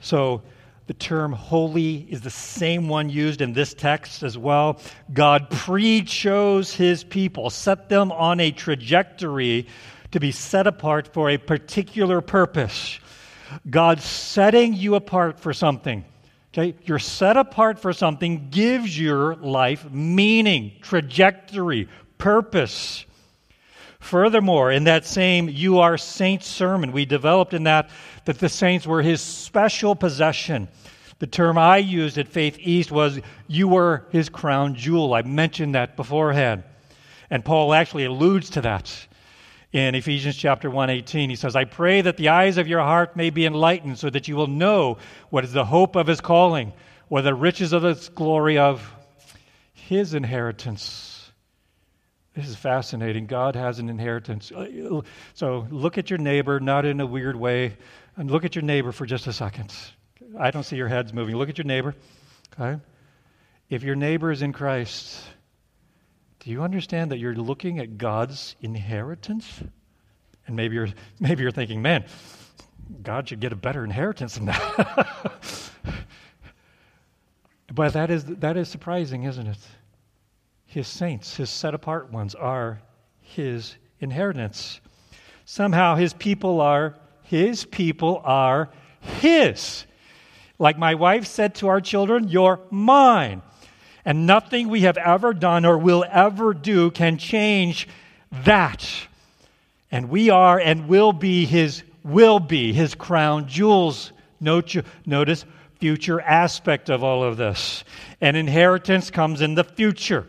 So 0.00 0.42
The 0.86 0.94
term 0.94 1.32
holy 1.32 2.06
is 2.08 2.20
the 2.20 2.30
same 2.30 2.88
one 2.88 3.08
used 3.08 3.40
in 3.40 3.52
this 3.52 3.74
text 3.74 4.22
as 4.22 4.38
well. 4.38 4.80
God 5.12 5.50
pre 5.50 6.02
chose 6.02 6.72
his 6.72 7.02
people, 7.02 7.50
set 7.50 7.88
them 7.88 8.12
on 8.12 8.38
a 8.38 8.52
trajectory 8.52 9.66
to 10.12 10.20
be 10.20 10.30
set 10.30 10.68
apart 10.68 11.12
for 11.12 11.30
a 11.30 11.38
particular 11.38 12.20
purpose. 12.20 13.00
God 13.68 14.00
setting 14.00 14.74
you 14.74 14.94
apart 14.94 15.40
for 15.40 15.52
something. 15.52 16.04
Okay? 16.52 16.76
You're 16.84 17.00
set 17.00 17.36
apart 17.36 17.80
for 17.80 17.92
something 17.92 18.48
gives 18.50 18.98
your 18.98 19.34
life 19.36 19.90
meaning, 19.90 20.72
trajectory, 20.82 21.88
purpose. 22.18 23.05
Furthermore, 24.06 24.70
in 24.70 24.84
that 24.84 25.04
same 25.04 25.48
You 25.48 25.80
Are 25.80 25.98
Saints 25.98 26.46
sermon, 26.46 26.92
we 26.92 27.04
developed 27.04 27.52
in 27.52 27.64
that 27.64 27.90
that 28.24 28.38
the 28.38 28.48
saints 28.48 28.86
were 28.86 29.02
his 29.02 29.20
special 29.20 29.96
possession. 29.96 30.68
The 31.18 31.26
term 31.26 31.58
I 31.58 31.78
used 31.78 32.16
at 32.16 32.28
Faith 32.28 32.56
East 32.60 32.92
was, 32.92 33.18
You 33.48 33.66
were 33.66 34.06
his 34.10 34.28
crown 34.28 34.76
jewel. 34.76 35.12
I 35.12 35.22
mentioned 35.22 35.74
that 35.74 35.96
beforehand. 35.96 36.62
And 37.30 37.44
Paul 37.44 37.74
actually 37.74 38.04
alludes 38.04 38.50
to 38.50 38.60
that 38.60 39.08
in 39.72 39.96
Ephesians 39.96 40.36
chapter 40.36 40.70
1:18 40.70 41.28
he 41.28 41.34
says 41.34 41.56
I 41.56 41.64
pray 41.64 42.00
that 42.00 42.16
the 42.16 42.28
eyes 42.28 42.58
of 42.58 42.68
your 42.68 42.80
heart 42.80 43.16
may 43.16 43.30
be 43.30 43.44
enlightened 43.44 43.98
so 43.98 44.08
that 44.10 44.28
you 44.28 44.36
will 44.36 44.46
know 44.46 44.98
what 45.30 45.42
is 45.42 45.52
the 45.52 45.64
hope 45.64 45.96
of 45.96 46.06
his 46.06 46.20
calling 46.20 46.72
what 47.08 47.22
the 47.22 47.34
riches 47.34 47.72
of 47.72 47.82
his 47.82 48.08
glory 48.08 48.56
of 48.56 48.94
his 49.74 50.14
inheritance 50.14 51.05
this 52.36 52.48
is 52.48 52.54
fascinating 52.54 53.26
God 53.26 53.56
has 53.56 53.80
an 53.80 53.88
inheritance 53.88 54.52
uh, 54.52 55.00
so 55.34 55.66
look 55.70 55.98
at 55.98 56.10
your 56.10 56.18
neighbor 56.18 56.60
not 56.60 56.84
in 56.84 57.00
a 57.00 57.06
weird 57.06 57.34
way 57.34 57.76
and 58.16 58.30
look 58.30 58.44
at 58.44 58.54
your 58.54 58.62
neighbor 58.62 58.92
for 58.92 59.06
just 59.06 59.26
a 59.26 59.32
second 59.32 59.74
I 60.38 60.52
don't 60.52 60.62
see 60.62 60.76
your 60.76 60.88
heads 60.88 61.12
moving 61.12 61.36
look 61.36 61.48
at 61.48 61.58
your 61.58 61.64
neighbor 61.64 61.94
okay 62.58 62.80
if 63.68 63.82
your 63.82 63.96
neighbor 63.96 64.30
is 64.30 64.42
in 64.42 64.52
Christ 64.52 65.24
do 66.46 66.52
you 66.52 66.62
understand 66.62 67.10
that 67.10 67.18
you're 67.18 67.34
looking 67.34 67.80
at 67.80 67.98
God's 67.98 68.54
inheritance? 68.60 69.64
And 70.46 70.54
maybe 70.54 70.76
you're, 70.76 70.90
maybe 71.20 71.42
you're 71.42 71.50
thinking, 71.50 71.82
man, 71.82 72.04
God 73.02 73.28
should 73.28 73.40
get 73.40 73.52
a 73.52 73.56
better 73.56 73.82
inheritance 73.82 74.36
than 74.36 74.44
that. 74.44 75.70
but 77.74 77.94
that 77.94 78.12
is, 78.12 78.26
that 78.26 78.56
is 78.56 78.68
surprising, 78.68 79.24
isn't 79.24 79.48
it? 79.48 79.58
His 80.66 80.88
saints, 80.88 81.36
his 81.36 81.48
set 81.48 81.74
apart 81.74 82.10
ones, 82.12 82.34
are 82.34 82.80
his 83.20 83.76
inheritance. 84.00 84.80
Somehow 85.44 85.94
his 85.94 86.12
people 86.12 86.60
are, 86.60 86.96
his 87.22 87.64
people 87.64 88.20
are 88.24 88.68
his. 89.00 89.86
Like 90.58 90.78
my 90.78 90.94
wife 90.94 91.26
said 91.26 91.54
to 91.56 91.68
our 91.68 91.80
children, 91.80 92.28
you're 92.28 92.60
mine. 92.70 93.42
And 94.04 94.26
nothing 94.26 94.68
we 94.68 94.82
have 94.82 94.96
ever 94.96 95.34
done 95.34 95.64
or 95.64 95.78
will 95.78 96.04
ever 96.10 96.54
do 96.54 96.90
can 96.90 97.18
change 97.18 97.88
that. 98.44 98.88
And 99.90 100.08
we 100.08 100.30
are 100.30 100.58
and 100.58 100.88
will 100.88 101.12
be 101.12 101.44
his 101.44 101.82
will 102.04 102.38
be 102.38 102.72
his 102.72 102.94
crown 102.94 103.48
jewels. 103.48 104.12
Notice 104.40 105.44
future 105.78 106.20
aspect 106.20 106.88
of 106.88 107.02
all 107.02 107.24
of 107.24 107.36
this. 107.36 107.84
And 108.20 108.36
inheritance 108.36 109.10
comes 109.10 109.40
in 109.40 109.54
the 109.54 109.64
future. 109.64 110.26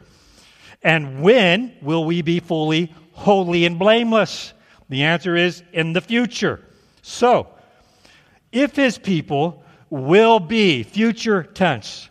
And 0.87 1.21
when 1.21 1.75
will 1.81 2.05
we 2.05 2.21
be 2.21 2.39
fully 2.39 2.93
holy 3.11 3.65
and 3.65 3.77
blameless? 3.77 4.53
The 4.87 5.03
answer 5.03 5.35
is 5.35 5.61
in 5.73 5.91
the 5.91 5.99
future. 5.99 6.63
So, 7.01 7.49
if 8.53 8.77
his 8.77 8.97
people 8.97 9.65
will 9.89 10.39
be, 10.39 10.83
future 10.83 11.43
tense, 11.43 12.09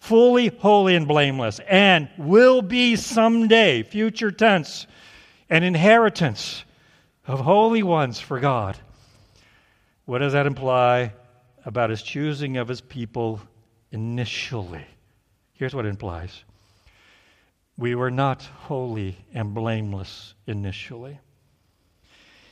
fully 0.00 0.48
holy 0.48 0.96
and 0.96 1.06
blameless, 1.06 1.60
and 1.68 2.08
will 2.18 2.60
be 2.60 2.96
someday, 2.96 3.84
future 3.84 4.32
tense, 4.32 4.88
an 5.48 5.62
inheritance 5.62 6.64
of 7.24 7.38
holy 7.38 7.84
ones 7.84 8.18
for 8.18 8.40
God. 8.40 8.76
What 10.06 10.18
does 10.18 10.32
that 10.32 10.48
imply 10.48 11.12
about 11.64 11.90
his 11.90 12.02
choosing 12.02 12.56
of 12.56 12.66
his 12.66 12.80
people 12.80 13.40
initially? 13.92 14.86
Here's 15.52 15.72
what 15.72 15.86
it 15.86 15.90
implies 15.90 16.42
we 17.78 17.94
were 17.94 18.10
not 18.10 18.42
holy 18.42 19.16
and 19.32 19.54
blameless 19.54 20.34
initially. 20.48 21.18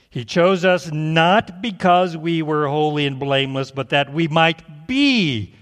He 0.08 0.24
chose 0.24 0.64
us 0.64 0.90
not 0.92 1.60
because 1.60 2.16
we 2.16 2.40
were 2.40 2.68
holy 2.68 3.06
and 3.06 3.18
blameless, 3.18 3.72
but 3.72 3.90
that 3.90 4.10
we 4.12 4.28
might 4.28 4.86
be 4.86 5.52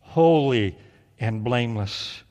holy 0.00 0.76
and 1.20 1.44
blameless. 1.44 2.24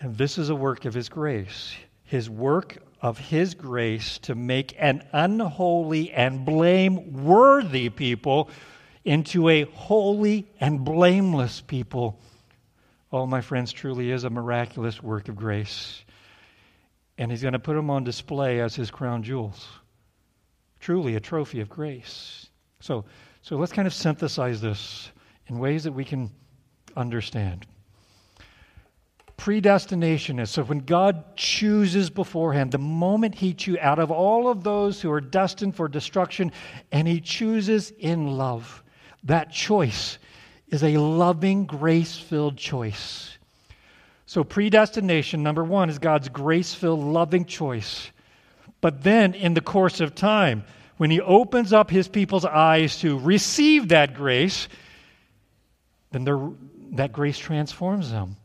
And 0.00 0.16
this 0.16 0.38
is 0.38 0.48
a 0.48 0.56
work 0.56 0.86
of 0.86 0.94
His 0.94 1.10
grace. 1.10 1.76
His 2.02 2.30
work 2.30 2.78
of 3.02 3.18
His 3.18 3.54
grace 3.54 4.18
to 4.20 4.34
make 4.34 4.74
an 4.78 5.06
unholy 5.12 6.10
and 6.12 6.46
blameworthy 6.46 7.90
people 7.90 8.48
into 9.04 9.50
a 9.50 9.64
holy 9.64 10.48
and 10.60 10.82
blameless 10.82 11.60
people. 11.60 12.18
Oh, 13.12 13.26
my 13.26 13.40
friends, 13.40 13.72
truly 13.72 14.12
is 14.12 14.24
a 14.24 14.30
miraculous 14.30 15.02
work 15.02 15.28
of 15.28 15.36
grace. 15.36 16.04
And 17.18 17.30
He's 17.30 17.42
going 17.42 17.52
to 17.52 17.58
put 17.58 17.74
them 17.74 17.90
on 17.90 18.04
display 18.04 18.60
as 18.60 18.76
His 18.76 18.90
crown 18.90 19.22
jewels. 19.22 19.66
Truly 20.78 21.16
a 21.16 21.20
trophy 21.20 21.60
of 21.60 21.68
grace. 21.68 22.48
So, 22.80 23.04
so 23.42 23.56
let's 23.56 23.72
kind 23.72 23.86
of 23.86 23.94
synthesize 23.94 24.60
this 24.60 25.10
in 25.48 25.58
ways 25.58 25.84
that 25.84 25.92
we 25.92 26.04
can 26.04 26.30
understand. 26.96 27.66
Predestination 29.36 30.38
is 30.38 30.50
so 30.50 30.62
when 30.62 30.80
God 30.80 31.36
chooses 31.36 32.10
beforehand, 32.10 32.72
the 32.72 32.78
moment 32.78 33.34
He 33.34 33.54
chooses, 33.54 33.80
out 33.80 33.98
of 33.98 34.10
all 34.10 34.48
of 34.48 34.62
those 34.62 35.00
who 35.00 35.10
are 35.10 35.20
destined 35.20 35.74
for 35.74 35.88
destruction, 35.88 36.52
and 36.92 37.08
He 37.08 37.20
chooses 37.20 37.90
in 37.98 38.36
love, 38.36 38.84
that 39.24 39.50
choice 39.50 40.18
is 40.70 40.82
a 40.82 40.96
loving, 40.96 41.66
grace 41.66 42.16
filled 42.16 42.56
choice. 42.56 43.36
So, 44.26 44.44
predestination, 44.44 45.42
number 45.42 45.64
one, 45.64 45.90
is 45.90 45.98
God's 45.98 46.28
grace 46.28 46.72
filled, 46.72 47.00
loving 47.00 47.44
choice. 47.44 48.10
But 48.80 49.02
then, 49.02 49.34
in 49.34 49.54
the 49.54 49.60
course 49.60 50.00
of 50.00 50.14
time, 50.14 50.64
when 50.96 51.10
He 51.10 51.20
opens 51.20 51.72
up 51.72 51.90
His 51.90 52.08
people's 52.08 52.44
eyes 52.44 52.98
to 53.00 53.18
receive 53.18 53.88
that 53.88 54.14
grace, 54.14 54.68
then 56.12 56.56
that 56.92 57.12
grace 57.12 57.38
transforms 57.38 58.10
them. 58.10 58.36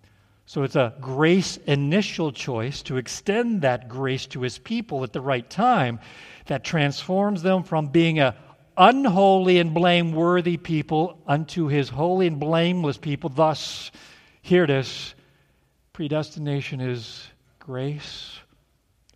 So 0.47 0.63
it's 0.63 0.75
a 0.75 0.93
grace 1.01 1.57
initial 1.65 2.31
choice 2.31 2.83
to 2.83 2.97
extend 2.97 3.61
that 3.61 3.89
grace 3.89 4.27
to 4.27 4.41
his 4.41 4.59
people 4.59 5.03
at 5.03 5.11
the 5.11 5.21
right 5.21 5.49
time 5.49 5.99
that 6.45 6.63
transforms 6.63 7.41
them 7.41 7.63
from 7.63 7.87
being 7.87 8.19
a 8.19 8.35
unholy 8.77 9.59
and 9.59 9.73
blameworthy 9.73 10.57
people 10.57 11.21
unto 11.27 11.67
his 11.67 11.89
holy 11.89 12.27
and 12.27 12.39
blameless 12.39 12.97
people. 12.97 13.29
Thus, 13.29 13.91
here 14.41 14.63
it 14.63 14.69
is 14.69 15.15
predestination 15.95 16.81
is 16.81 17.25
grace 17.57 18.37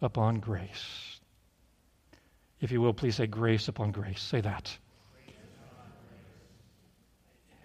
upon 0.02 0.40
grace. 0.40 1.20
If 2.62 2.72
you 2.72 2.80
will, 2.80 2.94
please 2.94 3.18
say 3.18 3.28
grace 3.28 3.68
upon 3.68 3.92
grace. 3.92 4.22
Say 4.22 4.40
that. 4.40 4.78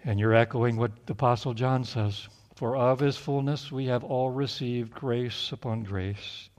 And 0.03 0.19
you're 0.19 0.35
echoing 0.35 0.75
what 0.75 0.91
the 1.05 1.13
Apostle 1.13 1.53
John 1.53 1.85
says 1.85 2.27
For 2.55 2.75
of 2.75 2.99
his 2.99 3.15
fullness 3.15 3.71
we 3.71 3.85
have 3.85 4.03
all 4.03 4.31
received 4.31 4.93
grace 4.93 5.53
upon 5.53 5.83
grace. 5.83 6.49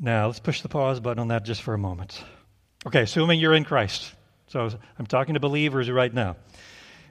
Now, 0.00 0.26
let's 0.26 0.40
push 0.40 0.62
the 0.62 0.68
pause 0.68 0.98
button 0.98 1.20
on 1.20 1.28
that 1.28 1.44
just 1.44 1.62
for 1.62 1.74
a 1.74 1.78
moment. 1.78 2.24
Okay, 2.84 3.02
assuming 3.02 3.38
you're 3.38 3.54
in 3.54 3.64
Christ. 3.64 4.12
So 4.48 4.68
I'm 4.98 5.06
talking 5.06 5.34
to 5.34 5.40
believers 5.40 5.88
right 5.88 6.12
now. 6.12 6.36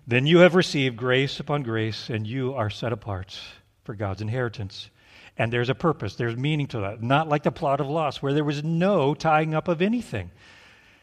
Then 0.06 0.26
you 0.26 0.40
have 0.40 0.54
received 0.56 0.98
grace 0.98 1.40
upon 1.40 1.64
grace, 1.64 2.10
and 2.10 2.28
you 2.28 2.54
are 2.56 2.70
set 2.70 2.92
apart 2.92 3.40
for 3.86 3.96
God's 3.96 4.22
inheritance. 4.22 4.90
And 5.38 5.52
there's 5.52 5.70
a 5.70 5.76
purpose, 5.76 6.16
there's 6.16 6.36
meaning 6.36 6.68
to 6.68 6.82
that. 6.82 7.02
Not 7.02 7.30
like 7.30 7.44
the 7.44 7.52
plot 7.52 7.80
of 7.80 7.88
Lost, 7.88 8.22
where 8.22 8.34
there 8.34 8.44
was 8.44 8.64
no 8.64 9.14
tying 9.14 9.56
up 9.56 9.70
of 9.70 9.82
anything. 9.82 10.30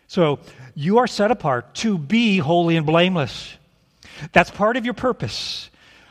So 0.06 0.38
you 0.74 0.98
are 0.98 1.06
set 1.06 1.30
apart 1.30 1.74
to 1.76 1.96
be 1.96 2.38
holy 2.38 2.76
and 2.76 2.84
blameless. 2.84 3.56
That's 4.32 4.50
part 4.50 4.76
of 4.76 4.84
your 4.84 4.94
purpose. 4.94 5.70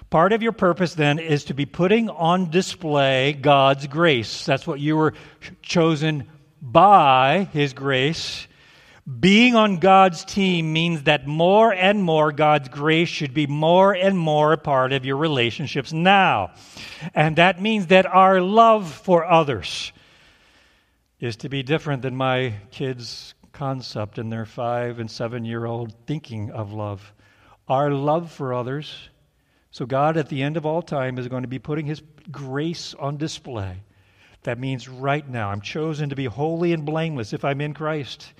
Part 0.10 0.34
of 0.34 0.42
your 0.42 0.52
purpose 0.52 0.96
then 0.96 1.20
is 1.20 1.46
to 1.46 1.54
be 1.54 1.66
putting 1.66 2.10
on 2.10 2.50
display 2.50 3.34
God's 3.34 3.86
grace. 3.86 4.46
That's 4.46 4.66
what 4.66 4.80
you 4.80 4.96
were 4.96 5.14
chosen 5.62 6.28
by 6.62 7.48
His 7.54 7.74
grace. 7.74 8.48
Being 9.20 9.56
on 9.56 9.78
God's 9.78 10.26
team 10.26 10.74
means 10.74 11.04
that 11.04 11.26
more 11.26 11.74
and 11.74 12.04
more 12.04 12.34
God's 12.34 12.68
grace 12.68 13.08
should 13.08 13.34
be 13.34 13.48
more 13.48 13.94
and 13.94 14.18
more 14.18 14.52
a 14.52 14.58
part 14.58 14.92
of 14.92 15.06
your 15.06 15.16
relationships 15.16 15.94
now. 15.94 16.52
And 17.16 17.38
that 17.38 17.62
means 17.62 17.88
that 17.88 18.06
our 18.06 18.42
love 18.42 18.92
for 18.92 19.24
others 19.24 19.94
is 21.22 21.38
to 21.38 21.50
be 21.50 21.64
different 21.64 22.02
than 22.02 22.18
my 22.18 22.56
kids' 22.70 23.34
concept 23.54 24.20
in 24.20 24.30
their 24.30 24.46
five 24.46 25.00
and 25.00 25.10
seven 25.10 25.46
year 25.46 25.66
old 25.66 25.94
thinking 26.06 26.52
of 26.52 26.74
love. 26.74 27.14
Our 27.68 27.92
love 27.92 28.32
for 28.32 28.54
others. 28.54 29.10
So, 29.72 29.86
God, 29.86 30.18
at 30.18 30.30
the 30.30 30.44
end 30.44 30.58
of 30.58 30.66
all 30.66 30.82
time, 30.82 31.18
is 31.18 31.28
going 31.28 31.44
to 31.44 31.48
be 31.48 31.60
putting 31.60 31.86
His 31.86 32.02
grace 32.32 32.94
on 32.94 33.18
display. 33.18 33.84
That 34.48 34.60
means 34.60 34.88
right 34.88 35.28
now, 35.28 35.50
I'm 35.50 35.60
chosen 35.60 36.08
to 36.08 36.16
be 36.16 36.24
holy 36.24 36.72
and 36.72 36.86
blameless 36.86 37.34
if 37.34 37.44
I'm 37.44 37.60
in 37.60 37.74
Christ. 37.74 38.32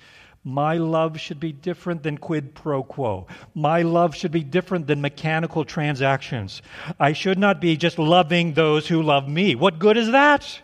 My 0.42 0.78
love 0.78 1.20
should 1.20 1.38
be 1.38 1.52
different 1.52 2.02
than 2.02 2.16
quid 2.16 2.54
pro 2.54 2.82
quo. 2.82 3.26
My 3.54 3.82
love 3.82 4.14
should 4.14 4.32
be 4.32 4.42
different 4.42 4.86
than 4.86 5.02
mechanical 5.02 5.66
transactions. 5.66 6.62
I 6.98 7.12
should 7.12 7.38
not 7.38 7.60
be 7.60 7.76
just 7.76 7.98
loving 7.98 8.54
those 8.54 8.88
who 8.88 9.02
love 9.02 9.28
me. 9.28 9.54
What 9.54 9.78
good 9.78 9.98
is 9.98 10.10
that? 10.12 10.62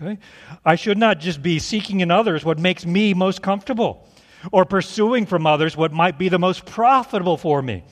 Okay? 0.00 0.16
I 0.64 0.76
should 0.76 0.98
not 0.98 1.18
just 1.18 1.42
be 1.42 1.58
seeking 1.58 1.98
in 1.98 2.12
others 2.12 2.44
what 2.44 2.60
makes 2.60 2.86
me 2.86 3.14
most 3.14 3.42
comfortable 3.42 4.08
or 4.52 4.64
pursuing 4.64 5.26
from 5.26 5.44
others 5.44 5.76
what 5.76 5.92
might 5.92 6.18
be 6.18 6.28
the 6.28 6.38
most 6.38 6.66
profitable 6.66 7.36
for 7.36 7.60
me. 7.60 7.82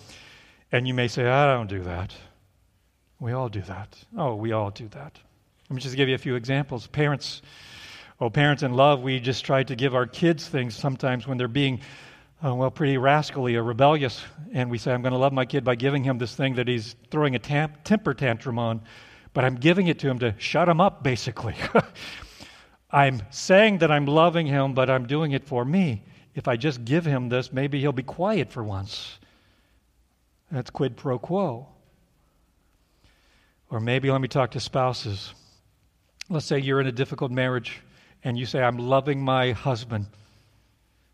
And 0.71 0.87
you 0.87 0.95
may 0.95 1.09
say, 1.09 1.27
I 1.27 1.53
don't 1.53 1.67
do 1.67 1.83
that. 1.83 2.15
We 3.19 3.33
all 3.33 3.49
do 3.49 3.63
that. 3.63 3.99
Oh, 4.17 4.37
we 4.37 4.53
all 4.53 4.71
do 4.71 4.87
that. 4.91 5.19
Let 5.73 5.77
me 5.77 5.81
just 5.81 5.97
give 5.97 6.11
you 6.11 6.15
a 6.15 6.19
few 6.19 6.35
examples. 6.35 6.87
Parents 6.87 7.41
Oh, 8.21 8.29
parents 8.29 8.63
in 8.63 8.75
love, 8.75 9.01
we 9.01 9.19
just 9.21 9.43
try 9.43 9.63
to 9.63 9.75
give 9.75 9.95
our 9.95 10.07
kids 10.07 10.47
things 10.47 10.77
sometimes 10.77 11.27
when 11.27 11.39
they're 11.39 11.49
being, 11.49 11.81
uh, 12.45 12.55
well, 12.55 12.71
pretty 12.71 12.99
rascally 12.99 13.57
or 13.57 13.63
rebellious. 13.63 14.23
And 14.53 14.71
we 14.71 14.77
say, 14.77 14.93
I'm 14.93 15.01
going 15.01 15.15
to 15.15 15.19
love 15.19 15.33
my 15.33 15.47
kid 15.47 15.65
by 15.65 15.77
giving 15.77 16.05
him 16.05 16.19
this 16.19 16.37
thing 16.37 16.57
that 16.57 16.69
he's 16.69 16.95
throwing 17.11 17.37
a 17.37 17.39
tam- 17.39 17.73
temper 17.85 18.13
tantrum 18.13 18.59
on, 18.59 18.83
but 19.33 19.47
I'm 19.47 19.55
giving 19.55 19.87
it 19.87 19.99
to 20.01 20.11
him 20.11 20.19
to 20.19 20.35
shut 20.37 20.69
him 20.69 20.79
up, 20.79 21.03
basically. 21.03 21.57
I'm 22.91 23.23
saying 23.31 23.79
that 23.79 23.91
I'm 23.91 24.05
loving 24.05 24.47
him, 24.47 24.75
but 24.75 24.91
I'm 24.91 25.07
doing 25.07 25.33
it 25.33 25.45
for 25.47 25.65
me. 25.65 26.05
If 26.35 26.49
I 26.49 26.57
just 26.57 26.85
give 26.85 27.07
him 27.07 27.31
this, 27.31 27.51
maybe 27.51 27.81
he'll 27.81 27.93
be 27.93 28.03
quiet 28.03 28.53
for 28.53 28.63
once. 28.63 29.19
That's 30.51 30.69
quid 30.69 30.99
pro 30.99 31.19
quo. 31.19 31.67
Or 33.71 33.81
maybe 33.81 34.11
let 34.11 34.21
me 34.21 34.29
talk 34.29 34.51
to 34.51 34.61
spouses. 34.61 35.33
Let's 36.29 36.47
say 36.47 36.59
you're 36.59 36.81
in 36.81 36.87
a 36.87 36.93
difficult 36.93 37.31
marriage 37.31 37.81
and 38.25 38.39
you 38.39 38.47
say, 38.47 38.63
I'm 38.63 38.79
loving 38.79 39.23
my 39.23 39.53
husband 39.53 40.07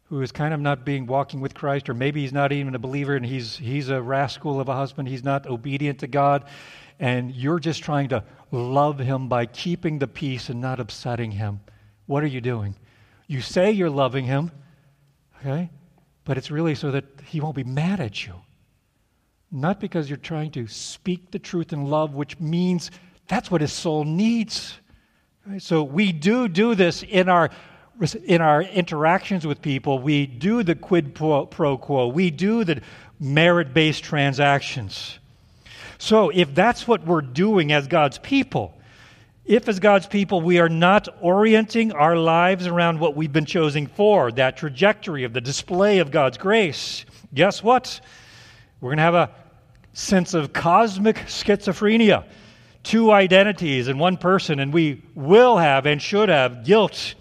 who 0.08 0.22
is 0.22 0.32
kind 0.32 0.54
of 0.54 0.60
not 0.60 0.84
being 0.84 1.06
walking 1.06 1.40
with 1.40 1.54
Christ, 1.54 1.88
or 1.88 1.94
maybe 1.94 2.22
he's 2.22 2.32
not 2.32 2.50
even 2.50 2.74
a 2.74 2.78
believer 2.78 3.14
and 3.14 3.26
he's, 3.26 3.58
he's 3.58 3.90
a 3.90 4.00
rascal 4.00 4.58
of 4.58 4.68
a 4.68 4.74
husband, 4.74 5.06
he's 5.06 5.24
not 5.24 5.46
obedient 5.46 5.98
to 5.98 6.06
God, 6.06 6.44
and 6.98 7.34
you're 7.34 7.58
just 7.58 7.82
trying 7.82 8.08
to 8.08 8.24
love 8.50 8.98
him 8.98 9.28
by 9.28 9.44
keeping 9.44 9.98
the 9.98 10.06
peace 10.06 10.48
and 10.48 10.62
not 10.62 10.80
upsetting 10.80 11.30
him. 11.30 11.60
What 12.06 12.22
are 12.22 12.28
you 12.28 12.40
doing? 12.40 12.74
You 13.26 13.42
say 13.42 13.70
you're 13.70 13.90
loving 13.90 14.24
him, 14.24 14.50
okay, 15.40 15.68
but 16.24 16.38
it's 16.38 16.50
really 16.50 16.74
so 16.74 16.90
that 16.90 17.04
he 17.26 17.40
won't 17.40 17.56
be 17.56 17.64
mad 17.64 18.00
at 18.00 18.26
you. 18.26 18.32
Not 19.52 19.78
because 19.78 20.08
you're 20.08 20.16
trying 20.16 20.52
to 20.52 20.66
speak 20.66 21.30
the 21.30 21.38
truth 21.38 21.74
in 21.74 21.84
love, 21.84 22.14
which 22.14 22.40
means 22.40 22.90
that's 23.28 23.50
what 23.50 23.60
his 23.60 23.74
soul 23.74 24.04
needs. 24.04 24.78
So 25.56 25.82
we 25.82 26.12
do 26.12 26.46
do 26.46 26.74
this 26.74 27.02
in 27.02 27.30
our 27.30 27.48
in 28.24 28.42
our 28.42 28.62
interactions 28.62 29.46
with 29.46 29.62
people. 29.62 29.98
We 29.98 30.26
do 30.26 30.62
the 30.62 30.74
quid 30.74 31.14
pro, 31.14 31.46
pro 31.46 31.78
quo. 31.78 32.08
We 32.08 32.30
do 32.30 32.64
the 32.64 32.82
merit-based 33.18 34.04
transactions. 34.04 35.18
So 35.96 36.28
if 36.28 36.54
that's 36.54 36.86
what 36.86 37.04
we're 37.04 37.22
doing 37.22 37.72
as 37.72 37.88
God's 37.88 38.18
people, 38.18 38.78
if 39.46 39.68
as 39.68 39.80
God's 39.80 40.06
people 40.06 40.42
we 40.42 40.60
are 40.60 40.68
not 40.68 41.08
orienting 41.20 41.92
our 41.92 42.14
lives 42.14 42.66
around 42.66 43.00
what 43.00 43.16
we've 43.16 43.32
been 43.32 43.46
chosen 43.46 43.86
for, 43.86 44.30
that 44.32 44.58
trajectory 44.58 45.24
of 45.24 45.32
the 45.32 45.40
display 45.40 45.98
of 45.98 46.10
God's 46.10 46.36
grace, 46.36 47.04
guess 47.34 47.62
what? 47.62 48.00
We're 48.80 48.90
going 48.90 48.98
to 48.98 49.02
have 49.02 49.14
a 49.14 49.30
sense 49.94 50.34
of 50.34 50.52
cosmic 50.52 51.16
schizophrenia 51.16 52.24
two 52.82 53.10
identities 53.12 53.88
in 53.88 53.98
one 53.98 54.16
person, 54.16 54.60
and 54.60 54.72
we 54.72 55.02
will 55.14 55.56
have 55.58 55.86
and 55.86 56.00
should 56.00 56.28
have 56.28 56.64
guilt, 56.64 57.14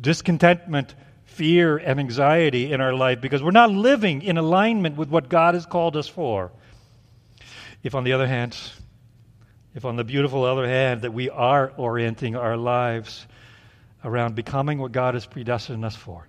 discontentment, 0.00 0.94
fear, 1.24 1.76
and 1.76 2.00
anxiety 2.00 2.72
in 2.72 2.80
our 2.80 2.94
life 2.94 3.20
because 3.20 3.42
we're 3.42 3.50
not 3.50 3.70
living 3.70 4.22
in 4.22 4.38
alignment 4.38 4.96
with 4.96 5.08
what 5.08 5.28
God 5.28 5.54
has 5.54 5.66
called 5.66 5.96
us 5.96 6.08
for. 6.08 6.50
If, 7.82 7.94
on 7.94 8.04
the 8.04 8.12
other 8.12 8.26
hand, 8.26 8.56
if 9.74 9.84
on 9.84 9.96
the 9.96 10.04
beautiful 10.04 10.44
other 10.44 10.66
hand, 10.66 11.02
that 11.02 11.12
we 11.12 11.30
are 11.30 11.72
orienting 11.76 12.34
our 12.34 12.56
lives 12.56 13.26
around 14.04 14.34
becoming 14.34 14.78
what 14.78 14.92
God 14.92 15.14
has 15.14 15.26
predestined 15.26 15.84
us 15.84 15.94
for. 15.94 16.26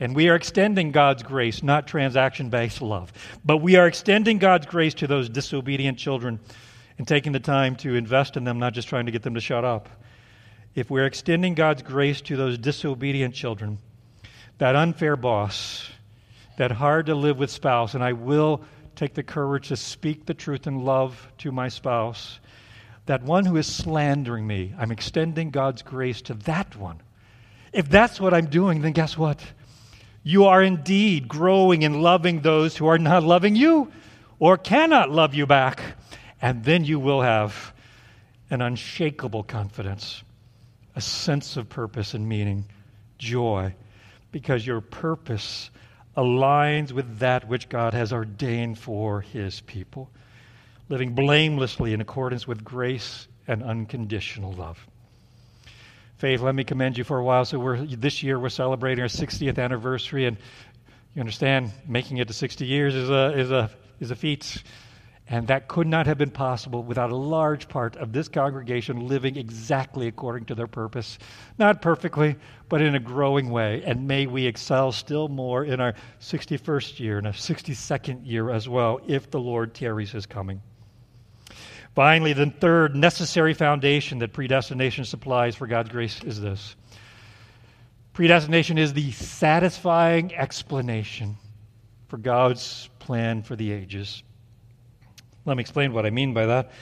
And 0.00 0.14
we 0.14 0.28
are 0.28 0.36
extending 0.36 0.92
God's 0.92 1.22
grace, 1.22 1.62
not 1.62 1.86
transaction 1.86 2.50
based 2.50 2.80
love, 2.80 3.12
but 3.44 3.58
we 3.58 3.76
are 3.76 3.86
extending 3.86 4.38
God's 4.38 4.66
grace 4.66 4.94
to 4.94 5.06
those 5.06 5.28
disobedient 5.28 5.98
children 5.98 6.38
and 6.98 7.06
taking 7.06 7.32
the 7.32 7.40
time 7.40 7.76
to 7.76 7.94
invest 7.94 8.36
in 8.36 8.44
them, 8.44 8.58
not 8.58 8.74
just 8.74 8.88
trying 8.88 9.06
to 9.06 9.12
get 9.12 9.22
them 9.22 9.34
to 9.34 9.40
shut 9.40 9.64
up. 9.64 9.88
If 10.74 10.90
we're 10.90 11.06
extending 11.06 11.54
God's 11.54 11.82
grace 11.82 12.20
to 12.22 12.36
those 12.36 12.58
disobedient 12.58 13.34
children, 13.34 13.78
that 14.58 14.76
unfair 14.76 15.16
boss, 15.16 15.88
that 16.56 16.72
hard 16.72 17.06
to 17.06 17.14
live 17.14 17.38
with 17.38 17.50
spouse, 17.50 17.94
and 17.94 18.02
I 18.02 18.12
will 18.12 18.62
take 18.96 19.14
the 19.14 19.22
courage 19.22 19.68
to 19.68 19.76
speak 19.76 20.26
the 20.26 20.34
truth 20.34 20.66
in 20.66 20.84
love 20.84 21.28
to 21.38 21.52
my 21.52 21.68
spouse, 21.68 22.40
that 23.06 23.22
one 23.22 23.44
who 23.44 23.56
is 23.56 23.66
slandering 23.66 24.46
me, 24.46 24.74
I'm 24.76 24.90
extending 24.90 25.50
God's 25.50 25.82
grace 25.82 26.20
to 26.22 26.34
that 26.34 26.76
one. 26.76 27.00
If 27.72 27.88
that's 27.88 28.20
what 28.20 28.34
I'm 28.34 28.46
doing, 28.46 28.82
then 28.82 28.92
guess 28.92 29.16
what? 29.16 29.40
You 30.24 30.46
are 30.46 30.62
indeed 30.62 31.28
growing 31.28 31.84
and 31.84 32.02
loving 32.02 32.40
those 32.40 32.76
who 32.76 32.86
are 32.86 32.98
not 32.98 33.22
loving 33.22 33.54
you 33.56 33.92
or 34.38 34.58
cannot 34.58 35.10
love 35.10 35.34
you 35.34 35.46
back. 35.46 35.80
And 36.40 36.64
then 36.64 36.84
you 36.84 37.00
will 37.00 37.22
have 37.22 37.72
an 38.50 38.62
unshakable 38.62 39.42
confidence, 39.42 40.22
a 40.94 41.00
sense 41.00 41.56
of 41.56 41.68
purpose 41.68 42.14
and 42.14 42.28
meaning, 42.28 42.64
joy, 43.18 43.74
because 44.32 44.66
your 44.66 44.80
purpose 44.80 45.70
aligns 46.16 46.92
with 46.92 47.18
that 47.18 47.46
which 47.48 47.68
God 47.68 47.94
has 47.94 48.12
ordained 48.12 48.78
for 48.78 49.20
his 49.20 49.60
people, 49.62 50.10
living 50.88 51.14
blamelessly 51.14 51.92
in 51.92 52.00
accordance 52.00 52.46
with 52.46 52.64
grace 52.64 53.28
and 53.46 53.62
unconditional 53.62 54.52
love. 54.52 54.84
Faith, 56.18 56.40
let 56.40 56.54
me 56.54 56.64
commend 56.64 56.98
you 56.98 57.04
for 57.04 57.18
a 57.18 57.24
while. 57.24 57.44
So 57.44 57.60
we're 57.60 57.76
this 57.84 58.24
year 58.24 58.40
we're 58.40 58.48
celebrating 58.48 59.02
our 59.02 59.08
60th 59.08 59.58
anniversary, 59.58 60.26
and 60.26 60.36
you 61.14 61.20
understand 61.20 61.70
making 61.86 62.16
it 62.16 62.26
to 62.26 62.34
60 62.34 62.66
years 62.66 62.94
is 62.96 63.08
a 63.08 63.38
is 63.38 63.50
a 63.52 63.70
is 64.00 64.10
a 64.10 64.16
feat. 64.16 64.62
And 65.30 65.46
that 65.48 65.68
could 65.68 65.86
not 65.86 66.06
have 66.06 66.16
been 66.16 66.30
possible 66.30 66.82
without 66.82 67.10
a 67.10 67.16
large 67.16 67.68
part 67.68 67.96
of 67.96 68.12
this 68.12 68.28
congregation 68.28 69.06
living 69.06 69.36
exactly 69.36 70.06
according 70.06 70.46
to 70.46 70.54
their 70.54 70.66
purpose. 70.66 71.18
Not 71.58 71.82
perfectly, 71.82 72.36
but 72.70 72.80
in 72.80 72.94
a 72.94 73.00
growing 73.00 73.50
way. 73.50 73.82
And 73.84 74.08
may 74.08 74.26
we 74.26 74.46
excel 74.46 74.90
still 74.90 75.28
more 75.28 75.64
in 75.64 75.80
our 75.80 75.94
61st 76.20 76.98
year 76.98 77.18
and 77.18 77.26
our 77.26 77.34
62nd 77.34 78.26
year 78.26 78.50
as 78.50 78.68
well, 78.68 79.00
if 79.06 79.30
the 79.30 79.40
Lord 79.40 79.74
tarries 79.74 80.12
his 80.12 80.24
coming. 80.24 80.62
Finally, 81.94 82.32
the 82.32 82.46
third 82.46 82.96
necessary 82.96 83.52
foundation 83.52 84.20
that 84.20 84.32
predestination 84.32 85.04
supplies 85.04 85.56
for 85.56 85.66
God's 85.66 85.90
grace 85.90 86.22
is 86.22 86.40
this 86.40 86.76
predestination 88.14 88.78
is 88.78 88.94
the 88.94 89.12
satisfying 89.12 90.34
explanation 90.34 91.36
for 92.08 92.16
God's 92.16 92.88
plan 92.98 93.42
for 93.42 93.54
the 93.54 93.70
ages. 93.70 94.24
Let 95.48 95.56
me 95.56 95.62
explain 95.62 95.94
what 95.94 96.04
I 96.04 96.10
mean 96.10 96.34
by 96.34 96.44
that. 96.44 96.72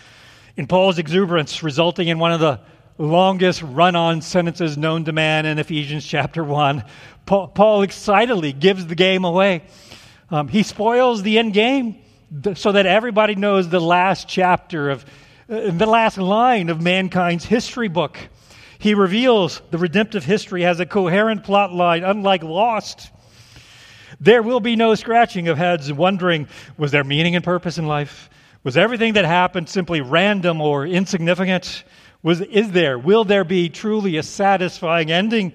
In 0.56 0.66
Paul's 0.66 0.98
exuberance, 0.98 1.62
resulting 1.62 2.08
in 2.08 2.18
one 2.18 2.32
of 2.32 2.40
the 2.40 2.58
longest 2.98 3.62
run 3.62 3.94
on 3.94 4.20
sentences 4.20 4.76
known 4.76 5.04
to 5.04 5.12
man 5.12 5.46
in 5.46 5.60
Ephesians 5.60 6.04
chapter 6.04 6.42
1, 6.42 6.82
Paul, 7.26 7.82
excitedly 7.82 8.52
gives 8.52 8.84
the 8.84 8.96
game 8.96 9.24
away. 9.24 9.62
Um, 10.30 10.48
he 10.48 10.64
spoils 10.64 11.22
the 11.22 11.38
end 11.38 11.52
game 11.52 11.98
so 12.56 12.72
that 12.72 12.86
everybody 12.86 13.36
knows 13.36 13.68
the 13.68 13.80
last 13.80 14.26
chapter 14.26 14.90
of 14.90 15.04
uh, 15.48 15.70
the 15.70 15.86
last 15.86 16.18
line 16.18 16.68
of 16.68 16.82
mankind's 16.82 17.44
history 17.44 17.86
book. 17.86 18.18
He 18.80 18.94
reveals 18.94 19.62
the 19.70 19.78
redemptive 19.78 20.24
history 20.24 20.62
has 20.62 20.80
a 20.80 20.86
coherent 20.86 21.44
plot 21.44 21.72
line, 21.72 22.02
unlike 22.02 22.42
Lost. 22.42 23.12
There 24.18 24.42
will 24.42 24.60
be 24.60 24.74
no 24.74 24.96
scratching 24.96 25.46
of 25.46 25.56
heads 25.56 25.92
wondering 25.92 26.48
was 26.76 26.90
there 26.90 27.04
meaning 27.04 27.36
and 27.36 27.44
purpose 27.44 27.78
in 27.78 27.86
life? 27.86 28.28
Was 28.66 28.76
everything 28.76 29.12
that 29.12 29.24
happened 29.24 29.68
simply 29.68 30.00
random 30.00 30.60
or 30.60 30.84
insignificant? 30.84 31.84
Was, 32.24 32.40
is 32.40 32.72
there, 32.72 32.98
will 32.98 33.22
there 33.22 33.44
be 33.44 33.68
truly 33.68 34.16
a 34.16 34.24
satisfying 34.24 35.12
ending? 35.12 35.52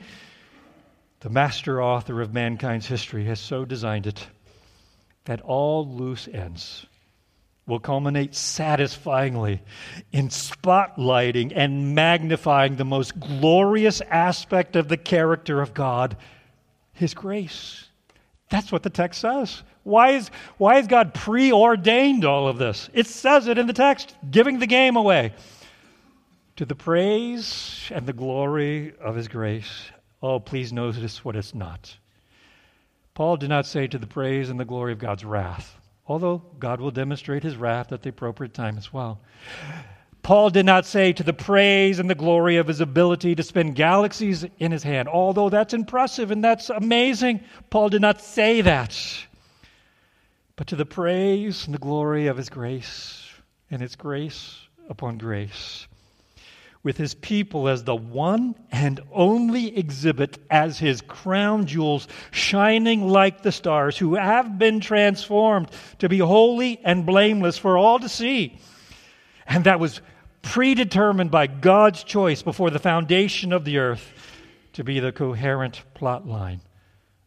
The 1.19 1.29
master 1.29 1.83
author 1.83 2.21
of 2.21 2.33
mankind's 2.33 2.87
history 2.87 3.25
has 3.25 3.41
so 3.41 3.65
designed 3.65 4.07
it 4.07 4.25
that 5.25 5.41
all 5.41 5.85
loose 5.85 6.29
ends 6.29 6.85
will 7.67 7.81
culminate 7.81 8.33
satisfyingly 8.33 9.61
in 10.13 10.29
spotlighting 10.29 11.51
and 11.53 11.93
magnifying 11.93 12.77
the 12.77 12.85
most 12.85 13.19
glorious 13.19 13.99
aspect 13.99 14.77
of 14.77 14.87
the 14.87 14.95
character 14.95 15.61
of 15.61 15.73
God 15.73 16.15
His 16.93 17.13
grace. 17.13 17.89
That's 18.49 18.71
what 18.71 18.83
the 18.83 18.89
text 18.89 19.19
says. 19.19 19.63
Why 19.83 20.11
is, 20.11 20.29
why 20.57 20.75
has 20.75 20.87
God 20.87 21.13
preordained 21.13 22.25
all 22.25 22.47
of 22.47 22.57
this? 22.57 22.89
It 22.93 23.07
says 23.07 23.47
it 23.47 23.57
in 23.57 23.67
the 23.67 23.73
text, 23.73 24.15
giving 24.29 24.59
the 24.59 24.67
game 24.67 24.95
away. 24.95 25.33
To 26.57 26.65
the 26.65 26.75
praise 26.75 27.89
and 27.91 28.05
the 28.05 28.13
glory 28.13 28.93
of 28.99 29.15
His 29.15 29.27
grace. 29.27 29.89
Oh, 30.21 30.39
please 30.39 30.71
notice 30.71 31.25
what 31.25 31.35
it's 31.35 31.55
not. 31.55 31.97
Paul 33.15 33.37
did 33.37 33.49
not 33.49 33.65
say 33.65 33.87
to 33.87 33.97
the 33.97 34.07
praise 34.07 34.49
and 34.49 34.59
the 34.59 34.65
glory 34.65 34.93
of 34.93 34.99
God's 34.99 35.25
wrath, 35.25 35.75
although 36.05 36.43
God 36.59 36.79
will 36.79 36.91
demonstrate 36.91 37.43
His 37.43 37.55
wrath 37.55 37.91
at 37.91 38.03
the 38.03 38.09
appropriate 38.09 38.53
time 38.53 38.77
as 38.77 38.93
well. 38.93 39.19
Paul 40.23 40.51
did 40.51 40.67
not 40.67 40.85
say 40.85 41.13
to 41.13 41.23
the 41.23 41.33
praise 41.33 41.97
and 41.97 42.09
the 42.09 42.15
glory 42.15 42.57
of 42.57 42.67
his 42.67 42.79
ability 42.79 43.35
to 43.35 43.43
spin 43.43 43.73
galaxies 43.73 44.45
in 44.59 44.71
his 44.71 44.83
hand, 44.83 45.07
although 45.07 45.49
that's 45.49 45.73
impressive 45.73 46.29
and 46.29 46.43
that's 46.43 46.69
amazing. 46.69 47.41
Paul 47.71 47.89
did 47.89 48.01
not 48.01 48.21
say 48.21 48.61
that. 48.61 48.95
But 50.61 50.67
to 50.67 50.75
the 50.75 50.85
praise 50.85 51.65
and 51.65 51.73
the 51.73 51.79
glory 51.79 52.27
of 52.27 52.37
his 52.37 52.47
grace, 52.47 53.27
and 53.71 53.81
its 53.81 53.95
grace 53.95 54.59
upon 54.89 55.17
grace, 55.17 55.87
with 56.83 56.97
his 56.97 57.15
people 57.15 57.67
as 57.67 57.83
the 57.83 57.95
one 57.95 58.53
and 58.71 58.99
only 59.11 59.75
exhibit, 59.75 60.37
as 60.51 60.77
his 60.77 61.01
crown 61.01 61.65
jewels, 61.65 62.07
shining 62.29 63.07
like 63.07 63.41
the 63.41 63.51
stars, 63.51 63.97
who 63.97 64.13
have 64.13 64.59
been 64.59 64.79
transformed 64.81 65.71
to 65.97 66.07
be 66.07 66.19
holy 66.19 66.79
and 66.83 67.07
blameless 67.07 67.57
for 67.57 67.75
all 67.75 67.97
to 67.97 68.07
see. 68.07 68.59
And 69.47 69.63
that 69.63 69.79
was 69.79 69.99
predetermined 70.43 71.31
by 71.31 71.47
God's 71.47 72.03
choice 72.03 72.43
before 72.43 72.69
the 72.69 72.77
foundation 72.77 73.51
of 73.51 73.65
the 73.65 73.79
earth 73.79 74.13
to 74.73 74.83
be 74.83 74.99
the 74.99 75.11
coherent 75.11 75.81
plot 75.95 76.27
line 76.27 76.61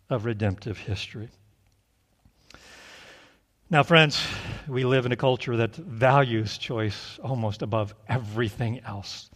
of 0.08 0.24
redemptive 0.24 0.78
history. 0.78 1.30
Now, 3.70 3.82
friends, 3.82 4.22
we 4.68 4.84
live 4.84 5.06
in 5.06 5.12
a 5.12 5.16
culture 5.16 5.56
that 5.56 5.74
values 5.74 6.58
choice 6.58 7.18
almost 7.24 7.62
above 7.62 7.94
everything 8.06 8.80
else. 8.80 9.30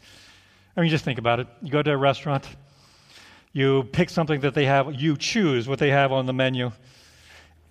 I 0.76 0.82
mean, 0.82 0.90
just 0.90 1.02
think 1.02 1.18
about 1.18 1.40
it. 1.40 1.46
You 1.62 1.70
go 1.70 1.82
to 1.82 1.92
a 1.92 1.96
restaurant, 1.96 2.46
you 3.54 3.84
pick 3.90 4.10
something 4.10 4.40
that 4.40 4.52
they 4.52 4.66
have, 4.66 4.94
you 4.94 5.16
choose 5.16 5.66
what 5.66 5.78
they 5.78 5.88
have 5.88 6.12
on 6.12 6.26
the 6.26 6.34
menu, 6.34 6.70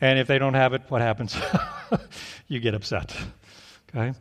and 0.01 0.17
if 0.17 0.25
they 0.25 0.39
don't 0.39 0.55
have 0.55 0.73
it, 0.73 0.81
what 0.89 0.99
happens? 0.99 1.37
you 2.47 2.59
get 2.59 2.73
upset. 2.73 3.15
Okay? 3.89 4.07
You 4.07 4.13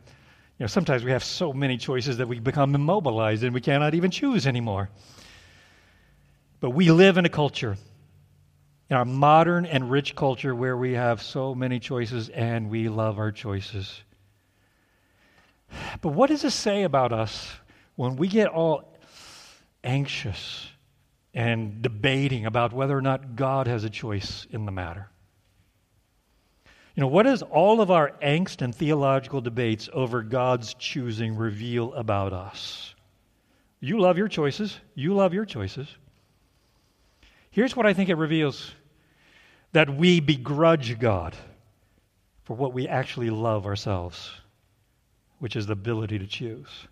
know, 0.59 0.67
sometimes 0.67 1.03
we 1.03 1.09
have 1.11 1.23
so 1.23 1.53
many 1.53 1.75
choices 1.75 2.17
that 2.17 2.27
we 2.27 2.39
become 2.39 2.75
immobilized 2.75 3.43
and 3.43 3.53
we 3.53 3.61
cannot 3.61 3.95
even 3.95 4.11
choose 4.11 4.45
anymore. 4.45 4.89
But 6.59 6.69
we 6.69 6.91
live 6.91 7.17
in 7.17 7.25
a 7.25 7.29
culture, 7.29 7.77
in 8.89 8.95
our 8.95 9.05
modern 9.05 9.65
and 9.65 9.91
rich 9.91 10.15
culture, 10.15 10.55
where 10.55 10.77
we 10.77 10.93
have 10.93 11.21
so 11.21 11.53
many 11.53 11.79
choices 11.79 12.29
and 12.29 12.69
we 12.69 12.89
love 12.89 13.19
our 13.19 13.31
choices. 13.31 14.01
But 16.01 16.09
what 16.09 16.29
does 16.29 16.41
this 16.41 16.55
say 16.55 16.83
about 16.83 17.11
us 17.11 17.51
when 17.95 18.15
we 18.15 18.27
get 18.27 18.47
all 18.47 18.97
anxious 19.83 20.67
and 21.33 21.81
debating 21.81 22.45
about 22.45 22.73
whether 22.73 22.97
or 22.97 23.01
not 23.01 23.35
God 23.35 23.67
has 23.67 23.83
a 23.83 23.89
choice 23.89 24.47
in 24.49 24.65
the 24.65 24.71
matter? 24.71 25.09
You 26.95 27.01
know, 27.01 27.07
what 27.07 27.23
does 27.23 27.43
all 27.43 27.79
of 27.79 27.91
our 27.91 28.11
angst 28.23 28.63
and 28.63 28.73
theological 28.73 29.39
debates 29.39 29.87
over 29.93 30.23
God's 30.23 30.73
choosing 30.73 31.35
reveal 31.35 31.93
about 31.93 32.33
us? 32.33 32.95
You 33.79 33.99
love 33.99 34.17
your 34.17 34.27
choices. 34.27 34.79
You 34.95 35.13
love 35.13 35.31
your 35.33 35.45
choices. 35.45 35.87
Here's 37.51 37.75
what 37.75 37.85
I 37.85 37.93
think 37.93 38.09
it 38.09 38.15
reveals 38.15 38.73
that 39.73 39.95
we 39.95 40.19
begrudge 40.19 40.99
God 40.99 41.35
for 42.43 42.55
what 42.55 42.73
we 42.73 42.87
actually 42.87 43.29
love 43.29 43.65
ourselves, 43.65 44.31
which 45.39 45.55
is 45.55 45.67
the 45.67 45.73
ability 45.73 46.19
to 46.19 46.27
choose. 46.27 46.87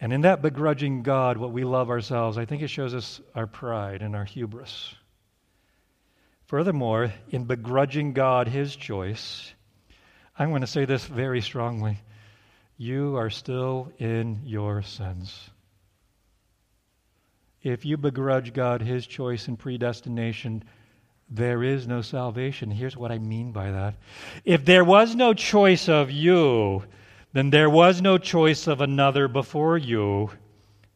And 0.00 0.12
in 0.12 0.22
that 0.22 0.42
begrudging 0.42 1.02
God, 1.02 1.36
what 1.36 1.52
we 1.52 1.64
love 1.64 1.90
ourselves, 1.90 2.36
I 2.36 2.44
think 2.44 2.62
it 2.62 2.68
shows 2.68 2.94
us 2.94 3.20
our 3.34 3.46
pride 3.46 4.02
and 4.02 4.16
our 4.16 4.24
hubris. 4.24 4.94
Furthermore, 6.46 7.12
in 7.30 7.44
begrudging 7.44 8.12
God 8.12 8.48
his 8.48 8.74
choice, 8.74 9.54
I'm 10.38 10.50
going 10.50 10.60
to 10.62 10.66
say 10.66 10.84
this 10.84 11.04
very 11.04 11.40
strongly 11.40 11.98
you 12.76 13.16
are 13.16 13.30
still 13.30 13.92
in 13.98 14.40
your 14.44 14.82
sins. 14.82 15.50
If 17.62 17.84
you 17.84 17.96
begrudge 17.96 18.52
God 18.52 18.82
his 18.82 19.06
choice 19.06 19.48
and 19.48 19.58
predestination, 19.58 20.64
there 21.30 21.62
is 21.62 21.86
no 21.86 22.02
salvation. 22.02 22.70
Here's 22.70 22.96
what 22.96 23.12
I 23.12 23.18
mean 23.18 23.52
by 23.52 23.70
that. 23.70 23.94
If 24.44 24.64
there 24.64 24.84
was 24.84 25.14
no 25.14 25.32
choice 25.32 25.88
of 25.88 26.10
you, 26.10 26.84
then 27.32 27.50
there 27.50 27.70
was 27.70 28.02
no 28.02 28.18
choice 28.18 28.66
of 28.66 28.80
another 28.80 29.28
before 29.28 29.78
you 29.78 30.30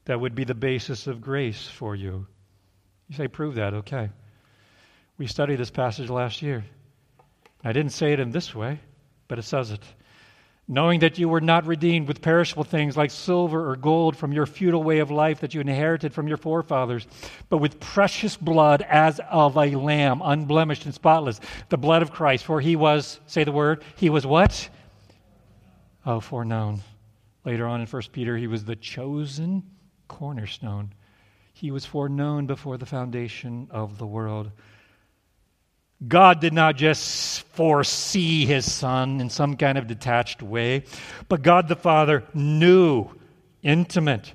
that 0.05 0.21
would 0.21 0.35
be 0.35 0.45
the 0.45 0.55
basis 0.55 1.07
of 1.07 1.21
grace 1.21 1.67
for 1.69 1.95
you. 1.95 2.27
You 3.09 3.17
say, 3.17 3.29
prove 3.29 3.55
that, 3.55 3.73
okay. 3.75 4.11
We 5.19 5.27
studied 5.27 5.57
this 5.57 5.71
passage 5.71 6.11
last 6.11 6.43
year. 6.43 6.65
I 7.65 7.73
didn't 7.73 7.93
say 7.93 8.13
it 8.13 8.21
in 8.21 8.31
this 8.31 8.55
way, 8.55 8.81
but 9.29 9.39
it 9.39 9.43
says 9.43 9.71
it. 9.71 9.83
Knowing 10.69 10.99
that 10.99 11.17
you 11.17 11.29
were 11.29 11.41
not 11.41 11.65
redeemed 11.65 12.09
with 12.09 12.21
perishable 12.21 12.65
things 12.65 12.97
like 12.97 13.11
silver 13.11 13.71
or 13.71 13.77
gold 13.77 14.17
from 14.17 14.33
your 14.33 14.47
futile 14.47 14.83
way 14.83 14.99
of 14.99 15.13
life 15.13 15.41
that 15.41 15.55
you 15.55 15.61
inherited 15.61 16.13
from 16.13 16.27
your 16.27 16.37
forefathers, 16.37 17.07
but 17.49 17.59
with 17.59 17.79
precious 17.79 18.37
blood 18.37 18.83
as 18.83 19.21
of 19.31 19.57
a 19.57 19.77
lamb, 19.77 20.21
unblemished 20.25 20.85
and 20.85 20.93
spotless, 20.93 21.41
the 21.69 21.79
blood 21.79 22.03
of 22.03 22.11
Christ. 22.11 22.45
For 22.45 22.61
he 22.61 22.75
was, 22.75 23.21
say 23.27 23.45
the 23.45 23.53
word, 23.53 23.85
he 23.95 24.11
was 24.11 24.27
what? 24.27 24.69
Oh, 26.05 26.19
foreknown. 26.19 26.83
Later 27.45 27.67
on 27.67 27.81
in 27.81 27.87
1 27.87 28.03
Peter, 28.11 28.37
he 28.37 28.49
was 28.49 28.65
the 28.65 28.75
chosen 28.75 29.63
cornerstone. 30.09 30.93
He 31.53 31.71
was 31.71 31.87
foreknown 31.87 32.47
before 32.47 32.77
the 32.77 32.87
foundation 32.87 33.69
of 33.71 33.99
the 33.99 34.07
world 34.07 34.51
God 36.07 36.41
did 36.41 36.53
not 36.53 36.77
just 36.77 37.43
foresee 37.49 38.45
his 38.45 38.71
son 38.71 39.21
in 39.21 39.31
some 39.31 39.57
kind 39.57 39.79
of 39.79 39.87
detached 39.87 40.43
way, 40.43 40.85
but 41.29 41.43
God 41.43 41.69
the 41.69 41.77
Father 41.77 42.25
knew, 42.35 43.09
intimate, 43.63 44.35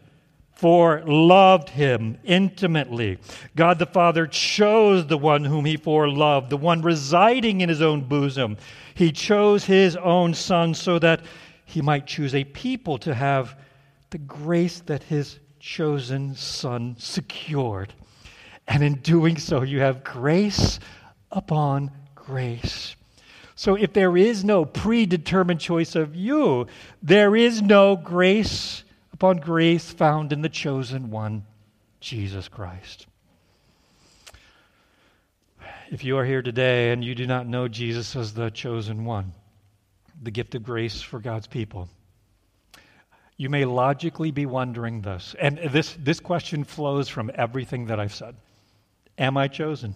for 0.56 1.04
loved 1.06 1.70
him 1.70 2.18
intimately. 2.24 3.20
God 3.56 3.78
the 3.78 3.86
Father 3.86 4.26
chose 4.26 5.06
the 5.06 5.18
one 5.18 5.44
whom 5.44 5.66
he 5.66 5.78
foreloved, 5.78 6.50
the 6.50 6.58
one 6.58 6.82
residing 6.82 7.62
in 7.62 7.70
his 7.70 7.82
own 7.82 8.02
bosom. 8.02 8.58
He 8.96 9.12
chose 9.12 9.64
his 9.64 9.96
own 9.98 10.34
son 10.34 10.74
so 10.74 10.98
that 11.00 11.22
he 11.66 11.82
might 11.82 12.08
choose 12.08 12.34
a 12.34 12.44
people 12.44 12.98
to 13.00 13.14
have 13.14 13.56
the 14.10 14.18
grace 14.18 14.80
that 14.82 15.04
his 15.04 15.40
chosen 15.60 16.36
son 16.36 16.96
secured. 16.98 17.94
And 18.68 18.84
in 18.84 18.96
doing 18.96 19.38
so, 19.38 19.62
you 19.62 19.80
have 19.80 20.04
grace 20.04 20.80
upon 21.32 21.92
grace. 22.16 22.96
So 23.56 23.76
if 23.76 23.94
there 23.94 24.18
is 24.18 24.44
no 24.44 24.66
predetermined 24.66 25.60
choice 25.60 25.96
of 25.96 26.16
you, 26.16 26.68
there 27.02 27.36
is 27.36 27.62
no 27.62 27.96
grace 27.96 28.84
upon 29.14 29.38
grace 29.38 29.92
found 29.92 30.34
in 30.34 30.42
the 30.42 30.50
chosen 30.50 31.12
one, 31.12 31.46
Jesus 32.00 32.48
Christ. 32.48 33.06
If 35.92 36.04
you 36.04 36.18
are 36.18 36.26
here 36.26 36.42
today 36.42 36.92
and 36.92 37.04
you 37.04 37.14
do 37.14 37.28
not 37.28 37.48
know 37.48 37.68
Jesus 37.68 38.16
as 38.16 38.34
the 38.34 38.50
chosen 38.50 39.06
one, 39.06 39.34
the 40.24 40.32
gift 40.32 40.56
of 40.56 40.64
grace 40.64 41.02
for 41.02 41.20
God's 41.20 41.48
people, 41.48 41.90
you 43.38 43.50
may 43.50 43.66
logically 43.66 44.32
be 44.32 44.46
wondering 44.46 45.02
this. 45.02 45.36
And 45.40 45.60
this, 45.70 45.96
this 46.00 46.20
question 46.20 46.64
flows 46.64 47.10
from 47.10 47.30
everything 47.36 47.88
that 47.88 48.00
I've 48.00 48.16
said 48.16 48.36
Am 49.18 49.38
I 49.38 49.48
chosen? 49.48 49.94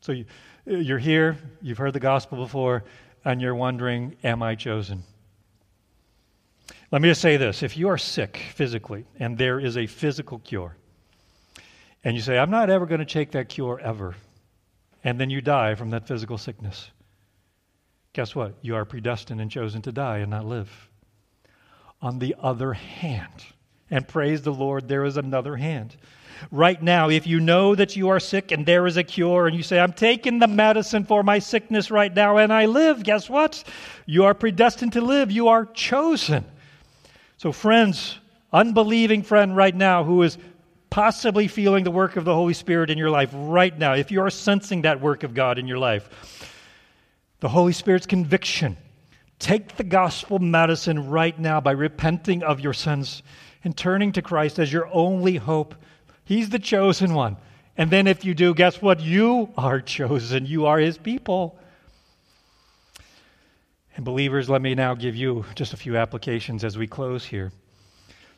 So 0.00 0.12
you, 0.12 0.24
you're 0.66 0.98
here, 0.98 1.36
you've 1.60 1.78
heard 1.78 1.92
the 1.92 2.00
gospel 2.00 2.38
before, 2.38 2.84
and 3.24 3.40
you're 3.40 3.54
wondering, 3.54 4.16
Am 4.24 4.42
I 4.42 4.54
chosen? 4.54 5.02
Let 6.90 7.02
me 7.02 7.08
just 7.08 7.20
say 7.20 7.36
this 7.36 7.62
if 7.62 7.76
you 7.76 7.88
are 7.88 7.98
sick 7.98 8.40
physically 8.54 9.04
and 9.18 9.36
there 9.36 9.58
is 9.58 9.76
a 9.76 9.86
physical 9.86 10.38
cure, 10.38 10.76
and 12.02 12.14
you 12.16 12.22
say, 12.22 12.38
I'm 12.38 12.50
not 12.50 12.70
ever 12.70 12.86
going 12.86 13.00
to 13.00 13.04
take 13.04 13.32
that 13.32 13.48
cure 13.48 13.80
ever, 13.80 14.14
and 15.02 15.18
then 15.18 15.30
you 15.30 15.40
die 15.40 15.74
from 15.74 15.90
that 15.90 16.06
physical 16.06 16.38
sickness, 16.38 16.90
guess 18.12 18.34
what? 18.34 18.54
You 18.62 18.76
are 18.76 18.84
predestined 18.84 19.40
and 19.40 19.50
chosen 19.50 19.82
to 19.82 19.92
die 19.92 20.18
and 20.18 20.30
not 20.30 20.46
live. 20.46 20.88
On 22.00 22.18
the 22.18 22.36
other 22.38 22.74
hand, 22.74 23.44
and 23.90 24.06
praise 24.06 24.42
the 24.42 24.52
Lord, 24.52 24.88
there 24.88 25.04
is 25.04 25.16
another 25.16 25.56
hand 25.56 25.96
right 26.50 26.82
now. 26.82 27.10
If 27.10 27.26
you 27.26 27.40
know 27.40 27.74
that 27.74 27.96
you 27.96 28.08
are 28.08 28.20
sick 28.20 28.52
and 28.52 28.66
there 28.66 28.86
is 28.86 28.96
a 28.96 29.04
cure, 29.04 29.46
and 29.46 29.56
you 29.56 29.62
say, 29.62 29.78
I'm 29.78 29.92
taking 29.92 30.38
the 30.38 30.46
medicine 30.46 31.04
for 31.04 31.22
my 31.22 31.38
sickness 31.38 31.90
right 31.90 32.12
now 32.12 32.36
and 32.36 32.52
I 32.52 32.66
live, 32.66 33.02
guess 33.02 33.28
what? 33.28 33.64
You 34.06 34.24
are 34.24 34.34
predestined 34.34 34.92
to 34.94 35.00
live. 35.00 35.30
You 35.30 35.48
are 35.48 35.66
chosen. 35.66 36.44
So, 37.36 37.52
friends, 37.52 38.18
unbelieving 38.52 39.22
friend 39.22 39.56
right 39.56 39.74
now 39.74 40.04
who 40.04 40.22
is 40.22 40.38
possibly 40.90 41.48
feeling 41.48 41.82
the 41.82 41.90
work 41.90 42.16
of 42.16 42.24
the 42.24 42.34
Holy 42.34 42.54
Spirit 42.54 42.88
in 42.88 42.96
your 42.96 43.10
life 43.10 43.30
right 43.34 43.76
now, 43.76 43.94
if 43.94 44.12
you 44.12 44.20
are 44.20 44.30
sensing 44.30 44.82
that 44.82 45.00
work 45.00 45.24
of 45.24 45.34
God 45.34 45.58
in 45.58 45.66
your 45.66 45.78
life, 45.78 46.08
the 47.40 47.48
Holy 47.48 47.72
Spirit's 47.72 48.06
conviction, 48.06 48.76
take 49.40 49.76
the 49.76 49.84
gospel 49.84 50.38
medicine 50.38 51.10
right 51.10 51.38
now 51.38 51.60
by 51.60 51.72
repenting 51.72 52.42
of 52.44 52.60
your 52.60 52.72
sins 52.72 53.22
and 53.64 53.76
turning 53.76 54.12
to 54.12 54.22
Christ 54.22 54.58
as 54.58 54.72
your 54.72 54.88
only 54.92 55.36
hope. 55.36 55.74
He's 56.24 56.50
the 56.50 56.58
chosen 56.58 57.14
one. 57.14 57.36
And 57.76 57.90
then 57.90 58.06
if 58.06 58.24
you 58.24 58.34
do, 58.34 58.54
guess 58.54 58.80
what? 58.80 59.00
You 59.00 59.50
are 59.56 59.80
chosen. 59.80 60.46
You 60.46 60.66
are 60.66 60.78
his 60.78 60.96
people. 60.96 61.58
And 63.96 64.04
believers, 64.04 64.48
let 64.48 64.62
me 64.62 64.74
now 64.74 64.94
give 64.94 65.14
you 65.14 65.44
just 65.54 65.72
a 65.72 65.76
few 65.76 65.96
applications 65.96 66.64
as 66.64 66.78
we 66.78 66.86
close 66.86 67.24
here. 67.24 67.52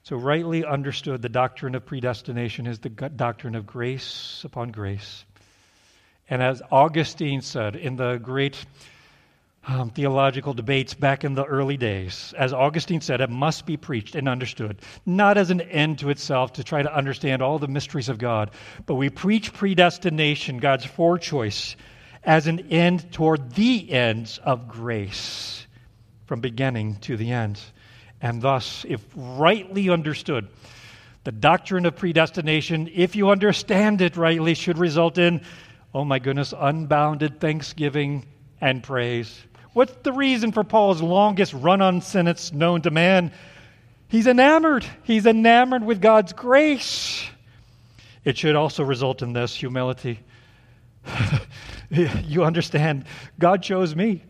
So, 0.03 0.17
rightly 0.17 0.65
understood, 0.65 1.23
the 1.23 1.29
doctrine 1.29 1.75
of 1.75 1.85
predestination 1.85 2.67
is 2.67 2.79
the 2.79 2.91
doctrine 2.91 3.55
of 3.55 3.67
grace 3.67 4.43
upon 4.45 4.71
grace. 4.71 5.25
And 6.29 6.43
as 6.43 6.63
Augustine 6.71 7.41
said 7.41 7.77
in 7.77 7.97
the 7.97 8.19
great 8.19 8.65
um, 9.67 9.91
theological 9.91 10.55
debates 10.55 10.95
back 10.95 11.25
in 11.25 11.35
the 11.35 11.45
early 11.45 11.77
days, 11.77 12.33
as 12.39 12.53
Augustine 12.53 13.01
said, 13.01 13.21
it 13.21 13.31
must 13.31 13.67
be 13.67 13.77
preached 13.77 14.15
and 14.15 14.29
understood, 14.29 14.81
not 15.05 15.37
as 15.37 15.51
an 15.51 15.61
end 15.61 15.99
to 15.99 16.11
itself 16.11 16.53
to 16.55 16.65
try 16.65 16.83
to 16.83 16.95
understand 16.95 17.43
all 17.43 17.59
the 17.59 17.67
mysteries 17.67 18.09
of 18.09 18.19
God, 18.19 18.53
but 18.87 18.95
we 18.95 19.11
preach 19.11 19.53
predestination, 19.53 20.59
God's 20.59 20.85
forechoice 20.85 21.75
as 22.23 22.47
an 22.47 22.61
end 22.71 23.11
toward 23.13 23.55
the 23.55 23.91
ends 23.91 24.39
of 24.39 24.69
grace 24.69 25.67
from 26.27 26.41
beginning 26.41 26.97
to 26.97 27.17
the 27.17 27.33
end. 27.33 27.61
And 28.21 28.41
thus, 28.41 28.85
if 28.89 29.05
rightly 29.17 29.91
understood, 29.91 30.49
the 31.25 31.33
doctrine 31.33 31.87
of 31.87 31.97
predestination, 31.97 32.89
if 32.95 33.17
you 33.17 33.31
understand 33.31 34.01
it 34.01 34.17
rightly, 34.17 34.55
should 34.55 34.79
result 34.79 35.19
in, 35.19 35.41
oh 35.93 36.05
my 36.05 36.21
goodness, 36.21 36.55
unbounded 36.57 37.41
thanksgiving 37.41 38.25
and 38.61 38.83
praise. 38.83 39.45
What's 39.77 39.93
the 40.05 40.13
reason 40.13 40.53
for 40.53 40.65
Paul's 40.65 41.03
longest 41.03 41.53
run 41.53 41.83
on 41.83 42.01
sentence 42.01 42.51
known 42.51 42.81
to 42.81 42.91
man? 42.91 43.31
He's 44.09 44.27
enamored. 44.27 44.87
He's 45.03 45.27
enamored 45.27 45.85
with 45.85 46.01
God's 46.01 46.33
grace. 46.33 47.29
It 48.25 48.39
should 48.39 48.57
also 48.57 48.85
result 48.85 49.21
in 49.21 49.35
this 49.35 49.55
humility. 49.55 50.21
you 51.91 52.43
understand, 52.43 53.05
God 53.39 53.63
chose 53.63 53.95
me. 53.95 54.25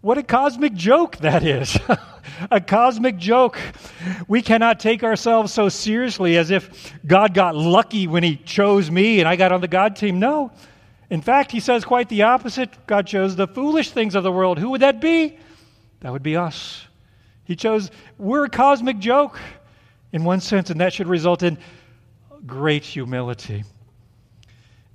What 0.00 0.18
a 0.18 0.24
cosmic 0.24 0.74
joke 0.74 1.18
that 1.18 1.44
is. 1.44 1.78
a 2.50 2.60
cosmic 2.60 3.16
joke. 3.16 3.60
We 4.26 4.42
cannot 4.42 4.80
take 4.80 5.04
ourselves 5.04 5.52
so 5.52 5.68
seriously 5.68 6.36
as 6.36 6.50
if 6.50 6.92
God 7.06 7.32
got 7.32 7.54
lucky 7.54 8.08
when 8.08 8.24
He 8.24 8.34
chose 8.34 8.90
me 8.90 9.20
and 9.20 9.28
I 9.28 9.36
got 9.36 9.52
on 9.52 9.60
the 9.60 9.68
God 9.68 9.94
team. 9.94 10.18
No. 10.18 10.50
In 11.10 11.20
fact, 11.20 11.50
He 11.50 11.60
says 11.60 11.84
quite 11.84 12.08
the 12.08 12.22
opposite. 12.22 12.86
God 12.86 13.06
chose 13.06 13.36
the 13.36 13.48
foolish 13.48 13.90
things 13.90 14.14
of 14.14 14.22
the 14.22 14.32
world. 14.32 14.58
Who 14.58 14.70
would 14.70 14.80
that 14.80 15.00
be? 15.00 15.36
That 16.00 16.12
would 16.12 16.22
be 16.22 16.36
us. 16.36 16.86
He 17.44 17.56
chose, 17.56 17.90
we're 18.16 18.44
a 18.44 18.50
cosmic 18.50 19.00
joke 19.00 19.38
in 20.12 20.24
one 20.24 20.40
sense, 20.40 20.70
and 20.70 20.80
that 20.80 20.92
should 20.92 21.08
result 21.08 21.42
in 21.42 21.58
great 22.46 22.84
humility. 22.84 23.64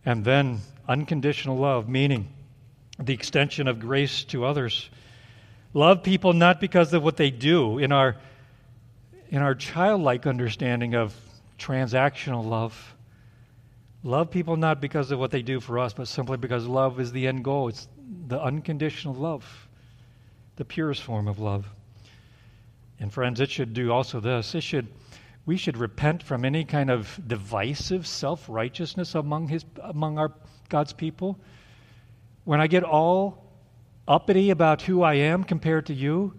And 0.06 0.24
then 0.24 0.62
unconditional 0.88 1.58
love, 1.58 1.90
meaning 1.90 2.30
the 2.98 3.14
extension 3.14 3.68
of 3.68 3.80
grace 3.80 4.24
to 4.26 4.46
others. 4.46 4.90
Love 5.74 6.04
people 6.04 6.32
not 6.32 6.62
because 6.62 6.94
of 6.94 7.04
what 7.04 7.18
they 7.18 7.30
do 7.30 7.78
in 7.78 7.92
our 7.92 8.16
in 9.30 9.42
our 9.42 9.56
childlike 9.56 10.28
understanding 10.28 10.96
of 10.96 11.14
transactional 11.60 12.46
love. 12.46 12.95
Love 14.06 14.30
people 14.30 14.56
not 14.56 14.80
because 14.80 15.10
of 15.10 15.18
what 15.18 15.32
they 15.32 15.42
do 15.42 15.60
for 15.60 15.80
us, 15.80 15.92
but 15.92 16.08
simply 16.08 16.38
because 16.38 16.68
love 16.68 17.00
is 17.00 17.12
the 17.12 17.28
end 17.28 17.44
goal. 17.44 17.70
It's 17.70 17.88
the 18.28 18.40
unconditional 18.40 19.16
love, 19.16 19.68
the 20.58 20.64
purest 20.64 21.02
form 21.02 21.28
of 21.28 21.40
love. 21.40 21.68
And 23.00 23.12
friends, 23.12 23.40
it 23.40 23.50
should 23.50 23.74
do 23.74 23.92
also 23.92 24.20
this. 24.20 24.54
It 24.54 24.62
should 24.62 24.88
we 25.48 25.58
should 25.58 25.76
repent 25.76 26.22
from 26.22 26.46
any 26.46 26.64
kind 26.64 26.92
of 26.92 27.20
divisive 27.28 28.06
self-righteousness 28.06 29.16
among 29.16 29.48
his 29.48 29.66
among 29.82 30.20
our 30.20 30.32
God's 30.70 30.94
people, 30.94 31.40
when 32.44 32.62
I 32.62 32.68
get 32.68 32.84
all 32.84 33.44
uppity 34.08 34.52
about 34.52 34.84
who 34.84 35.02
I 35.02 35.16
am 35.16 35.44
compared 35.44 35.88
to 35.88 35.96
you, 35.96 36.36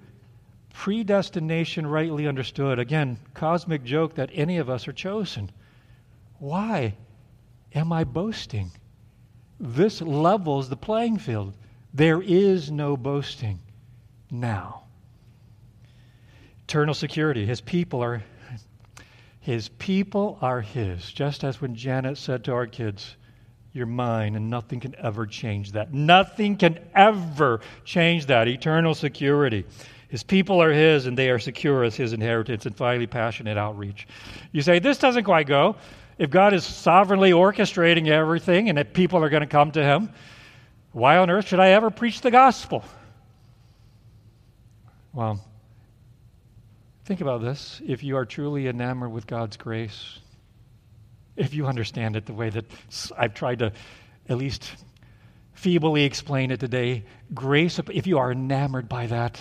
predestination 0.72 1.84
rightly 1.84 2.28
understood, 2.28 2.78
again, 2.78 3.18
cosmic 3.34 3.82
joke 3.82 4.14
that 4.14 4.30
any 4.32 4.58
of 4.58 4.70
us 4.70 4.86
are 4.86 4.92
chosen. 4.92 5.50
Why 6.38 6.94
am 7.74 7.92
I 7.92 8.04
boasting? 8.04 8.70
This 9.58 10.00
levels 10.00 10.68
the 10.68 10.76
playing 10.76 11.18
field. 11.18 11.54
There 11.94 12.20
is 12.20 12.70
no 12.70 12.96
boasting 12.96 13.58
now. 14.30 14.82
Eternal 16.64 16.94
security. 16.94 17.46
His 17.46 17.60
people 17.60 18.02
are 18.02 18.22
his 19.40 19.68
people 19.68 20.38
are 20.42 20.60
his. 20.60 21.12
Just 21.12 21.44
as 21.44 21.60
when 21.60 21.76
Janet 21.76 22.18
said 22.18 22.44
to 22.44 22.52
our 22.52 22.66
kids, 22.66 23.16
you're 23.72 23.86
mine, 23.86 24.34
and 24.34 24.50
nothing 24.50 24.80
can 24.80 24.96
ever 24.96 25.26
change 25.26 25.72
that. 25.72 25.92
Nothing 25.92 26.56
can 26.56 26.80
ever 26.94 27.60
change 27.84 28.26
that. 28.26 28.48
Eternal 28.48 28.94
security. 28.94 29.64
His 30.08 30.22
people 30.22 30.62
are 30.62 30.72
His, 30.72 31.06
and 31.06 31.16
they 31.16 31.30
are 31.30 31.38
secure 31.38 31.84
as 31.84 31.94
His 31.94 32.12
inheritance, 32.12 32.66
and 32.66 32.76
finally, 32.76 33.06
passionate 33.06 33.58
outreach. 33.58 34.06
You 34.50 34.62
say, 34.62 34.78
this 34.78 34.98
doesn't 34.98 35.24
quite 35.24 35.46
go. 35.46 35.76
If 36.18 36.30
God 36.30 36.54
is 36.54 36.64
sovereignly 36.64 37.32
orchestrating 37.32 38.08
everything 38.08 38.68
and 38.68 38.78
that 38.78 38.94
people 38.94 39.22
are 39.22 39.28
going 39.28 39.42
to 39.42 39.46
come 39.46 39.70
to 39.72 39.82
Him, 39.82 40.10
why 40.92 41.18
on 41.18 41.28
earth 41.28 41.48
should 41.48 41.60
I 41.60 41.70
ever 41.70 41.90
preach 41.90 42.22
the 42.22 42.30
gospel? 42.30 42.84
Well, 45.12 45.44
think 47.04 47.20
about 47.20 47.42
this. 47.42 47.82
If 47.86 48.02
you 48.02 48.16
are 48.16 48.24
truly 48.24 48.66
enamored 48.66 49.12
with 49.12 49.26
God's 49.26 49.56
grace, 49.56 50.18
if 51.36 51.52
you 51.52 51.66
understand 51.66 52.16
it 52.16 52.24
the 52.24 52.32
way 52.32 52.48
that 52.50 52.64
I've 53.16 53.34
tried 53.34 53.58
to 53.58 53.72
at 54.28 54.38
least 54.38 54.72
feebly 55.52 56.04
explain 56.04 56.50
it 56.50 56.60
today. 56.60 57.04
Grace, 57.34 57.78
if 57.78 58.06
you 58.06 58.18
are 58.18 58.32
enamored 58.32 58.88
by 58.88 59.06
that, 59.06 59.40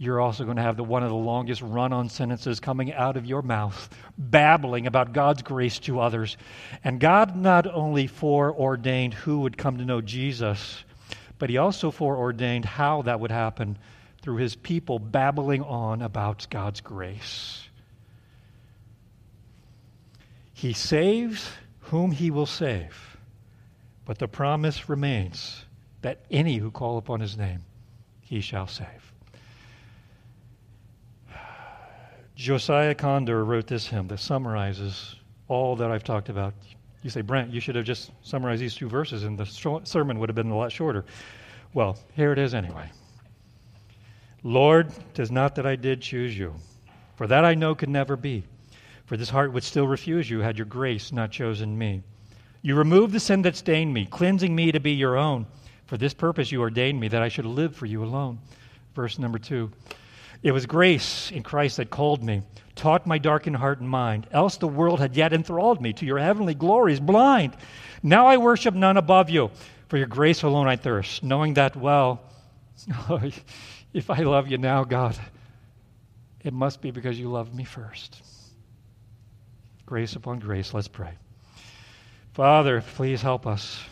you're 0.00 0.18
also 0.18 0.44
going 0.44 0.56
to 0.56 0.62
have 0.62 0.78
the, 0.78 0.82
one 0.82 1.02
of 1.02 1.10
the 1.10 1.14
longest 1.14 1.60
run 1.60 1.92
on 1.92 2.08
sentences 2.08 2.58
coming 2.58 2.90
out 2.90 3.18
of 3.18 3.26
your 3.26 3.42
mouth, 3.42 3.90
babbling 4.16 4.86
about 4.86 5.12
God's 5.12 5.42
grace 5.42 5.78
to 5.80 6.00
others. 6.00 6.38
And 6.82 6.98
God 6.98 7.36
not 7.36 7.66
only 7.66 8.06
foreordained 8.06 9.12
who 9.12 9.40
would 9.40 9.58
come 9.58 9.76
to 9.76 9.84
know 9.84 10.00
Jesus, 10.00 10.84
but 11.38 11.50
He 11.50 11.58
also 11.58 11.90
foreordained 11.90 12.64
how 12.64 13.02
that 13.02 13.20
would 13.20 13.30
happen 13.30 13.76
through 14.22 14.36
His 14.36 14.56
people 14.56 14.98
babbling 14.98 15.62
on 15.64 16.00
about 16.00 16.46
God's 16.48 16.80
grace. 16.80 17.68
He 20.54 20.72
saves 20.72 21.50
whom 21.90 22.10
he 22.10 22.30
will 22.30 22.46
save, 22.46 23.18
but 24.06 24.18
the 24.18 24.28
promise 24.28 24.88
remains 24.88 25.66
that 26.00 26.20
any 26.30 26.56
who 26.56 26.70
call 26.70 26.96
upon 26.96 27.20
his 27.20 27.36
name, 27.36 27.64
he 28.22 28.40
shall 28.40 28.66
save. 28.66 29.09
Josiah 32.40 32.94
Conder 32.94 33.44
wrote 33.44 33.66
this 33.66 33.86
hymn 33.86 34.08
that 34.08 34.18
summarizes 34.18 35.16
all 35.46 35.76
that 35.76 35.90
I've 35.90 36.02
talked 36.02 36.30
about. 36.30 36.54
You 37.02 37.10
say, 37.10 37.20
Brent, 37.20 37.52
you 37.52 37.60
should 37.60 37.74
have 37.74 37.84
just 37.84 38.12
summarized 38.22 38.62
these 38.62 38.74
two 38.74 38.88
verses, 38.88 39.24
and 39.24 39.36
the 39.36 39.44
sermon 39.84 40.18
would 40.18 40.30
have 40.30 40.36
been 40.36 40.50
a 40.50 40.56
lot 40.56 40.72
shorter. 40.72 41.04
Well, 41.74 41.98
here 42.16 42.32
it 42.32 42.38
is 42.38 42.54
anyway. 42.54 42.90
Lord, 44.42 44.90
tis 45.12 45.30
not 45.30 45.54
that 45.56 45.66
I 45.66 45.76
did 45.76 46.00
choose 46.00 46.36
you, 46.36 46.54
for 47.14 47.26
that 47.26 47.44
I 47.44 47.54
know 47.54 47.74
could 47.74 47.90
never 47.90 48.16
be. 48.16 48.44
For 49.04 49.18
this 49.18 49.28
heart 49.28 49.52
would 49.52 49.62
still 49.62 49.86
refuse 49.86 50.30
you 50.30 50.40
had 50.40 50.56
your 50.56 50.64
grace 50.64 51.12
not 51.12 51.30
chosen 51.30 51.76
me. 51.76 52.02
You 52.62 52.74
removed 52.74 53.12
the 53.12 53.20
sin 53.20 53.42
that 53.42 53.54
stained 53.54 53.92
me, 53.92 54.06
cleansing 54.06 54.56
me 54.56 54.72
to 54.72 54.80
be 54.80 54.92
your 54.92 55.18
own. 55.18 55.44
For 55.84 55.98
this 55.98 56.14
purpose 56.14 56.50
you 56.50 56.62
ordained 56.62 57.00
me, 57.00 57.08
that 57.08 57.20
I 57.20 57.28
should 57.28 57.44
live 57.44 57.76
for 57.76 57.84
you 57.84 58.02
alone. 58.02 58.38
Verse 58.94 59.18
number 59.18 59.38
two. 59.38 59.70
It 60.42 60.52
was 60.52 60.66
grace 60.66 61.30
in 61.30 61.42
Christ 61.42 61.76
that 61.76 61.90
called 61.90 62.22
me, 62.22 62.42
taught 62.74 63.06
my 63.06 63.18
darkened 63.18 63.56
heart 63.56 63.80
and 63.80 63.88
mind, 63.88 64.26
else 64.30 64.56
the 64.56 64.68
world 64.68 65.00
had 65.00 65.16
yet 65.16 65.32
enthralled 65.32 65.82
me 65.82 65.92
to 65.94 66.06
your 66.06 66.18
heavenly 66.18 66.54
glories 66.54 67.00
blind. 67.00 67.56
Now 68.02 68.26
I 68.26 68.38
worship 68.38 68.74
none 68.74 68.96
above 68.96 69.28
you. 69.28 69.50
For 69.88 69.98
your 69.98 70.06
grace 70.06 70.42
alone 70.42 70.68
I 70.68 70.76
thirst, 70.76 71.24
knowing 71.24 71.54
that 71.54 71.74
well. 71.74 72.22
if 73.92 74.08
I 74.08 74.20
love 74.20 74.48
you 74.48 74.56
now, 74.56 74.84
God, 74.84 75.18
it 76.42 76.52
must 76.52 76.80
be 76.80 76.92
because 76.92 77.18
you 77.18 77.28
loved 77.28 77.54
me 77.54 77.64
first 77.64 78.22
grace 79.90 80.14
upon 80.14 80.38
grace. 80.38 80.72
Let's 80.72 80.86
pray. 80.86 81.10
Father, 82.32 82.80
please 82.94 83.20
help 83.20 83.44
us. 83.44 83.82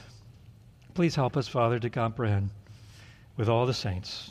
Please 0.95 1.17
help 1.17 1.37
us, 1.37 1.49
Father, 1.49 1.81
to 1.81 1.91
comprehend 1.91 2.51
with 3.37 3.49
all 3.49 3.67
the 3.67 3.75
saints 3.75 4.31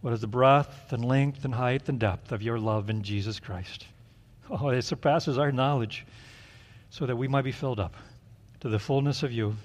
what 0.00 0.12
is 0.12 0.20
the 0.20 0.26
breadth 0.26 0.92
and 0.92 1.04
length 1.04 1.44
and 1.44 1.54
height 1.54 1.88
and 1.88 1.98
depth 1.98 2.32
of 2.32 2.42
your 2.42 2.58
love 2.58 2.88
in 2.90 3.02
Jesus 3.02 3.38
Christ. 3.38 3.86
Oh, 4.48 4.68
it 4.68 4.82
surpasses 4.82 5.38
our 5.38 5.52
knowledge. 5.52 6.06
so 6.92 7.06
that 7.06 7.16
we 7.16 7.28
might 7.28 7.42
be 7.42 7.52
filled 7.52 7.78
up 7.78 7.94
to 8.60 8.68
the 8.68 8.78
fullness 8.78 9.22
of 9.22 9.32
you 9.32 9.56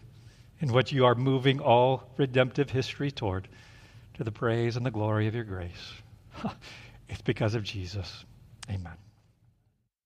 in 0.59 0.71
what 0.71 0.91
you 0.91 1.05
are 1.05 1.15
moving 1.15 1.59
all 1.59 2.03
redemptive 2.17 2.69
history 2.69 3.11
toward, 3.11 3.47
to 4.13 4.23
the 4.23 4.31
praise 4.31 4.77
and 4.77 4.85
the 4.85 4.91
glory 4.91 5.27
of 5.27 5.35
your 5.35 5.43
grace. 5.43 5.93
it's 7.09 7.21
because 7.21 7.55
of 7.55 7.63
Jesus. 7.63 8.25
Amen. 8.69 9.04